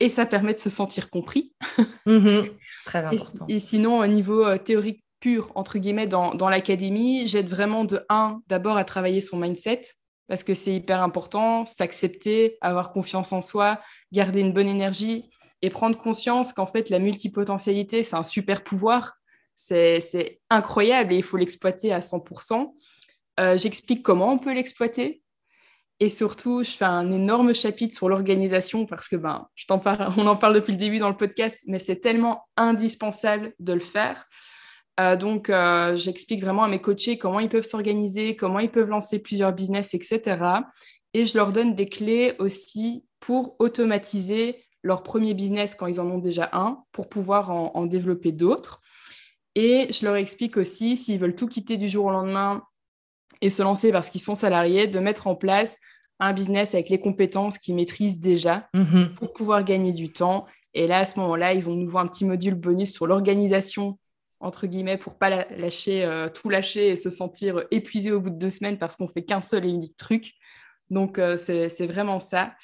Et 0.00 0.08
ça 0.08 0.26
permet 0.26 0.54
de 0.54 0.58
se 0.58 0.70
sentir 0.70 1.10
compris. 1.10 1.52
Mhm. 2.06 2.48
très 2.84 3.04
important. 3.04 3.46
Et, 3.48 3.60
sinon, 3.60 4.00
au 4.00 4.06
niveau 4.08 4.44
euh, 4.44 4.58
théorique 4.58 5.04
pur, 5.20 5.52
entre 5.54 5.78
guillemets, 5.78 6.08
dans, 6.08 6.34
dans 6.34 6.48
l'académie, 6.48 7.26
j'aide 7.28 7.48
vraiment 7.48 7.84
de 7.84 8.00
un, 8.08 8.42
d'abord 8.48 8.76
à 8.76 8.84
travailler 8.84 9.20
son 9.20 9.36
mindset, 9.36 9.82
parce 10.26 10.42
que 10.42 10.54
c'est 10.54 10.74
hyper 10.74 11.00
important, 11.00 11.64
s'accepter, 11.64 12.58
avoir 12.60 12.92
confiance 12.92 13.32
en 13.32 13.40
soi, 13.40 13.80
garder 14.10 14.40
une 14.40 14.52
bonne 14.52 14.66
énergie 14.66 15.30
et 15.62 15.70
prendre 15.70 15.96
conscience 15.96 16.52
qu'en 16.52 16.66
fait, 16.66 16.90
la 16.90 16.98
multipotentialité, 16.98 18.02
c'est 18.02 18.16
un 18.16 18.24
super 18.24 18.64
pouvoir. 18.64 19.14
C'est 19.54 20.40
incroyable 20.50 21.12
et 21.12 21.18
il 21.18 21.22
faut 21.22 21.36
l'exploiter 21.36 21.92
à 21.92 22.00
100%. 22.00 22.74
Euh, 23.40 23.56
j'explique 23.56 24.02
comment 24.02 24.32
on 24.32 24.38
peut 24.38 24.52
l'exploiter. 24.52 25.22
Et 26.00 26.08
surtout, 26.08 26.64
je 26.64 26.70
fais 26.70 26.84
un 26.84 27.12
énorme 27.12 27.54
chapitre 27.54 27.94
sur 27.94 28.08
l'organisation 28.08 28.86
parce 28.86 29.08
que 29.08 29.16
ben, 29.16 29.46
je 29.54 29.66
parle, 29.66 30.12
on 30.18 30.26
en 30.26 30.36
parle 30.36 30.54
depuis 30.54 30.72
le 30.72 30.78
début 30.78 30.98
dans 30.98 31.08
le 31.08 31.16
podcast, 31.16 31.60
mais 31.68 31.78
c'est 31.78 32.00
tellement 32.00 32.44
indispensable 32.56 33.54
de 33.60 33.72
le 33.72 33.80
faire. 33.80 34.24
Euh, 35.00 35.16
donc, 35.16 35.48
euh, 35.48 35.96
j'explique 35.96 36.42
vraiment 36.42 36.64
à 36.64 36.68
mes 36.68 36.80
coachés 36.80 37.18
comment 37.18 37.40
ils 37.40 37.48
peuvent 37.48 37.64
s'organiser, 37.64 38.36
comment 38.36 38.58
ils 38.58 38.70
peuvent 38.70 38.90
lancer 38.90 39.22
plusieurs 39.22 39.52
business, 39.52 39.94
etc. 39.94 40.20
Et 41.14 41.24
je 41.24 41.38
leur 41.38 41.52
donne 41.52 41.74
des 41.74 41.86
clés 41.86 42.34
aussi 42.38 43.06
pour 43.20 43.56
automatiser 43.60 44.64
leur 44.82 45.04
premier 45.04 45.34
business 45.34 45.74
quand 45.74 45.86
ils 45.86 46.00
en 46.00 46.10
ont 46.10 46.18
déjà 46.18 46.50
un, 46.52 46.82
pour 46.90 47.08
pouvoir 47.08 47.50
en 47.50 47.86
développer 47.86 48.32
d'autres. 48.32 48.80
Et 49.54 49.86
je 49.92 50.04
leur 50.04 50.16
explique 50.16 50.56
aussi, 50.56 50.96
s'ils 50.96 51.20
veulent 51.20 51.36
tout 51.36 51.46
quitter 51.46 51.76
du 51.76 51.88
jour 51.88 52.06
au 52.06 52.10
lendemain, 52.10 52.64
et 53.42 53.50
se 53.50 53.62
lancer 53.62 53.92
parce 53.92 54.08
qu'ils 54.08 54.22
sont 54.22 54.36
salariés, 54.36 54.86
de 54.86 55.00
mettre 55.00 55.26
en 55.26 55.34
place 55.34 55.78
un 56.20 56.32
business 56.32 56.74
avec 56.74 56.88
les 56.88 57.00
compétences 57.00 57.58
qu'ils 57.58 57.74
maîtrisent 57.74 58.20
déjà 58.20 58.68
mhm. 58.72 59.12
pour 59.14 59.32
pouvoir 59.32 59.64
gagner 59.64 59.92
du 59.92 60.12
temps. 60.12 60.46
Et 60.72 60.86
là, 60.86 61.00
à 61.00 61.04
ce 61.04 61.18
moment-là, 61.18 61.52
ils 61.52 61.68
ont 61.68 61.74
nouveau 61.74 61.98
un 61.98 62.06
petit 62.06 62.24
module 62.24 62.54
bonus 62.54 62.92
sur 62.92 63.06
l'organisation, 63.06 63.98
entre 64.38 64.68
guillemets, 64.68 64.96
pour 64.96 65.18
pas 65.18 65.44
lâcher, 65.50 66.04
euh, 66.04 66.28
tout 66.28 66.48
lâcher 66.48 66.90
et 66.90 66.96
se 66.96 67.10
sentir 67.10 67.64
épuisé 67.72 68.12
au 68.12 68.20
bout 68.20 68.30
de 68.30 68.38
deux 68.38 68.50
semaines 68.50 68.78
parce 68.78 68.94
qu'on 68.94 69.08
fait 69.08 69.24
qu'un 69.24 69.42
seul 69.42 69.66
et 69.66 69.70
unique 69.70 69.96
truc. 69.96 70.34
Donc, 70.88 71.18
euh, 71.18 71.36
c'est 71.36 71.86
vraiment 71.86 72.20
ça. 72.20 72.54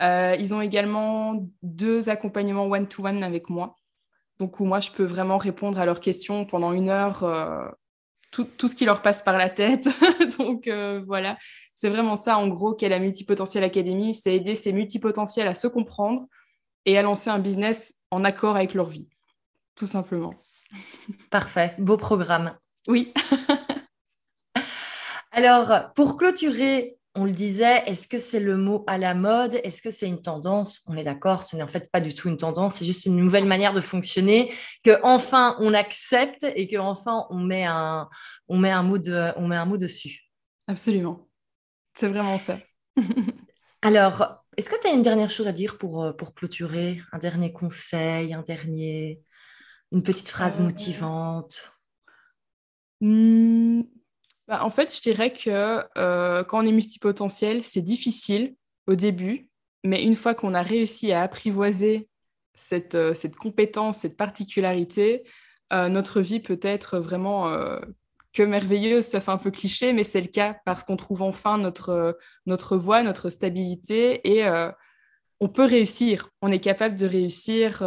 Euh, 0.00 0.34
ils 0.38 0.54
ont 0.54 0.62
également 0.62 1.46
deux 1.62 2.08
accompagnements 2.08 2.64
one-to-one 2.64 3.22
avec 3.22 3.50
moi. 3.50 3.76
Donc, 4.38 4.58
où 4.58 4.64
moi, 4.64 4.80
je 4.80 4.90
peux 4.90 5.04
vraiment 5.04 5.36
répondre 5.36 5.78
à 5.78 5.84
leurs 5.84 6.00
questions 6.00 6.46
pendant 6.46 6.72
une 6.72 6.88
heure 6.88 7.22
tout, 8.32 8.66
ce 8.66 8.74
qui 8.74 8.84
leur 8.84 9.02
passe 9.02 9.22
par 9.22 9.38
la 9.38 9.50
tête. 9.50 9.88
Donc 10.38 10.66
euh, 10.66 11.02
voilà, 11.06 11.38
c'est 11.74 11.90
vraiment 11.90 12.16
ça 12.16 12.38
en 12.38 12.48
gros 12.48 12.74
qu'est 12.74 12.88
la 12.88 12.98
Multipotentiel 12.98 13.62
Academy, 13.62 14.14
c'est 14.14 14.34
aider 14.34 14.54
ces 14.54 14.72
multipotentiels 14.72 15.46
à 15.46 15.54
se 15.54 15.68
comprendre 15.68 16.26
et 16.86 16.98
à 16.98 17.02
lancer 17.02 17.30
un 17.30 17.38
business 17.38 18.00
en 18.10 18.24
accord 18.24 18.56
avec 18.56 18.74
leur 18.74 18.88
vie, 18.88 19.06
tout 19.76 19.86
simplement. 19.86 20.34
Parfait, 21.30 21.74
beau 21.78 21.96
programme. 21.96 22.56
Oui. 22.88 23.12
Alors, 25.32 25.92
pour 25.94 26.16
clôturer 26.16 26.96
on 27.14 27.24
le 27.24 27.32
disait, 27.32 27.82
est-ce 27.86 28.08
que 28.08 28.18
c'est 28.18 28.40
le 28.40 28.56
mot 28.56 28.84
à 28.86 28.96
la 28.96 29.14
mode? 29.14 29.60
Est-ce 29.64 29.82
que 29.82 29.90
c'est 29.90 30.08
une 30.08 30.22
tendance? 30.22 30.82
On 30.86 30.96
est 30.96 31.04
d'accord, 31.04 31.42
ce 31.42 31.56
n'est 31.56 31.62
en 31.62 31.68
fait 31.68 31.90
pas 31.90 32.00
du 32.00 32.14
tout 32.14 32.28
une 32.28 32.36
tendance, 32.36 32.76
c'est 32.76 32.84
juste 32.84 33.04
une 33.04 33.16
nouvelle 33.16 33.44
manière 33.44 33.74
de 33.74 33.80
fonctionner 33.80 34.52
que 34.82 34.98
enfin 35.02 35.56
on 35.60 35.74
accepte 35.74 36.44
et 36.56 36.68
que 36.68 36.76
enfin 36.76 37.26
on 37.30 37.38
met 37.38 37.64
un, 37.64 38.08
on 38.48 38.56
met 38.56 38.70
un 38.70 38.82
mot 38.82 38.98
on 39.36 39.48
met 39.48 39.56
un 39.56 39.66
mot 39.66 39.76
dessus. 39.76 40.30
Absolument, 40.68 41.28
c'est 41.94 42.08
vraiment 42.08 42.38
ça. 42.38 42.58
Alors, 43.82 44.44
est-ce 44.56 44.70
que 44.70 44.80
tu 44.80 44.86
as 44.86 44.92
une 44.92 45.02
dernière 45.02 45.30
chose 45.30 45.48
à 45.48 45.52
dire 45.52 45.76
pour, 45.76 46.04
euh, 46.04 46.12
pour 46.12 46.34
clôturer? 46.34 47.02
Un 47.10 47.18
dernier 47.18 47.52
conseil, 47.52 48.32
un 48.32 48.42
dernier, 48.42 49.20
une 49.90 50.02
petite 50.02 50.28
phrase 50.28 50.60
euh, 50.60 50.64
motivante? 50.64 51.72
Hmm, 53.00 53.82
bah, 54.52 54.62
en 54.66 54.68
fait, 54.68 54.94
je 54.94 55.00
dirais 55.00 55.32
que 55.32 55.82
euh, 55.96 56.44
quand 56.44 56.62
on 56.62 56.66
est 56.66 56.72
multipotentiel, 56.72 57.62
c'est 57.62 57.80
difficile 57.80 58.54
au 58.86 58.94
début, 58.94 59.48
mais 59.82 60.04
une 60.04 60.14
fois 60.14 60.34
qu'on 60.34 60.52
a 60.52 60.60
réussi 60.60 61.10
à 61.10 61.22
apprivoiser 61.22 62.10
cette, 62.54 62.94
euh, 62.94 63.14
compétence, 63.40 64.00
cette 64.00 64.18
particularité, 64.18 65.22
euh, 65.72 65.88
notre 65.88 66.20
vie 66.20 66.38
peut 66.38 66.60
être 66.60 66.98
vraiment 66.98 67.50
que 68.34 68.42
merveilleuse. 68.42 69.06
Ça 69.06 69.22
fait 69.22 69.30
un 69.30 69.38
peu 69.38 69.50
cliché, 69.50 69.94
mais 69.94 70.04
c'est 70.04 70.20
le 70.20 70.26
cas 70.26 70.60
parce 70.66 70.84
qu'on 70.84 70.98
trouve 70.98 71.22
enfin 71.22 71.56
notre, 71.56 72.18
notre 72.44 72.76
voie, 72.76 73.02
notre 73.02 73.30
stabilité 73.30 74.20
et 74.36 74.46
on 75.40 75.48
peut 75.48 75.64
réussir. 75.64 76.28
On 76.42 76.52
est 76.52 76.60
capable 76.60 76.96
de 76.96 77.06
réussir. 77.06 77.78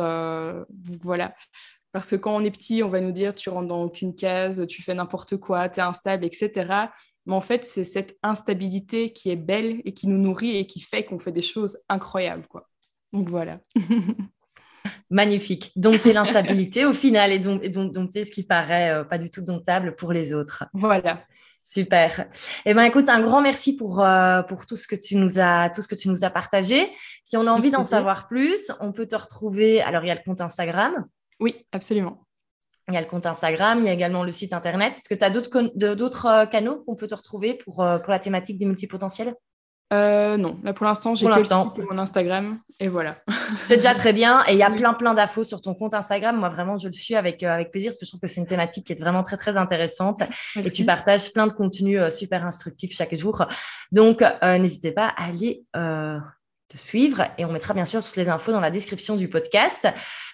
voilà. 1.03 1.35
Parce 1.95 2.09
que 2.09 2.17
quand 2.17 2.35
on 2.35 2.43
est 2.43 2.51
petit, 2.51 2.83
on 2.83 2.89
va 2.89 2.99
nous 2.99 3.13
dire 3.13 3.33
tu 3.33 3.49
rentres 3.49 3.69
dans 3.69 3.81
aucune 3.83 4.15
case, 4.15 4.67
tu 4.67 4.83
fais 4.83 4.93
n'importe 4.93 5.37
quoi, 5.37 5.69
tu 5.69 5.79
es 5.79 5.83
instable, 5.83 6.25
etc. 6.25 6.51
Mais 7.25 7.33
en 7.33 7.39
fait, 7.39 7.63
c'est 7.63 7.85
cette 7.85 8.17
instabilité 8.21 9.13
qui 9.13 9.29
est 9.29 9.37
belle 9.37 9.81
et 9.85 9.93
qui 9.93 10.09
nous 10.09 10.17
nourrit 10.17 10.57
et 10.57 10.67
qui 10.67 10.81
fait 10.81 11.05
qu'on 11.05 11.19
fait 11.19 11.31
des 11.31 11.41
choses 11.41 11.77
incroyables. 11.87 12.47
Quoi. 12.47 12.67
Donc 13.13 13.29
voilà. 13.29 13.61
Magnifique. 15.09 15.71
Dompter 15.77 16.11
l'instabilité 16.11 16.83
au 16.83 16.91
final 16.91 17.31
et, 17.31 17.39
donc, 17.39 17.63
et 17.63 17.69
dompter 17.69 18.25
ce 18.25 18.31
qui 18.31 18.43
paraît 18.43 18.91
euh, 18.91 19.05
pas 19.05 19.17
du 19.17 19.29
tout 19.29 19.41
domptable 19.41 19.95
pour 19.95 20.11
les 20.11 20.33
autres. 20.33 20.65
Voilà. 20.73 21.23
Super. 21.63 22.27
Eh 22.65 22.73
ben, 22.73 22.83
écoute, 22.83 23.07
un 23.07 23.21
grand 23.21 23.41
merci 23.41 23.77
pour, 23.77 24.03
euh, 24.03 24.41
pour 24.41 24.65
tout, 24.65 24.75
ce 24.75 24.89
que 24.89 24.97
tu 24.97 25.15
nous 25.15 25.39
as, 25.39 25.69
tout 25.69 25.81
ce 25.81 25.87
que 25.87 25.95
tu 25.95 26.09
nous 26.09 26.25
as 26.25 26.29
partagé. 26.29 26.91
Si 27.23 27.37
on 27.37 27.47
a 27.47 27.51
envie 27.51 27.71
d'en 27.71 27.85
savoir 27.85 28.27
plus, 28.27 28.69
on 28.81 28.91
peut 28.91 29.07
te 29.07 29.15
retrouver. 29.15 29.81
Alors, 29.81 30.03
il 30.03 30.09
y 30.09 30.11
a 30.11 30.15
le 30.15 30.23
compte 30.25 30.41
Instagram. 30.41 31.05
Oui, 31.39 31.65
absolument. 31.71 32.25
Il 32.87 32.93
y 32.93 32.97
a 32.97 33.01
le 33.01 33.07
compte 33.07 33.25
Instagram, 33.25 33.79
il 33.79 33.85
y 33.85 33.89
a 33.89 33.93
également 33.93 34.23
le 34.23 34.31
site 34.31 34.53
internet. 34.53 34.95
Est-ce 34.97 35.09
que 35.09 35.15
tu 35.15 35.23
as 35.23 35.29
d'autres 35.95 36.25
euh, 36.27 36.45
canaux 36.45 36.83
qu'on 36.85 36.95
peut 36.95 37.07
te 37.07 37.15
retrouver 37.15 37.55
pour, 37.55 37.81
euh, 37.81 37.97
pour 37.97 38.11
la 38.11 38.19
thématique 38.19 38.57
des 38.57 38.65
multipotentiels? 38.65 39.33
Euh, 39.93 40.37
non, 40.37 40.59
là 40.63 40.73
pour 40.73 40.85
l'instant, 40.85 41.13
j'ai 41.13 41.27
que 41.27 41.31
le 41.31 41.45
site 41.45 41.51
mon 41.89 41.97
Instagram 41.97 42.59
et 42.79 42.87
voilà. 42.87 43.17
C'est 43.67 43.77
déjà 43.77 43.93
très 43.93 44.13
bien 44.13 44.43
et 44.47 44.53
il 44.53 44.57
y 44.57 44.63
a 44.63 44.71
plein 44.71 44.93
plein 44.93 45.13
d'infos 45.13 45.43
sur 45.43 45.61
ton 45.61 45.75
compte 45.75 45.93
Instagram. 45.93 46.37
Moi 46.37 46.49
vraiment, 46.49 46.75
je 46.75 46.87
le 46.87 46.91
suis 46.91 47.15
avec 47.15 47.43
avec 47.43 47.71
plaisir 47.71 47.89
parce 47.89 47.99
que 47.99 48.05
je 48.05 48.11
trouve 48.11 48.19
que 48.19 48.27
c'est 48.27 48.41
une 48.41 48.47
thématique 48.47 48.87
qui 48.87 48.93
est 48.93 48.99
vraiment 48.99 49.21
très 49.21 49.37
très 49.37 49.57
intéressante 49.57 50.21
et 50.55 50.71
tu 50.71 50.85
partages 50.85 51.31
plein 51.33 51.45
de 51.45 51.53
contenus 51.53 52.01
super 52.09 52.45
instructifs 52.45 52.95
chaque 52.95 53.13
jour. 53.13 53.45
Donc 53.91 54.23
n'hésitez 54.41 54.91
pas 54.91 55.13
à 55.17 55.25
aller 55.25 55.63
suivre 56.75 57.23
et 57.37 57.45
on 57.45 57.51
mettra 57.51 57.73
bien 57.73 57.85
sûr 57.85 58.03
toutes 58.03 58.15
les 58.15 58.29
infos 58.29 58.51
dans 58.51 58.59
la 58.59 58.69
description 58.69 59.15
du 59.15 59.29
podcast. 59.29 59.87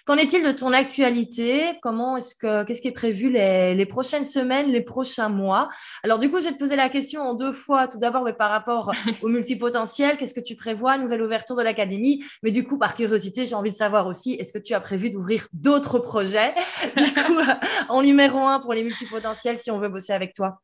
Qu'en 0.04 0.16
est-il 0.16 0.42
de 0.42 0.52
ton 0.52 0.72
actualité? 0.72 1.78
Comment 1.82 2.16
est-ce 2.16 2.34
que 2.34 2.64
qu'est-ce 2.64 2.82
qui 2.82 2.88
est 2.88 2.92
prévu 2.92 3.30
les, 3.30 3.74
les, 3.74 3.86
prochaines 3.86 4.24
semaines, 4.24 4.68
les 4.70 4.80
prochains 4.80 5.28
mois? 5.28 5.68
Alors 6.02 6.18
du 6.18 6.30
coup, 6.30 6.38
je 6.40 6.44
vais 6.44 6.52
te 6.52 6.58
poser 6.58 6.76
la 6.76 6.88
question 6.88 7.22
en 7.22 7.34
deux 7.34 7.52
fois. 7.52 7.86
Tout 7.88 7.98
d'abord, 7.98 8.24
mais 8.24 8.32
par 8.32 8.50
rapport 8.50 8.92
au 9.22 9.28
multipotentiel, 9.28 10.16
qu'est-ce 10.16 10.34
que 10.34 10.40
tu 10.40 10.56
prévois? 10.56 10.98
Nouvelle 10.98 11.22
ouverture 11.22 11.56
de 11.56 11.62
l'académie. 11.62 12.24
Mais 12.42 12.50
du 12.50 12.64
coup, 12.64 12.78
par 12.78 12.94
curiosité, 12.94 13.46
j'ai 13.46 13.54
envie 13.54 13.70
de 13.70 13.76
savoir 13.76 14.06
aussi, 14.06 14.34
est-ce 14.34 14.52
que 14.52 14.58
tu 14.58 14.74
as 14.74 14.80
prévu 14.80 15.10
d'ouvrir 15.10 15.46
d'autres 15.52 15.98
projets? 15.98 16.54
Du 16.96 17.14
coup, 17.14 17.38
en 17.88 18.02
numéro 18.02 18.38
un 18.38 18.60
pour 18.60 18.74
les 18.74 18.82
multipotentiels, 18.82 19.58
si 19.58 19.70
on 19.70 19.78
veut 19.78 19.88
bosser 19.88 20.12
avec 20.12 20.32
toi. 20.34 20.60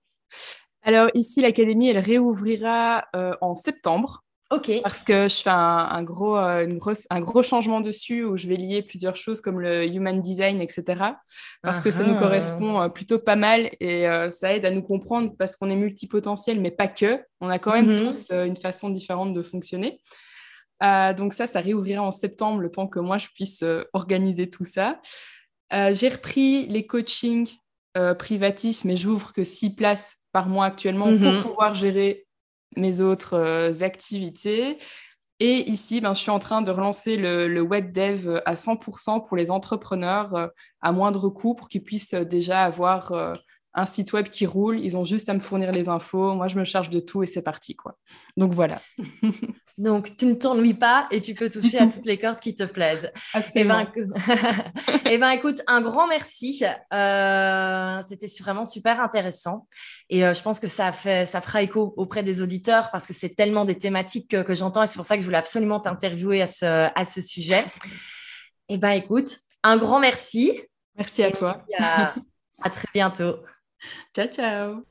Alors 0.83 1.11
ici, 1.14 1.41
l'académie, 1.41 1.91
elle 1.91 1.99
réouvrira 1.99 3.07
euh, 3.14 3.35
en 3.41 3.55
septembre. 3.55 4.25
Ok. 4.50 4.70
Parce 4.82 5.02
que 5.02 5.28
je 5.28 5.42
fais 5.42 5.50
un, 5.50 6.02
gros, 6.02 6.37
euh, 6.38 6.64
une 6.64 6.78
grosse, 6.78 7.06
un 7.11 7.20
gros 7.20 7.42
changement 7.42 7.82
dessus 7.82 8.24
où 8.24 8.38
je 8.38 8.48
vais 8.48 8.56
lier 8.56 8.82
plusieurs 8.82 9.14
choses 9.14 9.42
comme 9.42 9.61
le 9.61 9.84
human 9.87 10.22
design, 10.22 10.62
etc. 10.62 10.84
Parce 11.62 11.82
que 11.82 11.90
ça 11.90 12.02
nous 12.02 12.16
correspond 12.16 12.80
euh, 12.80 12.88
plutôt 12.88 13.18
pas 13.18 13.36
mal 13.36 13.70
et 13.78 14.09
euh, 14.09 14.30
ça 14.30 14.55
aide 14.55 14.64
à 14.64 14.70
nous 14.70 14.80
comprendre 14.80 15.34
parce 15.38 15.55
qu'on 15.55 15.68
est 15.68 15.76
multipotentiel, 15.76 16.61
mais 16.61 16.70
pas 16.70 16.88
que. 16.88 17.22
On 17.42 17.51
a 17.51 17.59
quand 17.59 17.72
même 17.72 17.92
mhm. 17.92 17.99
tous 17.99 18.30
une 18.30 18.57
façon 18.57 18.88
différente 18.88 19.34
de 19.34 19.42
fonctionner. 19.42 20.01
donc 20.80 21.34
ça, 21.34 21.46
ça 21.46 21.61
réouvrira 21.61 22.03
en 22.03 22.12
septembre, 22.12 22.61
le 22.61 22.70
temps 22.70 22.86
que 22.86 23.01
moi, 23.01 23.18
je 23.18 23.28
puisse 23.34 23.62
organiser 23.92 24.49
tout 24.49 24.64
ça. 24.64 24.99
J'ai 25.70 26.09
repris 26.09 26.66
les 26.68 26.86
coachings 26.86 27.51
privatifs, 28.18 28.84
mais 28.84 28.96
j'ouvre 28.96 29.34
que 29.34 29.44
six 29.44 29.74
places 29.74 30.16
par 30.32 30.49
mois 30.49 30.66
actuellement 30.66 31.07
pour 31.07 31.32
mhm. 31.32 31.42
pouvoir 31.42 31.74
gérer 31.74 32.28
mes 32.77 33.01
autres 33.01 33.83
activités. 33.83 34.79
Et 35.41 35.71
ici, 35.71 36.01
ben, 36.01 36.14
je 36.14 36.21
suis 36.21 36.31
en 36.31 36.41
train 36.41 36.62
de 36.62 36.71
relancer 36.71 37.16
le, 37.16 37.61
web 37.61 37.93
dev 37.93 38.41
à 38.45 38.55
100% 38.55 39.27
pour 39.27 39.37
les 39.37 39.51
entrepreneurs 39.51 40.51
à 40.81 40.93
moindre 40.93 41.29
coût 41.29 41.55
pour 41.55 41.69
qu'ils 41.69 41.85
puissent 41.85 42.14
déjà 42.14 42.62
avoir 42.62 43.37
un 43.79 43.87
site 43.87 44.12
web 44.12 44.29
qui 44.29 44.45
roule. 44.45 44.81
Ils 44.81 44.97
ont 44.97 45.05
juste 45.05 45.29
à 45.29 45.35
me 45.35 45.41
fournir 45.41 45.72
les 45.72 45.89
infos. 45.89 46.35
Moi, 46.35 46.49
je 46.49 46.57
me 46.57 46.64
charge 46.64 46.91
de 46.91 47.01
tout 47.01 47.22
et 47.22 47.26
c'est 47.26 47.43
parti. 47.43 47.76
quoi. 47.76 47.97
Donc 48.37 48.53
voilà. 48.53 48.81
Donc, 49.79 50.16
tu 50.16 50.26
ne 50.26 50.35
t'ennuies 50.35 50.74
pas 50.74 51.07
et 51.12 51.20
tu 51.20 51.35
peux 51.35 51.49
toucher 51.49 51.79
à 51.79 51.87
toutes 51.87 52.05
les 52.05 52.18
cordes 52.18 52.41
qui 52.41 52.53
te 52.53 52.64
plaisent. 52.64 53.12
Absolument. 53.33 53.87
Eh 53.95 54.01
ben, 54.01 54.12
eh 55.09 55.18
ben 55.18 55.31
écoute, 55.31 55.62
un 55.68 55.81
grand 55.81 56.09
merci. 56.09 56.64
Euh, 56.93 58.03
c'était 58.03 58.26
vraiment 58.41 58.64
super 58.64 59.01
intéressant. 59.01 59.68
Et 60.11 60.24
euh, 60.24 60.35
je 60.35 60.43
pense 60.43 60.59
que 60.59 60.66
ça, 60.66 60.91
fait, 60.91 61.26
ça 61.26 61.41
fera 61.41 61.62
écho 61.62 61.95
auprès 61.97 62.24
des 62.24 62.43
auditeurs 62.43 62.91
parce 62.91 63.07
que 63.07 63.12
c'est 63.12 63.37
tellement 63.37 63.64
des 63.64 63.79
thématiques 63.79 64.29
que, 64.45 64.55
j'entends 64.55 64.83
et 64.83 64.89
c'est 64.89 64.97
pour 64.97 65.05
ça 65.05 65.14
que 65.14 65.20
je 65.20 65.26
voulais 65.26 65.39
absolument 65.39 65.79
t'interviewer 65.79 66.43
à 66.43 66.49
ce, 66.49 66.89
à 66.93 67.05
ce 67.05 67.20
sujet. 67.20 67.64
Eh 68.68 68.79
ben 68.79 68.91
écoute, 68.91 69.39
un 69.62 69.76
grand 69.76 70.01
merci. 70.01 70.61
Merci 70.97 71.22
à 71.22 71.31
toi. 71.31 71.55
à 71.79 72.70
très 72.70 72.89
bientôt. 72.93 73.37
Ciao, 74.14 74.29
ciao. 74.29 74.85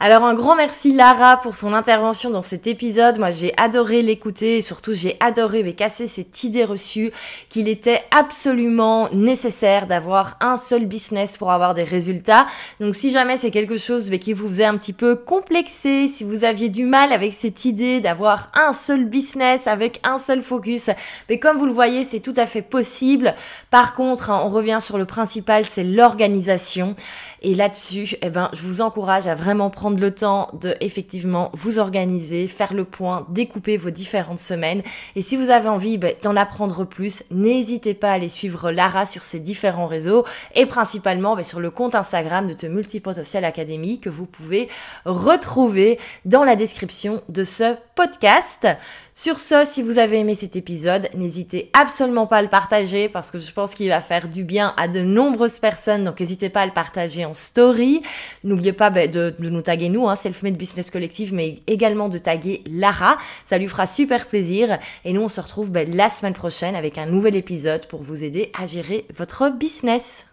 Alors 0.00 0.22
un 0.22 0.34
grand 0.34 0.54
merci 0.54 0.94
Lara 0.94 1.38
pour 1.38 1.56
son 1.56 1.74
intervention 1.74 2.30
dans 2.30 2.42
cet 2.42 2.68
épisode. 2.68 3.18
Moi 3.18 3.32
j'ai 3.32 3.52
adoré 3.56 4.00
l'écouter 4.00 4.58
et 4.58 4.60
surtout 4.60 4.92
j'ai 4.92 5.16
adoré 5.18 5.64
mais 5.64 5.72
casser 5.72 6.06
cette 6.06 6.44
idée 6.44 6.64
reçue 6.64 7.10
qu'il 7.48 7.66
était 7.66 8.02
absolument 8.16 9.08
nécessaire 9.12 9.88
d'avoir 9.88 10.36
un 10.40 10.56
seul 10.56 10.86
business 10.86 11.36
pour 11.36 11.50
avoir 11.50 11.74
des 11.74 11.82
résultats. 11.82 12.46
Donc 12.78 12.94
si 12.94 13.10
jamais 13.10 13.36
c'est 13.38 13.50
quelque 13.50 13.76
chose 13.76 14.08
mais 14.08 14.20
qui 14.20 14.34
vous 14.34 14.46
faisait 14.46 14.66
un 14.66 14.76
petit 14.76 14.92
peu 14.92 15.16
complexer, 15.16 16.06
si 16.06 16.22
vous 16.22 16.44
aviez 16.44 16.68
du 16.68 16.84
mal 16.84 17.12
avec 17.12 17.32
cette 17.32 17.64
idée 17.64 18.00
d'avoir 18.00 18.52
un 18.54 18.72
seul 18.72 19.04
business 19.04 19.66
avec 19.66 19.98
un 20.04 20.18
seul 20.18 20.42
focus, 20.42 20.90
mais 21.28 21.40
comme 21.40 21.56
vous 21.56 21.66
le 21.66 21.72
voyez 21.72 22.04
c'est 22.04 22.20
tout 22.20 22.34
à 22.36 22.46
fait 22.46 22.62
possible. 22.62 23.34
Par 23.70 23.94
contre 23.94 24.30
hein, 24.30 24.40
on 24.44 24.48
revient 24.48 24.78
sur 24.80 24.96
le 24.96 25.06
principal 25.06 25.64
c'est 25.64 25.82
l'organisation 25.82 26.94
et 27.42 27.54
là-dessus 27.54 28.16
eh 28.22 28.30
ben 28.30 28.50
je 28.52 28.62
vous 28.62 28.80
encourage 28.80 29.26
à 29.26 29.34
vraiment 29.34 29.70
prendre 29.70 30.00
le 30.00 30.14
temps 30.14 30.48
de 30.60 30.74
effectivement 30.80 31.50
vous 31.54 31.78
organiser, 31.78 32.46
faire 32.46 32.74
le 32.74 32.84
point, 32.84 33.26
découper 33.30 33.76
vos 33.76 33.90
différentes 33.90 34.38
semaines. 34.38 34.82
Et 35.16 35.22
si 35.22 35.36
vous 35.36 35.50
avez 35.50 35.68
envie 35.68 35.98
ben, 35.98 36.14
d'en 36.22 36.36
apprendre 36.36 36.84
plus, 36.84 37.22
n'hésitez 37.30 37.94
pas 37.94 38.10
à 38.10 38.14
aller 38.14 38.28
suivre 38.28 38.70
Lara 38.70 39.06
sur 39.06 39.24
ses 39.24 39.40
différents 39.40 39.86
réseaux 39.86 40.24
et 40.54 40.66
principalement 40.66 41.36
ben, 41.36 41.44
sur 41.44 41.60
le 41.60 41.70
compte 41.70 41.94
Instagram 41.94 42.46
de 42.46 42.52
The 42.52 42.64
Multipotential 42.64 43.44
Academy 43.44 44.00
que 44.00 44.10
vous 44.10 44.26
pouvez 44.26 44.68
retrouver 45.04 45.98
dans 46.24 46.44
la 46.44 46.56
description 46.56 47.22
de 47.28 47.44
ce 47.44 47.76
podcast. 47.94 48.68
Sur 49.12 49.40
ce, 49.40 49.64
si 49.64 49.82
vous 49.82 49.98
avez 49.98 50.20
aimé 50.20 50.34
cet 50.34 50.54
épisode, 50.54 51.08
n'hésitez 51.14 51.70
absolument 51.72 52.26
pas 52.26 52.36
à 52.36 52.42
le 52.42 52.48
partager 52.48 53.08
parce 53.08 53.32
que 53.32 53.40
je 53.40 53.52
pense 53.52 53.74
qu'il 53.74 53.88
va 53.88 54.00
faire 54.00 54.28
du 54.28 54.44
bien 54.44 54.74
à 54.76 54.86
de 54.86 55.00
nombreuses 55.00 55.58
personnes. 55.58 56.04
Donc 56.04 56.20
n'hésitez 56.20 56.48
pas 56.48 56.60
à 56.60 56.66
le 56.66 56.72
partager 56.72 57.26
story. 57.34 58.02
N'oubliez 58.44 58.72
pas 58.72 58.90
ben, 58.90 59.10
de, 59.10 59.34
nous 59.38 59.62
taguer 59.62 59.88
nous, 59.88 60.08
hein, 60.08 60.16
Self-Made 60.16 60.56
Business 60.56 60.90
Collective, 60.90 61.34
mais 61.34 61.58
également 61.66 62.08
de 62.08 62.18
taguer 62.18 62.62
Lara. 62.66 63.18
Ça 63.44 63.58
lui 63.58 63.68
fera 63.68 63.86
super 63.86 64.26
plaisir. 64.26 64.78
Et 65.04 65.12
nous, 65.12 65.22
on 65.22 65.28
se 65.28 65.40
retrouve 65.40 65.70
ben, 65.70 65.94
la 65.94 66.08
semaine 66.08 66.34
prochaine 66.34 66.74
avec 66.74 66.98
un 66.98 67.06
nouvel 67.06 67.36
épisode 67.36 67.86
pour 67.86 68.02
vous 68.02 68.24
aider 68.24 68.50
à 68.58 68.66
gérer 68.66 69.06
votre 69.16 69.50
business. 69.50 70.26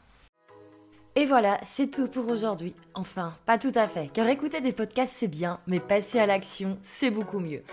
Et 1.18 1.26
voilà, 1.26 1.60
c'est 1.64 1.90
tout 1.90 2.10
pour 2.10 2.28
aujourd'hui. 2.28 2.76
Enfin, 2.94 3.34
pas 3.46 3.58
tout 3.58 3.72
à 3.76 3.88
fait, 3.88 4.10
car 4.14 4.28
écouter 4.28 4.60
des 4.60 4.74
podcasts 4.74 5.14
c'est 5.16 5.30
bien, 5.30 5.60
mais 5.66 5.80
passer 5.80 6.20
à 6.20 6.26
l'action 6.26 6.78
c'est 6.82 7.10
beaucoup 7.10 7.40
mieux. 7.40 7.64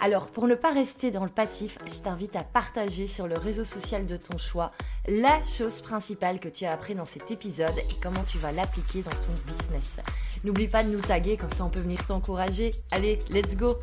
Alors, 0.00 0.28
pour 0.28 0.46
ne 0.46 0.54
pas 0.54 0.70
rester 0.70 1.10
dans 1.10 1.24
le 1.24 1.30
passif, 1.30 1.78
je 1.84 2.00
t'invite 2.00 2.36
à 2.36 2.44
partager 2.44 3.08
sur 3.08 3.26
le 3.26 3.36
réseau 3.36 3.64
social 3.64 4.06
de 4.06 4.16
ton 4.16 4.38
choix 4.38 4.70
la 5.08 5.42
chose 5.42 5.80
principale 5.80 6.38
que 6.38 6.48
tu 6.48 6.64
as 6.64 6.72
appris 6.72 6.94
dans 6.94 7.06
cet 7.06 7.30
épisode 7.32 7.76
et 7.76 7.94
comment 8.00 8.22
tu 8.24 8.38
vas 8.38 8.52
l'appliquer 8.52 9.02
dans 9.02 9.10
ton 9.10 9.32
business. 9.46 9.96
N'oublie 10.44 10.68
pas 10.68 10.84
de 10.84 10.90
nous 10.90 11.00
taguer, 11.00 11.36
comme 11.36 11.50
ça 11.50 11.64
on 11.64 11.70
peut 11.70 11.80
venir 11.80 12.04
t'encourager. 12.06 12.70
Allez, 12.92 13.18
let's 13.28 13.56
go 13.56 13.74